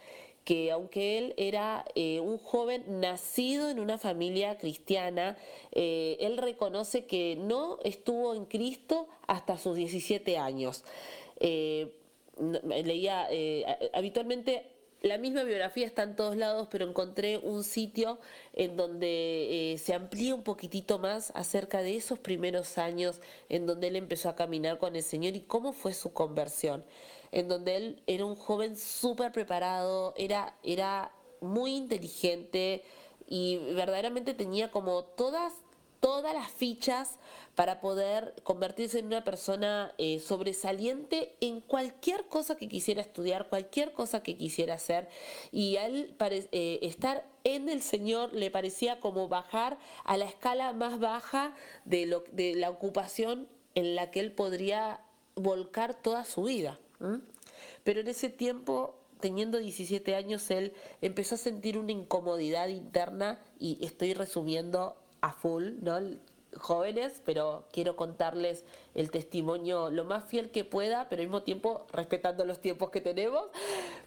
que 0.42 0.72
aunque 0.72 1.18
él 1.18 1.34
era 1.36 1.84
eh, 1.94 2.18
un 2.18 2.38
joven 2.38 2.82
nacido 2.98 3.70
en 3.70 3.78
una 3.78 3.98
familia 3.98 4.58
cristiana, 4.58 5.36
eh, 5.70 6.16
él 6.18 6.38
reconoce 6.38 7.06
que 7.06 7.36
no 7.36 7.78
estuvo 7.84 8.34
en 8.34 8.46
Cristo 8.46 9.06
hasta 9.28 9.58
sus 9.58 9.76
17 9.76 10.38
años 10.38 10.82
leía 12.38 13.26
eh, 13.30 13.64
habitualmente 13.92 14.74
la 15.04 15.18
misma 15.18 15.42
biografía 15.42 15.84
está 15.84 16.02
en 16.02 16.16
todos 16.16 16.34
lados, 16.34 16.66
pero 16.70 16.88
encontré 16.88 17.36
un 17.36 17.62
sitio 17.62 18.18
en 18.54 18.74
donde 18.74 19.74
eh, 19.74 19.78
se 19.78 19.92
amplía 19.92 20.34
un 20.34 20.42
poquitito 20.42 20.98
más 20.98 21.30
acerca 21.34 21.82
de 21.82 21.94
esos 21.94 22.18
primeros 22.18 22.78
años 22.78 23.20
en 23.50 23.66
donde 23.66 23.88
él 23.88 23.96
empezó 23.96 24.30
a 24.30 24.34
caminar 24.34 24.78
con 24.78 24.96
el 24.96 25.02
Señor 25.02 25.36
y 25.36 25.40
cómo 25.40 25.74
fue 25.74 25.92
su 25.92 26.14
conversión, 26.14 26.86
en 27.32 27.48
donde 27.48 27.76
él 27.76 28.02
era 28.06 28.24
un 28.24 28.34
joven 28.34 28.78
súper 28.78 29.30
preparado, 29.30 30.14
era, 30.16 30.56
era 30.62 31.12
muy 31.42 31.76
inteligente 31.76 32.82
y 33.28 33.58
verdaderamente 33.74 34.32
tenía 34.32 34.70
como 34.70 35.04
todas, 35.04 35.52
todas 36.00 36.32
las 36.32 36.50
fichas 36.50 37.18
para 37.54 37.80
poder 37.80 38.34
convertirse 38.42 38.98
en 38.98 39.06
una 39.06 39.24
persona 39.24 39.92
eh, 39.98 40.20
sobresaliente 40.20 41.34
en 41.40 41.60
cualquier 41.60 42.26
cosa 42.26 42.56
que 42.56 42.68
quisiera 42.68 43.00
estudiar, 43.00 43.48
cualquier 43.48 43.92
cosa 43.92 44.22
que 44.22 44.36
quisiera 44.36 44.74
hacer. 44.74 45.08
Y 45.52 45.76
a 45.76 45.86
él 45.86 46.16
eh, 46.20 46.78
estar 46.82 47.24
en 47.44 47.68
el 47.68 47.82
Señor 47.82 48.32
le 48.32 48.50
parecía 48.50 49.00
como 49.00 49.28
bajar 49.28 49.78
a 50.04 50.16
la 50.16 50.24
escala 50.24 50.72
más 50.72 50.98
baja 50.98 51.54
de 51.84 52.54
la 52.56 52.70
ocupación 52.70 53.48
en 53.74 53.94
la 53.94 54.10
que 54.10 54.20
él 54.20 54.32
podría 54.32 55.00
volcar 55.34 55.94
toda 55.94 56.24
su 56.24 56.44
vida. 56.44 56.78
Pero 57.82 58.00
en 58.00 58.08
ese 58.08 58.30
tiempo 58.30 58.96
teniendo 59.20 59.58
17 59.58 60.16
años, 60.16 60.50
él 60.50 60.74
empezó 61.00 61.36
a 61.36 61.38
sentir 61.38 61.78
una 61.78 61.92
incomodidad 61.92 62.68
interna 62.68 63.38
y 63.58 63.82
estoy 63.82 64.12
resumiendo 64.12 64.96
a 65.22 65.32
full, 65.32 65.76
¿no? 65.80 65.98
Jóvenes, 66.58 67.22
pero 67.24 67.64
quiero 67.72 67.96
contarles 67.96 68.64
el 68.94 69.10
testimonio 69.10 69.90
lo 69.90 70.04
más 70.04 70.24
fiel 70.24 70.50
que 70.50 70.64
pueda, 70.64 71.08
pero 71.08 71.22
al 71.22 71.28
mismo 71.28 71.42
tiempo 71.42 71.86
respetando 71.92 72.44
los 72.44 72.60
tiempos 72.60 72.90
que 72.90 73.00
tenemos. 73.00 73.44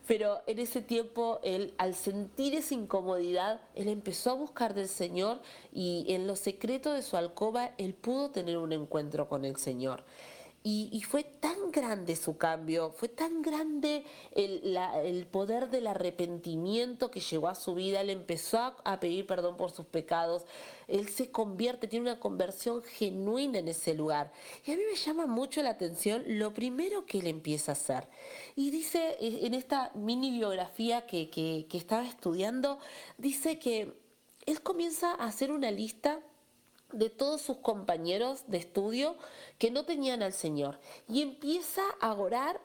Pero 0.07 0.41
en 0.47 0.59
ese 0.59 0.81
tiempo, 0.81 1.39
él, 1.43 1.73
al 1.77 1.93
sentir 1.93 2.55
esa 2.55 2.73
incomodidad, 2.73 3.61
él 3.75 3.89
empezó 3.89 4.31
a 4.31 4.35
buscar 4.35 4.73
del 4.73 4.87
Señor 4.87 5.39
y 5.73 6.05
en 6.09 6.27
lo 6.27 6.35
secreto 6.35 6.93
de 6.93 7.01
su 7.01 7.17
alcoba, 7.17 7.71
él 7.77 7.93
pudo 7.93 8.31
tener 8.31 8.57
un 8.57 8.71
encuentro 8.71 9.27
con 9.27 9.43
el 9.45 9.57
Señor. 9.57 10.03
Y, 10.63 11.01
fue 11.03 11.23
tan 11.23 11.71
grande 11.71 12.17
su 12.17 12.35
cambio, 12.35 12.91
fue 12.91 13.07
tan 13.07 13.41
grande 13.41 14.03
el, 14.35 15.25
poder 15.31 15.69
del 15.69 15.87
arrepentimiento 15.87 17.09
que 17.09 17.21
llegó 17.21 17.47
a 17.47 17.55
su 17.55 17.73
vida. 17.73 18.01
Él 18.01 18.09
empezó 18.09 18.75
a, 18.83 18.99
pedir 18.99 19.25
perdón 19.25 19.55
por 19.55 19.71
sus 19.71 19.85
pecados. 19.85 20.43
Él 20.89 21.07
se 21.07 21.31
convierte, 21.31 21.87
tiene 21.87 22.11
una 22.11 22.19
conversión 22.19 22.83
genuina 22.83 23.59
en 23.59 23.69
ese 23.69 23.93
lugar. 23.93 24.33
Y 24.65 24.73
a 24.73 24.75
mí 24.75 24.81
me 24.91 24.97
llama 24.97 25.25
mucho 25.25 25.61
la 25.63 25.69
atención 25.69 26.23
lo 26.27 26.53
primero 26.53 27.05
que 27.05 27.19
él 27.19 27.27
empieza 27.27 27.71
a 27.71 27.73
hacer. 27.73 28.09
Y 28.57 28.69
dice 28.69 29.15
eh, 29.21 29.39
en 29.43 29.53
esta 29.53 29.91
mini 29.95 30.31
biografía 30.31 31.05
que, 31.05 31.29
que 31.29 31.77
estaba 31.77 32.05
estudiando, 32.05 32.77
dice 33.17 33.57
que 33.57 33.93
él 34.45 34.61
comienza 34.61 35.11
a 35.11 35.27
hacer 35.27 35.51
una 35.51 35.71
lista 35.71 36.19
de 36.91 37.09
todos 37.09 37.41
sus 37.41 37.57
compañeros 37.57 38.43
de 38.47 38.57
estudio 38.57 39.17
que 39.57 39.71
no 39.71 39.85
tenían 39.85 40.23
al 40.23 40.33
Señor 40.33 40.79
y 41.07 41.21
empieza 41.21 41.83
a 41.99 42.13
orar 42.13 42.59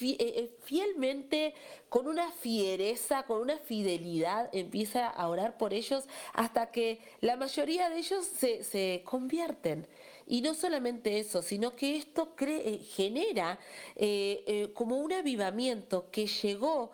eh, 0.00 0.16
eh, 0.18 0.56
fielmente, 0.64 1.54
con 1.88 2.08
una 2.08 2.30
fiereza, 2.32 3.22
con 3.22 3.40
una 3.40 3.56
fidelidad, 3.58 4.50
empieza 4.52 5.06
a 5.06 5.28
orar 5.28 5.56
por 5.56 5.72
ellos 5.72 6.04
hasta 6.34 6.70
que 6.70 7.00
la 7.20 7.36
mayoría 7.36 7.88
de 7.88 7.98
ellos 7.98 8.26
se, 8.26 8.64
se 8.64 9.02
convierten. 9.04 9.86
Y 10.28 10.42
no 10.42 10.54
solamente 10.54 11.20
eso, 11.20 11.40
sino 11.40 11.76
que 11.76 11.96
esto 11.96 12.34
genera 12.36 13.60
eh, 13.94 14.42
eh, 14.46 14.72
como 14.74 14.96
un 14.98 15.12
avivamiento 15.12 16.10
que 16.10 16.26
llegó, 16.26 16.90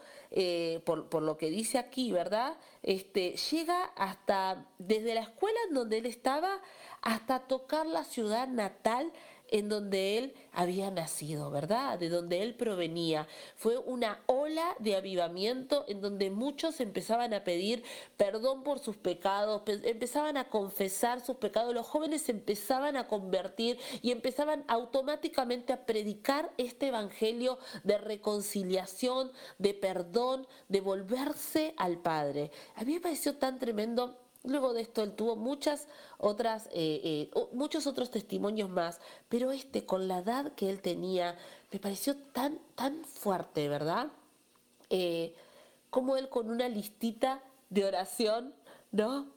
por, 0.84 1.08
por, 1.08 1.22
lo 1.22 1.36
que 1.36 1.50
dice 1.50 1.78
aquí, 1.78 2.10
¿verdad? 2.10 2.56
Este, 2.82 3.36
llega 3.50 3.84
hasta, 3.96 4.66
desde 4.78 5.14
la 5.14 5.22
escuela 5.22 5.58
en 5.68 5.74
donde 5.74 5.98
él 5.98 6.06
estaba, 6.06 6.60
hasta 7.02 7.40
tocar 7.40 7.86
la 7.86 8.04
ciudad 8.04 8.48
natal 8.48 9.12
en 9.52 9.68
donde 9.68 10.16
él 10.16 10.34
había 10.50 10.90
nacido, 10.90 11.50
¿verdad? 11.50 11.98
De 11.98 12.08
donde 12.08 12.42
él 12.42 12.54
provenía. 12.54 13.28
Fue 13.54 13.76
una 13.76 14.20
ola 14.26 14.74
de 14.78 14.96
avivamiento 14.96 15.84
en 15.88 16.00
donde 16.00 16.30
muchos 16.30 16.80
empezaban 16.80 17.34
a 17.34 17.44
pedir 17.44 17.84
perdón 18.16 18.62
por 18.62 18.78
sus 18.78 18.96
pecados, 18.96 19.62
empezaban 19.66 20.38
a 20.38 20.48
confesar 20.48 21.20
sus 21.20 21.36
pecados, 21.36 21.74
los 21.74 21.86
jóvenes 21.86 22.28
empezaban 22.30 22.96
a 22.96 23.06
convertir 23.06 23.78
y 24.00 24.10
empezaban 24.10 24.64
automáticamente 24.68 25.74
a 25.74 25.84
predicar 25.84 26.50
este 26.56 26.88
evangelio 26.88 27.58
de 27.84 27.98
reconciliación, 27.98 29.32
de 29.58 29.74
perdón, 29.74 30.46
de 30.68 30.80
volverse 30.80 31.74
al 31.76 31.98
Padre. 31.98 32.50
A 32.74 32.84
mí 32.84 32.94
me 32.94 33.00
pareció 33.00 33.36
tan 33.36 33.58
tremendo 33.58 34.21
Luego 34.44 34.72
de 34.72 34.82
esto 34.82 35.02
él 35.02 35.12
tuvo 35.12 35.36
muchas 35.36 35.86
otras, 36.18 36.66
eh, 36.72 37.00
eh, 37.04 37.30
muchos 37.52 37.86
otros 37.86 38.10
testimonios 38.10 38.68
más, 38.68 39.00
pero 39.28 39.52
este 39.52 39.86
con 39.86 40.08
la 40.08 40.18
edad 40.18 40.52
que 40.54 40.68
él 40.68 40.80
tenía 40.80 41.36
me 41.70 41.78
pareció 41.78 42.16
tan, 42.16 42.58
tan 42.74 43.04
fuerte, 43.04 43.68
¿verdad? 43.68 44.08
Eh, 44.90 45.34
como 45.90 46.16
él 46.16 46.28
con 46.28 46.50
una 46.50 46.68
listita 46.68 47.42
de 47.70 47.84
oración, 47.84 48.52
¿no? 48.90 49.28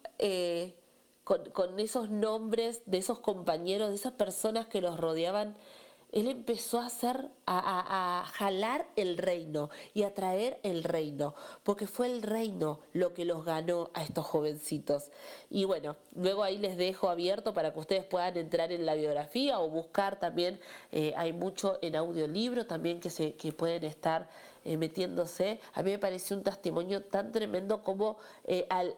con, 1.24 1.50
con 1.52 1.80
esos 1.80 2.10
nombres 2.10 2.82
de 2.86 2.98
esos 2.98 3.20
compañeros, 3.20 3.90
de 3.90 3.96
esas 3.96 4.14
personas 4.14 4.66
que 4.68 4.82
los 4.82 5.00
rodeaban, 5.00 5.56
él 6.16 6.30
empezó 6.30 6.80
a 6.80 6.86
hacer, 6.86 7.30
a, 7.46 8.26
jalar 8.36 8.88
el 8.96 9.18
reino 9.18 9.70
y 9.94 10.04
a 10.04 10.14
traer 10.14 10.58
el 10.64 10.86
reino, 10.86 11.36
porque 11.64 11.88
fue 11.88 12.08
el 12.08 12.22
reino 12.22 12.80
lo 12.94 13.14
que 13.14 13.26
los 13.26 13.44
ganó 13.44 13.92
a 13.94 14.02
estos 14.02 14.26
jovencitos. 14.26 15.12
Y 15.50 15.66
bueno, 15.66 15.98
luego 16.16 16.44
ahí 16.44 16.58
les 16.58 16.78
dejo 16.78 17.10
abierto 17.10 17.54
para 17.54 17.74
que 17.74 17.80
ustedes 17.80 18.06
puedan 18.06 18.38
entrar 18.38 18.72
en 18.72 18.86
la 18.86 18.96
biografía 18.96 19.60
o 19.60 19.70
buscar 19.70 20.18
también, 20.18 20.58
eh, 20.94 21.14
hay 21.18 21.34
mucho 21.34 21.80
en 21.82 21.98
audiolibro 21.98 22.66
también 22.66 23.02
que, 23.02 23.10
se, 23.10 23.34
que 23.34 23.52
pueden 23.52 23.84
estar 23.84 24.30
eh, 24.64 24.78
metiéndose. 24.78 25.60
A 25.74 25.84
mí 25.84 25.92
me 25.92 26.00
pareció 26.00 26.38
un 26.38 26.44
testimonio 26.44 27.04
tan 27.04 27.34
tremendo 27.34 27.84
como 27.84 28.16
eh, 28.46 28.66
al, 28.70 28.96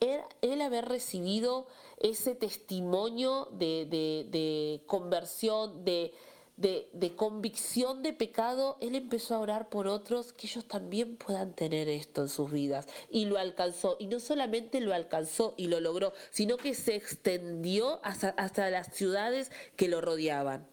él, 0.00 0.60
haber 0.60 0.84
recibido 0.84 1.66
ese 1.98 2.34
testimonio 2.34 3.48
de 3.52 4.82
conversión, 4.86 5.82
de 5.86 6.12
de, 6.58 7.14
convicción 7.16 8.02
de 8.02 8.12
pecado, 8.12 8.78
él 8.80 8.96
empezó 8.96 9.36
a 9.36 9.38
orar 9.38 9.68
por 9.68 9.86
otros 9.86 10.32
que 10.32 10.48
ellos 10.48 10.66
también 10.66 11.16
puedan 11.16 11.54
tener 11.54 11.88
esto 11.88 12.22
en 12.22 12.28
sus 12.28 12.50
vidas. 12.50 12.86
Y 13.10 13.26
lo 13.26 13.38
alcanzó. 13.38 13.96
Y 14.00 14.06
no 14.06 14.18
solamente 14.18 14.80
lo 14.80 14.92
alcanzó 14.92 15.54
y 15.56 15.68
lo 15.68 15.80
logró, 15.80 16.12
sino 16.30 16.56
que 16.56 16.74
se 16.74 16.96
extendió 16.96 18.00
hasta, 18.02 18.70
las 18.70 18.88
ciudades 18.92 19.52
que 19.76 19.88
lo 19.88 20.00
rodeaban. 20.00 20.66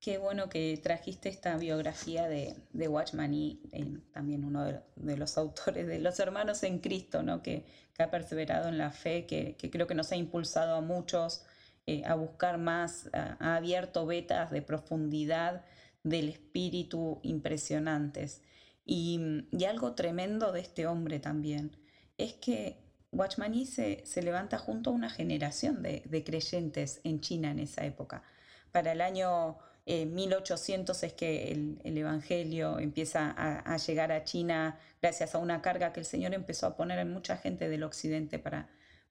Qué 0.00 0.18
bueno 0.18 0.48
que 0.48 0.78
trajiste 0.82 1.28
esta 1.28 1.56
biografía 1.58 2.26
de, 2.26 2.56
de 2.72 2.88
Watchman 2.88 3.34
y 3.34 3.60
también 4.12 4.44
uno 4.44 4.64
de, 4.64 5.16
los 5.16 5.36
autores 5.36 5.86
de 5.86 5.98
Los 5.98 6.18
Hermanos 6.18 6.62
en 6.62 6.78
Cristo, 6.78 7.22
¿no? 7.22 7.42
que, 7.42 7.64
ha 7.98 8.10
perseverado 8.10 8.70
en 8.70 8.78
la 8.78 8.92
fe, 8.92 9.26
que, 9.26 9.56
que 9.56 9.70
creo 9.70 9.86
que 9.86 9.94
nos 9.94 10.10
ha 10.10 10.16
impulsado 10.16 10.74
a 10.74 10.80
muchos 10.80 11.44
eh, 11.90 12.02
a 12.06 12.14
buscar 12.14 12.58
más, 12.58 13.10
ha 13.12 13.56
abierto 13.56 14.06
vetas 14.06 14.50
de 14.50 14.62
profundidad 14.62 15.64
del 16.02 16.28
espíritu 16.28 17.20
impresionantes. 17.22 18.42
Y, 18.84 19.20
algo 19.68 19.94
tremendo 19.94 20.52
de 20.52 20.60
este 20.60 20.86
hombre 20.86 21.20
también 21.20 21.76
es 22.18 22.34
que 22.34 22.76
Watchmaní 23.12 23.66
se, 23.66 24.02
se 24.04 24.22
levanta 24.22 24.58
junto 24.58 24.90
a 24.90 24.92
una 24.92 25.10
generación 25.10 25.82
de, 25.82 26.24
creyentes 26.24 27.00
en 27.04 27.20
China 27.20 27.50
en 27.50 27.58
esa 27.60 27.84
época. 27.84 28.22
Para 28.72 28.92
el 28.92 29.00
año 29.00 29.58
1800 29.86 31.02
eh, 31.02 31.06
es 31.06 31.12
que 31.14 31.52
el, 31.52 31.98
Evangelio 31.98 32.78
empieza 32.78 33.34
a, 33.36 33.76
llegar 33.78 34.12
a 34.12 34.24
China 34.24 34.78
gracias 35.02 35.34
a 35.34 35.38
una 35.38 35.60
carga 35.62 35.92
que 35.92 36.00
el 36.00 36.06
Señor 36.06 36.34
empezó 36.34 36.66
a 36.66 36.76
poner 36.76 36.98
en 37.00 37.12
mucha 37.12 37.36
gente 37.36 37.68
del 37.68 37.82
occidente 37.82 38.38
para, 38.38 38.68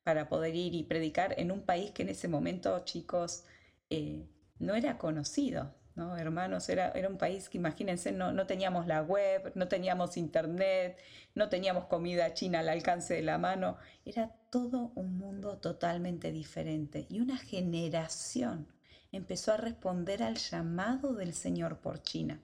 para 0.09 0.27
poder 0.27 0.55
ir 0.55 0.73
y 0.73 0.81
predicar 0.81 1.35
en 1.37 1.51
un 1.51 1.61
país 1.61 1.91
que 1.91 2.01
en 2.01 2.09
ese 2.09 2.27
momento, 2.27 2.79
chicos, 2.83 3.43
eh, 3.91 4.25
no 4.57 4.73
era 4.73 4.97
conocido, 4.97 5.75
¿no? 5.93 6.17
Hermanos, 6.17 6.67
era, 6.69 6.89
era 6.93 7.07
un 7.07 7.19
país 7.19 7.47
que 7.47 7.59
imagínense, 7.59 8.11
no, 8.11 8.31
no 8.31 8.47
teníamos 8.47 8.87
la 8.87 9.03
web, 9.03 9.51
no 9.53 9.67
teníamos 9.67 10.17
internet, 10.17 10.97
no 11.35 11.47
teníamos 11.47 11.85
comida 11.85 12.33
china 12.33 12.61
al 12.61 12.69
alcance 12.69 13.13
de 13.13 13.21
la 13.21 13.37
mano, 13.37 13.77
era 14.03 14.31
todo 14.49 14.93
un 14.95 15.15
mundo 15.19 15.59
totalmente 15.59 16.31
diferente 16.31 17.05
y 17.07 17.19
una 17.19 17.37
generación 17.37 18.65
empezó 19.11 19.53
a 19.53 19.57
responder 19.57 20.23
al 20.23 20.37
llamado 20.37 21.13
del 21.13 21.35
Señor 21.35 21.81
por 21.81 22.01
China. 22.01 22.41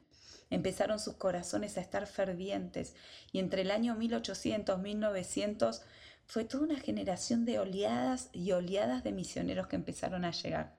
Empezaron 0.52 1.00
sus 1.00 1.16
corazones 1.16 1.80
a 1.80 1.82
estar 1.82 2.06
fervientes 2.06 2.94
y 3.32 3.40
entre 3.40 3.64
el 3.64 3.72
año 3.72 3.96
1800 3.96 4.78
1900 4.78 5.82
fue 6.28 6.46
toda 6.46 6.64
una 6.64 6.80
generación 6.80 7.46
de 7.46 7.60
oleadas 7.60 8.30
y 8.34 8.52
oleadas 8.52 9.04
de 9.04 9.12
misioneros 9.12 9.68
que 9.68 9.76
empezaron 9.76 10.26
a 10.26 10.32
llegar. 10.32 10.78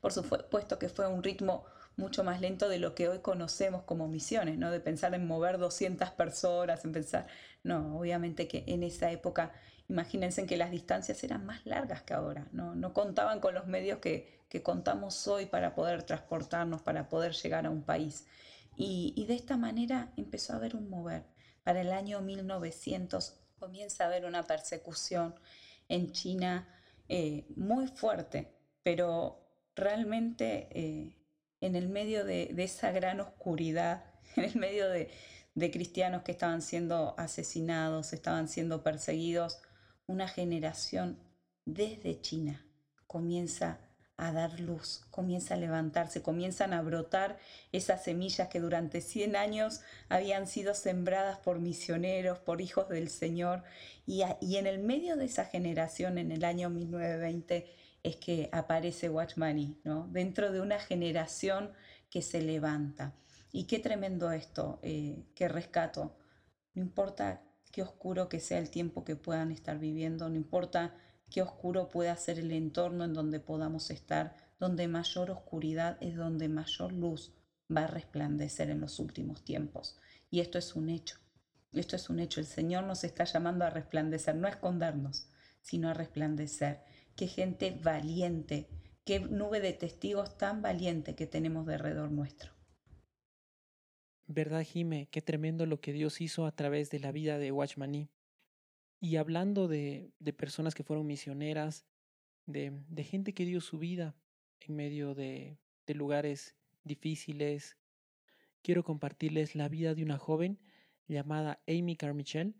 Por 0.00 0.12
supuesto 0.12 0.78
que 0.78 0.88
fue 0.88 1.06
un 1.06 1.22
ritmo 1.22 1.64
mucho 1.96 2.24
más 2.24 2.40
lento 2.40 2.68
de 2.68 2.78
lo 2.78 2.94
que 2.94 3.08
hoy 3.08 3.18
conocemos 3.18 3.82
como 3.82 4.08
misiones, 4.08 4.58
¿no? 4.58 4.70
De 4.70 4.80
pensar 4.80 5.14
en 5.14 5.26
mover 5.26 5.58
200 5.58 6.10
personas, 6.10 6.84
en 6.84 6.92
pensar, 6.92 7.26
no, 7.62 7.98
obviamente 7.98 8.48
que 8.48 8.64
en 8.66 8.82
esa 8.82 9.10
época, 9.10 9.52
imagínense 9.88 10.46
que 10.46 10.56
las 10.56 10.70
distancias 10.70 11.22
eran 11.22 11.44
más 11.44 11.64
largas 11.66 12.02
que 12.02 12.14
ahora, 12.14 12.48
no, 12.52 12.74
no 12.74 12.94
contaban 12.94 13.40
con 13.40 13.54
los 13.54 13.66
medios 13.66 13.98
que, 13.98 14.40
que 14.48 14.62
contamos 14.62 15.28
hoy 15.28 15.46
para 15.46 15.74
poder 15.74 16.02
transportarnos, 16.02 16.82
para 16.82 17.08
poder 17.08 17.32
llegar 17.32 17.66
a 17.66 17.70
un 17.70 17.82
país. 17.82 18.26
Y, 18.76 19.12
y 19.16 19.26
de 19.26 19.34
esta 19.34 19.58
manera 19.58 20.12
empezó 20.16 20.54
a 20.54 20.56
haber 20.56 20.76
un 20.76 20.88
mover. 20.88 21.24
Para 21.62 21.82
el 21.82 21.92
año 21.92 22.20
1900 22.22 23.41
comienza 23.62 24.02
a 24.02 24.06
haber 24.08 24.24
una 24.24 24.42
persecución 24.42 25.36
en 25.88 26.10
China 26.10 26.68
eh, 27.08 27.46
muy 27.54 27.86
fuerte, 27.86 28.48
pero 28.82 29.38
realmente 29.76 30.66
eh, 30.72 31.16
en 31.60 31.76
el 31.76 31.88
medio 31.88 32.24
de, 32.24 32.52
esa 32.58 32.90
gran 32.90 33.20
oscuridad, 33.20 34.02
en 34.36 34.44
el 34.46 34.56
medio 34.56 34.88
de, 34.88 35.12
de 35.54 35.70
cristianos 35.70 36.22
que 36.24 36.32
estaban 36.32 36.60
siendo 36.60 37.14
asesinados, 37.16 38.12
estaban 38.12 38.48
siendo 38.48 38.82
perseguidos, 38.82 39.62
una 40.06 40.26
generación 40.26 41.20
desde 41.64 42.20
China 42.20 42.66
comienza 43.06 43.78
a 44.16 44.32
dar 44.32 44.60
luz, 44.60 45.02
comienza 45.10 45.54
a 45.54 45.56
levantarse, 45.56 46.22
comienzan 46.22 46.72
a 46.72 46.82
brotar 46.82 47.38
esas 47.72 48.04
semillas 48.04 48.48
que 48.48 48.60
durante 48.60 49.00
100 49.00 49.36
años 49.36 49.80
habían 50.08 50.46
sido 50.46 50.74
sembradas 50.74 51.38
por 51.38 51.58
misioneros, 51.58 52.38
por 52.38 52.60
hijos 52.60 52.88
del 52.88 53.08
Señor. 53.08 53.64
Y, 54.06 54.22
en 54.22 54.66
el 54.66 54.78
medio 54.80 55.16
de 55.16 55.24
esa 55.24 55.44
generación, 55.44 56.18
en 56.18 56.30
el 56.30 56.44
año 56.44 56.70
1920, 56.70 57.66
es 58.02 58.16
que 58.16 58.48
aparece 58.52 59.08
Watchmani, 59.08 59.78
¿no? 59.84 60.08
dentro 60.08 60.52
de 60.52 60.60
una 60.60 60.78
generación 60.78 61.72
que 62.10 62.22
se 62.22 62.42
levanta. 62.42 63.14
Y 63.52 63.64
qué 63.64 63.78
tremendo 63.78 64.32
esto 64.32 64.78
eh, 64.82 65.24
que 65.34 65.48
rescato. 65.48 66.16
No 66.74 66.82
importa 66.82 67.42
qué 67.70 67.82
oscuro 67.82 68.28
que 68.28 68.40
sea 68.40 68.58
el 68.58 68.70
tiempo 68.70 69.04
que 69.04 69.16
puedan 69.16 69.50
estar 69.50 69.78
viviendo, 69.78 70.28
no 70.28 70.36
importa 70.36 70.94
qué 71.32 71.42
oscuro 71.42 71.88
puede 71.88 72.14
ser 72.16 72.38
el 72.38 72.52
entorno 72.52 73.04
en 73.04 73.14
donde 73.14 73.40
podamos 73.40 73.90
estar, 73.90 74.36
donde 74.60 74.86
mayor 74.86 75.30
oscuridad 75.30 75.96
es 76.00 76.14
donde 76.14 76.48
mayor 76.48 76.92
luz 76.92 77.32
va 77.74 77.84
a 77.84 77.86
resplandecer 77.88 78.70
en 78.70 78.80
los 78.80 78.98
últimos 78.98 79.42
tiempos. 79.42 79.98
Y 80.30 80.40
esto 80.40 80.58
es 80.58 80.76
un 80.76 80.90
hecho. 80.90 81.16
Esto 81.72 81.96
es 81.96 82.10
un 82.10 82.20
hecho. 82.20 82.40
El 82.40 82.46
Señor 82.46 82.84
nos 82.84 83.02
está 83.02 83.24
llamando 83.24 83.64
a 83.64 83.70
resplandecer, 83.70 84.36
no 84.36 84.46
a 84.46 84.50
escondernos, 84.50 85.26
sino 85.62 85.88
a 85.88 85.94
resplandecer. 85.94 86.82
Qué 87.16 87.26
gente 87.26 87.78
valiente, 87.82 88.68
qué 89.04 89.20
nube 89.20 89.60
de 89.60 89.72
testigos 89.72 90.36
tan 90.36 90.60
valiente 90.60 91.14
que 91.14 91.26
tenemos 91.26 91.66
de 91.66 91.74
alrededor 91.74 92.10
nuestro. 92.10 92.52
¿Verdad, 94.26 94.62
Jime? 94.64 95.08
Qué 95.10 95.22
tremendo 95.22 95.66
lo 95.66 95.80
que 95.80 95.92
Dios 95.92 96.20
hizo 96.20 96.46
a 96.46 96.52
través 96.52 96.90
de 96.90 97.00
la 97.00 97.10
vida 97.10 97.38
de 97.38 97.52
Watchmaní. 97.52 98.10
Y 99.02 99.16
hablando 99.16 99.66
de, 99.66 100.12
de 100.20 100.32
personas 100.32 100.76
que 100.76 100.84
fueron 100.84 101.08
misioneras, 101.08 101.84
de, 102.46 102.70
de, 102.88 103.02
gente 103.02 103.34
que 103.34 103.44
dio 103.44 103.60
su 103.60 103.80
vida 103.80 104.14
en 104.60 104.76
medio 104.76 105.16
de, 105.16 105.58
de 105.88 105.94
lugares 105.94 106.54
difíciles, 106.84 107.76
quiero 108.62 108.84
compartirles 108.84 109.56
la 109.56 109.68
vida 109.68 109.96
de 109.96 110.04
una 110.04 110.18
joven 110.18 110.60
llamada 111.08 111.60
Amy 111.66 111.96
Carmichael. 111.96 112.54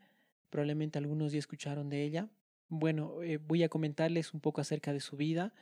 Probablemente 0.51 0.99
algunos 0.99 1.31
ya 1.31 1.39
escucharon 1.39 1.89
de 1.89 2.03
ella. 2.03 2.29
Bueno, 2.69 3.23
eh, 3.23 3.37
voy 3.37 3.63
a 3.63 3.69
comentarles 3.69 4.35
un 4.35 4.41
poco 4.41 4.61
acerca 4.61 4.93
de 4.93 4.99
su 4.99 5.17
vida. 5.17 5.55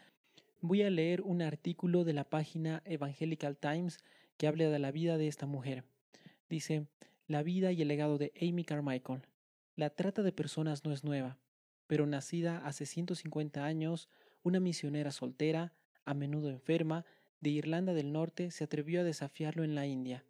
Voy 0.62 0.80
a 0.80 0.88
leer 0.88 1.20
un 1.20 1.42
artículo 1.42 2.04
de 2.04 2.14
la 2.14 2.24
página 2.24 2.80
Evangelical 2.86 3.58
Times 3.58 3.98
que 4.38 4.46
habla 4.46 4.70
de 4.70 4.78
la 4.78 4.92
vida 4.92 5.18
de 5.18 5.28
esta 5.28 5.44
mujer. 5.44 5.84
Dice, 6.48 6.86
la 7.26 7.42
vida 7.42 7.70
y 7.70 7.82
el 7.82 7.88
legado 7.88 8.16
de 8.16 8.32
Amy 8.40 8.64
Carmichael. 8.64 9.20
La 9.80 9.88
trata 9.88 10.22
de 10.22 10.30
personas 10.30 10.84
no 10.84 10.92
es 10.92 11.04
nueva, 11.04 11.38
pero 11.86 12.04
nacida 12.04 12.58
hace 12.66 12.84
150 12.84 13.64
años, 13.64 14.10
una 14.42 14.60
misionera 14.60 15.10
soltera, 15.10 15.72
a 16.04 16.12
menudo 16.12 16.50
enferma, 16.50 17.06
de 17.40 17.48
Irlanda 17.48 17.94
del 17.94 18.12
Norte, 18.12 18.50
se 18.50 18.64
atrevió 18.64 19.00
a 19.00 19.04
desafiarlo 19.04 19.64
en 19.64 19.74
la 19.74 19.86
India. 19.86 20.22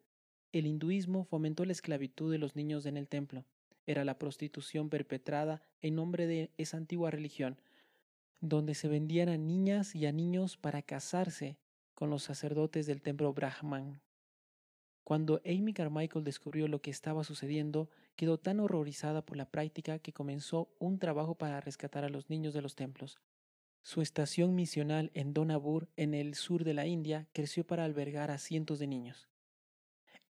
El 0.53 0.68
hinduismo 0.68 1.24
fomentó 1.24 1.64
la 1.64 1.72
esclavitud 1.72 2.30
de 2.30 2.38
los 2.38 2.55
niños 2.55 2.86
en 2.86 2.96
el 2.96 3.09
templo. 3.09 3.44
Era 3.88 4.05
la 4.05 4.20
prostitución 4.20 4.88
perpetrada 4.88 5.64
en 5.82 5.96
nombre 5.96 6.28
de 6.28 6.53
esa 6.57 6.76
antigua 6.76 7.11
religión, 7.11 7.61
donde 8.40 8.76
se 8.76 8.86
vendían 8.86 9.28
a 9.28 9.36
niñas 9.36 9.96
y 9.96 10.07
a 10.07 10.12
niños 10.12 10.59
para 10.59 10.80
casarse 10.80 11.59
con 11.96 12.09
los 12.09 12.22
sacerdotes 12.22 12.86
del 12.86 13.03
templo 13.03 13.32
Brahman. 13.32 14.01
Cuando 15.03 15.40
Amy 15.44 15.72
Carmichael 15.72 16.24
descubrió 16.24 16.68
lo 16.68 16.80
que 16.80 16.92
estaba 16.92 17.24
sucediendo, 17.24 17.90
quedó 18.20 18.36
tan 18.36 18.60
horrorizada 18.60 19.24
por 19.24 19.38
la 19.38 19.50
práctica 19.50 19.98
que 19.98 20.12
comenzó 20.12 20.68
un 20.78 20.98
trabajo 20.98 21.36
para 21.36 21.58
rescatar 21.62 22.04
a 22.04 22.10
los 22.10 22.28
niños 22.28 22.52
de 22.52 22.60
los 22.60 22.74
templos. 22.74 23.18
Su 23.80 24.02
estación 24.02 24.54
misional 24.54 25.10
en 25.14 25.32
Donabur, 25.32 25.88
en 25.96 26.12
el 26.12 26.34
sur 26.34 26.62
de 26.62 26.74
la 26.74 26.86
India, 26.86 27.28
creció 27.32 27.66
para 27.66 27.86
albergar 27.86 28.30
a 28.30 28.36
cientos 28.36 28.78
de 28.78 28.88
niños. 28.88 29.30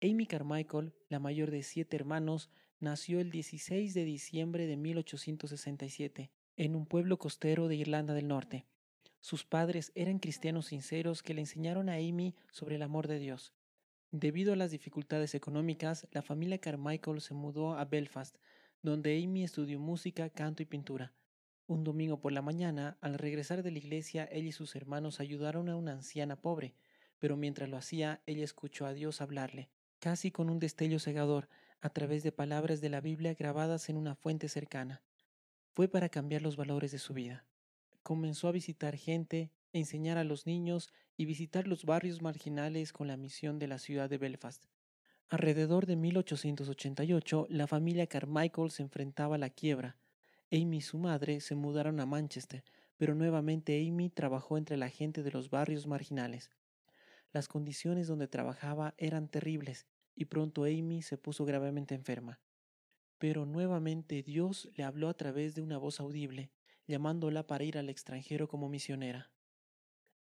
Amy 0.01 0.25
Carmichael, 0.27 0.95
la 1.09 1.19
mayor 1.19 1.51
de 1.51 1.65
siete 1.65 1.97
hermanos, 1.97 2.49
nació 2.79 3.19
el 3.19 3.33
16 3.33 3.93
de 3.93 4.05
diciembre 4.05 4.69
de 4.69 4.77
1867 4.77 6.31
en 6.57 6.77
un 6.77 6.87
pueblo 6.87 7.19
costero 7.19 7.67
de 7.67 7.75
Irlanda 7.75 8.15
del 8.15 8.29
Norte. 8.29 8.67
Sus 9.19 9.45
padres 9.45 9.91
eran 9.97 10.21
cristianos 10.21 10.67
sinceros 10.67 11.25
que 11.25 11.35
le 11.35 11.41
enseñaron 11.41 11.89
a 11.89 11.95
Amy 11.95 12.37
sobre 12.53 12.77
el 12.77 12.83
amor 12.83 13.09
de 13.09 13.19
Dios. 13.19 13.53
Debido 14.13 14.53
a 14.53 14.57
las 14.57 14.73
dificultades 14.73 15.37
económicas, 15.37 16.09
la 16.11 16.23
familia 16.23 16.59
Carmichael 16.59 17.21
se 17.21 17.33
mudó 17.33 17.79
a 17.79 17.85
Belfast, 17.85 18.37
donde 18.83 19.23
Amy 19.23 19.45
estudió 19.45 19.79
música, 19.79 20.29
canto 20.31 20.65
y 20.65 20.67
pintura. 20.67 21.13
Un 21.69 21.85
domingo 21.85 22.21
por 22.21 22.33
la 22.33 22.43
mañana, 22.43 22.99
al 23.01 23.15
regresar 23.15 23.63
de 23.63 23.71
la 23.71 23.79
iglesia, 23.79 24.29
ella 24.33 24.49
y 24.49 24.53
sus 24.53 24.75
hermanos 24.75 25.21
ayudaron 25.21 25.69
a 25.69 25.77
una 25.77 25.93
anciana 25.93 26.35
pobre, 26.35 26.75
pero 27.21 27.37
mientras 27.37 27.69
lo 27.69 27.77
hacía, 27.77 28.21
ella 28.27 28.43
escuchó 28.43 28.85
a 28.85 28.95
Dios 28.95 29.21
hablarle, 29.21 29.71
casi 30.01 30.33
con 30.33 30.51
un 30.51 30.59
destello 30.59 30.99
cegador, 30.99 31.49
a 31.81 31.91
través 31.91 32.25
de 32.25 32.33
palabras 32.33 32.81
de 32.81 32.89
la 32.89 33.01
Biblia 33.01 33.35
grabadas 33.35 33.89
en 33.91 33.97
una 33.97 34.17
fuente 34.17 34.49
cercana. 34.49 35.03
Fue 35.73 35.87
para 35.87 36.09
cambiar 36.09 36.43
los 36.43 36.57
valores 36.57 36.91
de 36.91 36.99
su 36.99 37.15
vida. 37.15 37.45
Comenzó 38.03 38.49
a 38.49 38.53
visitar 38.53 38.97
gente, 38.97 39.53
enseñar 39.73 40.19
a 40.19 40.25
los 40.25 40.47
niños 40.47 40.91
y 41.21 41.27
visitar 41.27 41.69
los 41.69 41.85
barrios 41.85 42.23
marginales 42.23 42.95
con 42.95 43.07
la 43.07 43.19
misión 43.19 43.59
de 43.59 43.69
la 43.69 43.79
ciudad 43.79 44.09
de 44.09 44.17
Belfast. 44.17 44.65
Alrededor 45.29 45.85
de 45.85 45.95
1888, 45.95 47.47
la 47.51 47.67
familia 47.67 48.07
Carmichael 48.07 48.71
se 48.71 48.83
enfrentaba 48.83 49.35
a 49.35 49.39
la 49.39 49.51
quiebra. 49.51 49.99
Amy 50.51 50.79
y 50.79 50.81
su 50.81 50.97
madre 50.97 51.43
se 51.43 51.55
mudaron 51.55 52.01
a 52.01 52.07
Manchester, 52.07 52.65
pero 52.97 53.15
nuevamente 53.15 53.87
Amy 53.87 54.09
trabajó 54.09 54.57
entre 54.57 54.79
la 54.79 54.89
gente 54.89 55.23
de 55.23 55.31
los 55.31 55.51
barrios 55.51 55.87
marginales. 55.87 56.49
Las 57.35 57.49
condiciones 57.49 58.07
donde 58.07 58.27
trabajaba 58.27 58.95
eran 58.97 59.29
terribles 59.29 59.87
y 60.17 60.25
pronto 60.25 60.65
Amy 60.65 61.03
se 61.03 61.19
puso 61.19 61.45
gravemente 61.45 61.95
enferma. 61.95 62.41
Pero 63.19 63.45
nuevamente 63.45 64.23
Dios 64.23 64.71
le 64.75 64.85
habló 64.85 65.11
a 65.11 65.15
través 65.19 65.55
de 65.55 65.61
una 65.61 65.77
voz 65.77 66.01
audible, 66.01 66.51
llamándola 66.87 67.47
para 67.47 67.65
ir 67.65 67.77
al 67.77 67.91
extranjero 67.91 68.49
como 68.49 68.71
misionera. 68.71 69.31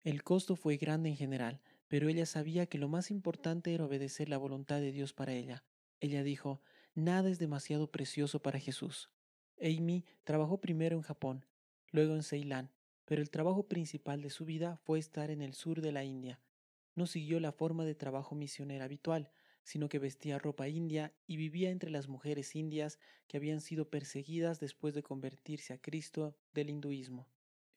El 0.04 0.24
costo 0.24 0.56
fue 0.56 0.78
grande 0.78 1.10
en 1.10 1.16
general, 1.16 1.62
pero 1.88 2.10
ella 2.10 2.26
sabía 2.26 2.66
que 2.66 2.80
lo 2.80 2.88
más 2.88 3.12
importante 3.12 3.72
era 3.72 3.86
obedecer 3.86 4.30
la 4.30 4.40
voluntad 4.40 4.80
de 4.80 4.92
Dios 4.92 5.14
para 5.14 5.34
ella. 5.34 5.64
Ella 6.00 6.24
dijo, 6.24 6.60
nada 6.96 7.30
es 7.30 7.38
demasiado 7.38 7.92
precioso 7.92 8.42
para 8.42 8.60
Jesús. 8.60 9.12
Amy 9.62 10.04
trabajó 10.24 10.60
primero 10.60 10.96
en 10.96 11.04
Japón, 11.04 11.46
luego 11.92 12.16
en 12.16 12.24
Ceilán, 12.24 12.72
pero 13.06 13.22
el 13.22 13.30
trabajo 13.30 13.68
principal 13.68 14.24
de 14.24 14.32
su 14.32 14.44
vida 14.44 14.78
fue 14.78 14.98
estar 14.98 15.30
en 15.30 15.44
el 15.44 15.54
sur 15.54 15.82
de 15.82 15.92
la 15.92 16.04
India. 16.04 16.40
No 16.96 17.06
siguió 17.06 17.40
la 17.40 17.52
forma 17.52 17.86
de 17.86 17.94
trabajo 17.94 18.34
misionera 18.34 18.86
habitual, 18.86 19.30
sino 19.62 19.88
que 19.88 20.00
vestía 20.00 20.40
ropa 20.40 20.68
india 20.68 21.14
y 21.28 21.38
vivía 21.38 21.70
entre 21.70 21.92
las 21.92 22.08
mujeres 22.08 22.56
indias 22.56 22.98
que 23.28 23.38
habían 23.38 23.62
sido 23.62 23.92
perseguidas 23.92 24.60
después 24.60 24.96
de 24.96 25.04
convertirse 25.04 25.74
a 25.74 25.78
Cristo 25.78 26.36
del 26.54 26.72
hinduismo 26.72 27.28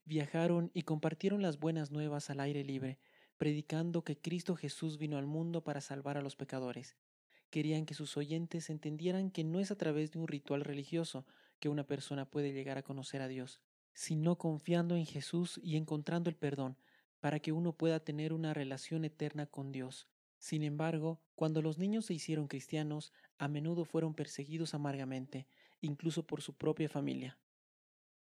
viajaron 0.05 0.71
y 0.75 0.83
compartieron 0.83 1.43
las 1.43 1.59
buenas 1.59 1.91
nuevas 1.91 2.31
al 2.31 2.41
aire 2.41 2.65
libre, 2.65 2.99
predicando 3.37 4.05
que 4.05 4.19
Cristo 4.19 4.57
Jesús 4.57 4.99
vino 4.99 5.19
al 5.19 5.27
mundo 5.27 5.63
para 5.63 5.81
salvar 5.81 6.17
a 6.17 6.23
los 6.23 6.37
pecadores. 6.37 6.97
Querían 7.51 7.87
que 7.87 7.95
sus 7.95 8.17
oyentes 8.17 8.71
entendieran 8.71 9.31
que 9.31 9.45
no 9.45 9.61
es 9.61 9.71
a 9.71 9.77
través 9.77 10.13
de 10.13 10.19
un 10.19 10.29
ritual 10.29 10.63
religioso 10.63 11.25
que 11.61 11.69
una 11.69 11.87
persona 11.87 12.29
puede 12.29 12.53
llegar 12.53 12.79
a 12.79 12.83
conocer 12.83 13.23
a 13.23 13.29
Dios, 13.29 13.61
sino 13.93 14.37
confiando 14.37 14.97
en 14.97 15.07
Jesús 15.07 15.61
y 15.63 15.77
encontrando 15.77 16.29
el 16.29 16.37
perdón, 16.37 16.77
para 17.21 17.41
que 17.41 17.53
uno 17.53 17.73
pueda 17.73 18.01
tener 18.01 18.33
una 18.33 18.53
relación 18.53 19.05
eterna 19.05 19.47
con 19.47 19.73
Dios. 19.73 20.09
Sin 20.39 20.63
embargo, 20.63 21.21
cuando 21.37 21.63
los 21.63 21.79
niños 21.79 22.07
se 22.07 22.15
hicieron 22.15 22.49
cristianos, 22.49 23.13
a 23.39 23.49
menudo 23.49 23.85
fueron 23.85 24.15
perseguidos 24.15 24.75
amargamente, 24.75 25.47
incluso 25.81 26.27
por 26.27 26.43
su 26.43 26.55
propia 26.55 26.89
familia. 26.89 27.39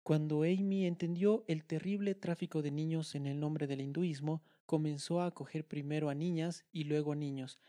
Cuando 0.07 0.43
Amy 0.43 0.85
entendió 0.85 1.43
el 1.47 1.65
terrible 1.65 2.15
tráfico 2.15 2.61
de 2.61 2.71
niños 2.71 3.13
en 3.13 3.27
el 3.27 3.41
nombre 3.41 3.67
del 3.67 3.81
hinduismo, 3.81 4.41
comenzó 4.65 5.19
a 5.19 5.25
acoger 5.25 5.67
primero 5.67 6.07
a 6.07 6.15
niñas 6.15 6.63
y 6.71 6.85
luego 6.85 7.11
a 7.11 7.15
niños, 7.17 7.59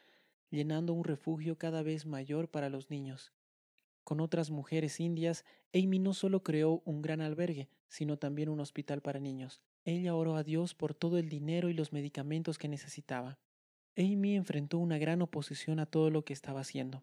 llenando 0.48 0.92
un 0.92 1.02
refugio 1.02 1.58
cada 1.58 1.82
vez 1.82 2.06
mayor 2.06 2.48
para 2.48 2.68
los 2.68 2.90
niños. 2.90 3.32
Con 4.04 4.20
otras 4.20 4.50
mujeres 4.50 5.00
indias, 5.00 5.44
Amy 5.74 5.98
no 5.98 6.14
solo 6.14 6.44
creó 6.44 6.80
un 6.84 7.02
gran 7.02 7.22
albergue, 7.22 7.70
sino 7.88 8.18
también 8.18 8.50
un 8.50 8.60
hospital 8.60 9.02
para 9.02 9.18
niños. 9.18 9.60
Ella 9.84 10.14
oró 10.14 10.36
a 10.36 10.44
Dios 10.44 10.76
por 10.76 10.94
todo 10.94 11.18
el 11.18 11.28
dinero 11.28 11.70
y 11.70 11.74
los 11.74 11.92
medicamentos 11.92 12.56
que 12.56 12.68
necesitaba. 12.68 13.40
Amy 13.96 14.36
enfrentó 14.36 14.78
una 14.78 14.98
gran 14.98 15.22
oposición 15.22 15.80
a 15.80 15.86
todo 15.86 16.08
lo 16.10 16.24
que 16.24 16.34
estaba 16.34 16.60
haciendo, 16.60 17.02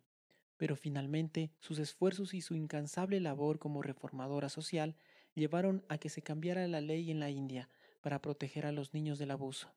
pero 0.55 0.77
finalmente 0.77 1.51
sus 1.59 1.77
esfuerzos 1.79 2.33
y 2.33 2.39
su 2.39 2.55
incansable 2.55 3.19
labor 3.19 3.59
como 3.59 3.81
reformadora 3.81 4.47
social 4.47 4.95
llevaron 5.35 5.83
a 5.89 5.97
que 5.97 6.09
se 6.09 6.21
cambiara 6.21 6.67
la 6.67 6.81
ley 6.81 7.11
en 7.11 7.19
la 7.19 7.29
India 7.29 7.69
para 8.01 8.21
proteger 8.21 8.65
a 8.65 8.71
los 8.71 8.93
niños 8.93 9.19
del 9.19 9.31
abuso. 9.31 9.71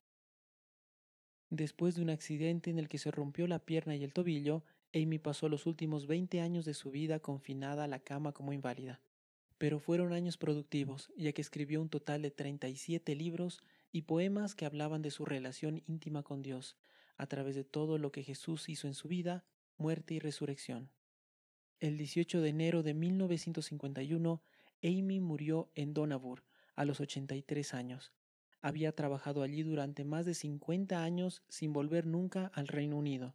Después 1.51 1.95
de 1.95 2.03
un 2.03 2.11
accidente 2.11 2.71
en 2.71 2.79
el 2.79 2.89
que 2.89 2.99
se 2.99 3.11
rompió 3.11 3.47
la 3.47 3.59
pierna 3.59 3.97
y 3.97 4.05
el 4.05 4.13
tobillo, 4.13 4.65
Amy 4.95 5.19
pasó 5.19 5.49
los 5.49 5.67
últimos 5.67 6.07
20 6.07 6.41
años 6.41 6.65
de 6.65 6.75
su 6.75 6.91
vida 6.91 7.21
confinada 7.21 7.85
a 7.85 7.89
la 7.89 8.01
cama 8.01 8.33
como 8.33 8.53
inválida. 8.53 9.01
Pero 9.57 9.81
fueron 9.81 10.13
años 10.13 10.37
productivos, 10.37 11.11
ya 11.17 11.33
que 11.33 11.43
escribió 11.43 11.81
un 11.81 11.89
total 11.89 12.23
de 12.23 12.31
37 12.31 13.15
libros 13.17 13.61
y 13.91 14.03
poemas 14.03 14.55
que 14.55 14.67
hablaban 14.67 15.03
de 15.03 15.11
su 15.11 15.25
relación 15.25 15.83
íntima 15.87 16.23
con 16.23 16.43
Dios, 16.43 16.77
a 17.17 17.27
través 17.27 17.57
de 17.57 17.65
todo 17.65 17.99
lo 17.99 18.13
que 18.13 18.23
Jesús 18.23 18.69
hizo 18.69 18.87
en 18.87 18.95
su 18.95 19.09
vida, 19.09 19.45
muerte 19.77 20.15
y 20.15 20.19
resurrección. 20.21 20.91
El 21.81 21.97
18 21.97 22.41
de 22.41 22.49
enero 22.49 22.83
de 22.83 22.95
1951, 22.95 24.43
Amy 24.83 25.21
murió 25.21 25.71
en 25.75 25.95
Donabur 25.95 26.45
a 26.77 26.85
los 26.85 27.01
83 27.01 27.75
años. 27.75 28.13
Había 28.61 28.93
trabajado 28.93 29.43
allí 29.43 29.63
durante 29.63 30.05
más 30.05 30.25
de 30.27 30.35
50 30.35 31.03
años 31.03 31.43
sin 31.49 31.73
volver 31.73 32.07
nunca 32.07 32.51
al 32.55 32.69
Reino 32.69 32.97
Unido. 32.97 33.35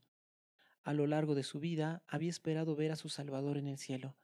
A 0.83 0.93
lo 0.93 1.07
largo 1.07 1.35
de 1.35 1.43
su 1.43 1.59
vida 1.59 2.03
había 2.07 2.29
esperado 2.29 2.75
ver 2.75 2.91
a 2.91 2.95
su 2.95 3.09
Salvador 3.09 3.57
en 3.57 3.67
el 3.67 3.77
cielo. 3.77 4.15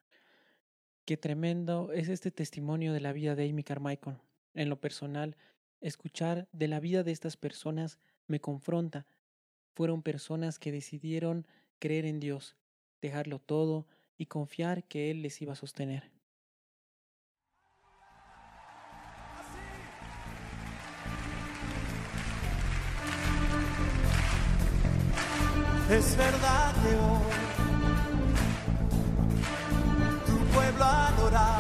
Qué 1.06 1.18
tremendo 1.18 1.92
es 1.94 2.10
este 2.10 2.32
testimonio 2.32 2.94
de 2.94 3.00
la 3.00 3.14
vida 3.14 3.36
de 3.36 3.50
Amy 3.50 3.64
Carmichael. 3.64 4.18
En 4.54 4.70
lo 4.70 4.80
personal, 4.80 5.38
escuchar 5.82 6.48
de 6.52 6.68
la 6.68 6.80
vida 6.80 7.04
de 7.04 7.12
estas 7.12 7.38
personas 7.38 7.98
me 8.28 8.40
confronta. 8.40 9.08
Fueron 9.74 10.04
personas 10.04 10.60
que 10.60 10.72
decidieron 10.72 11.48
creer 11.80 12.06
en 12.06 12.20
Dios, 12.20 12.58
dejarlo 13.02 13.40
todo 13.40 13.88
y 14.18 14.26
confiar 14.26 14.84
que 14.84 15.12
Él 15.12 15.22
les 15.22 15.42
iba 15.42 15.54
a 15.54 15.56
sostener. 15.56 16.12
Es 25.90 26.16
verdad 26.16 26.72
que 26.84 26.90
hoy 26.90 27.32
tu 30.28 30.38
pueblo 30.54 30.86
adora, 30.86 31.58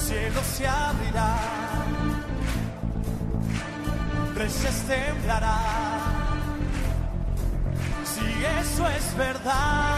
cielo 0.00 0.40
se 0.42 0.66
abrirá, 0.66 1.36
reyes 4.34 4.82
temblarán. 4.88 6.18
Si 8.04 8.44
eso 8.44 8.88
es 8.88 9.16
verdad, 9.16 9.97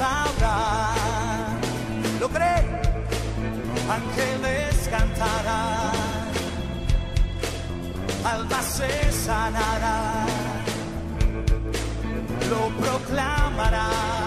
sabrá. 0.00 0.92
Lo 2.20 2.28
cree, 2.28 2.64
ángeles 3.98 4.74
cantarán, 4.94 5.92
almas 8.32 8.66
se 8.76 8.92
sanarán, 9.12 10.26
lo 12.50 12.62
proclamarán. 12.82 14.19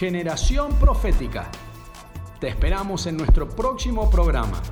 Generación 0.00 0.72
Profética. 0.76 1.50
Te 2.40 2.48
esperamos 2.48 3.04
en 3.06 3.18
nuestro 3.18 3.46
próximo 3.46 4.08
programa. 4.08 4.62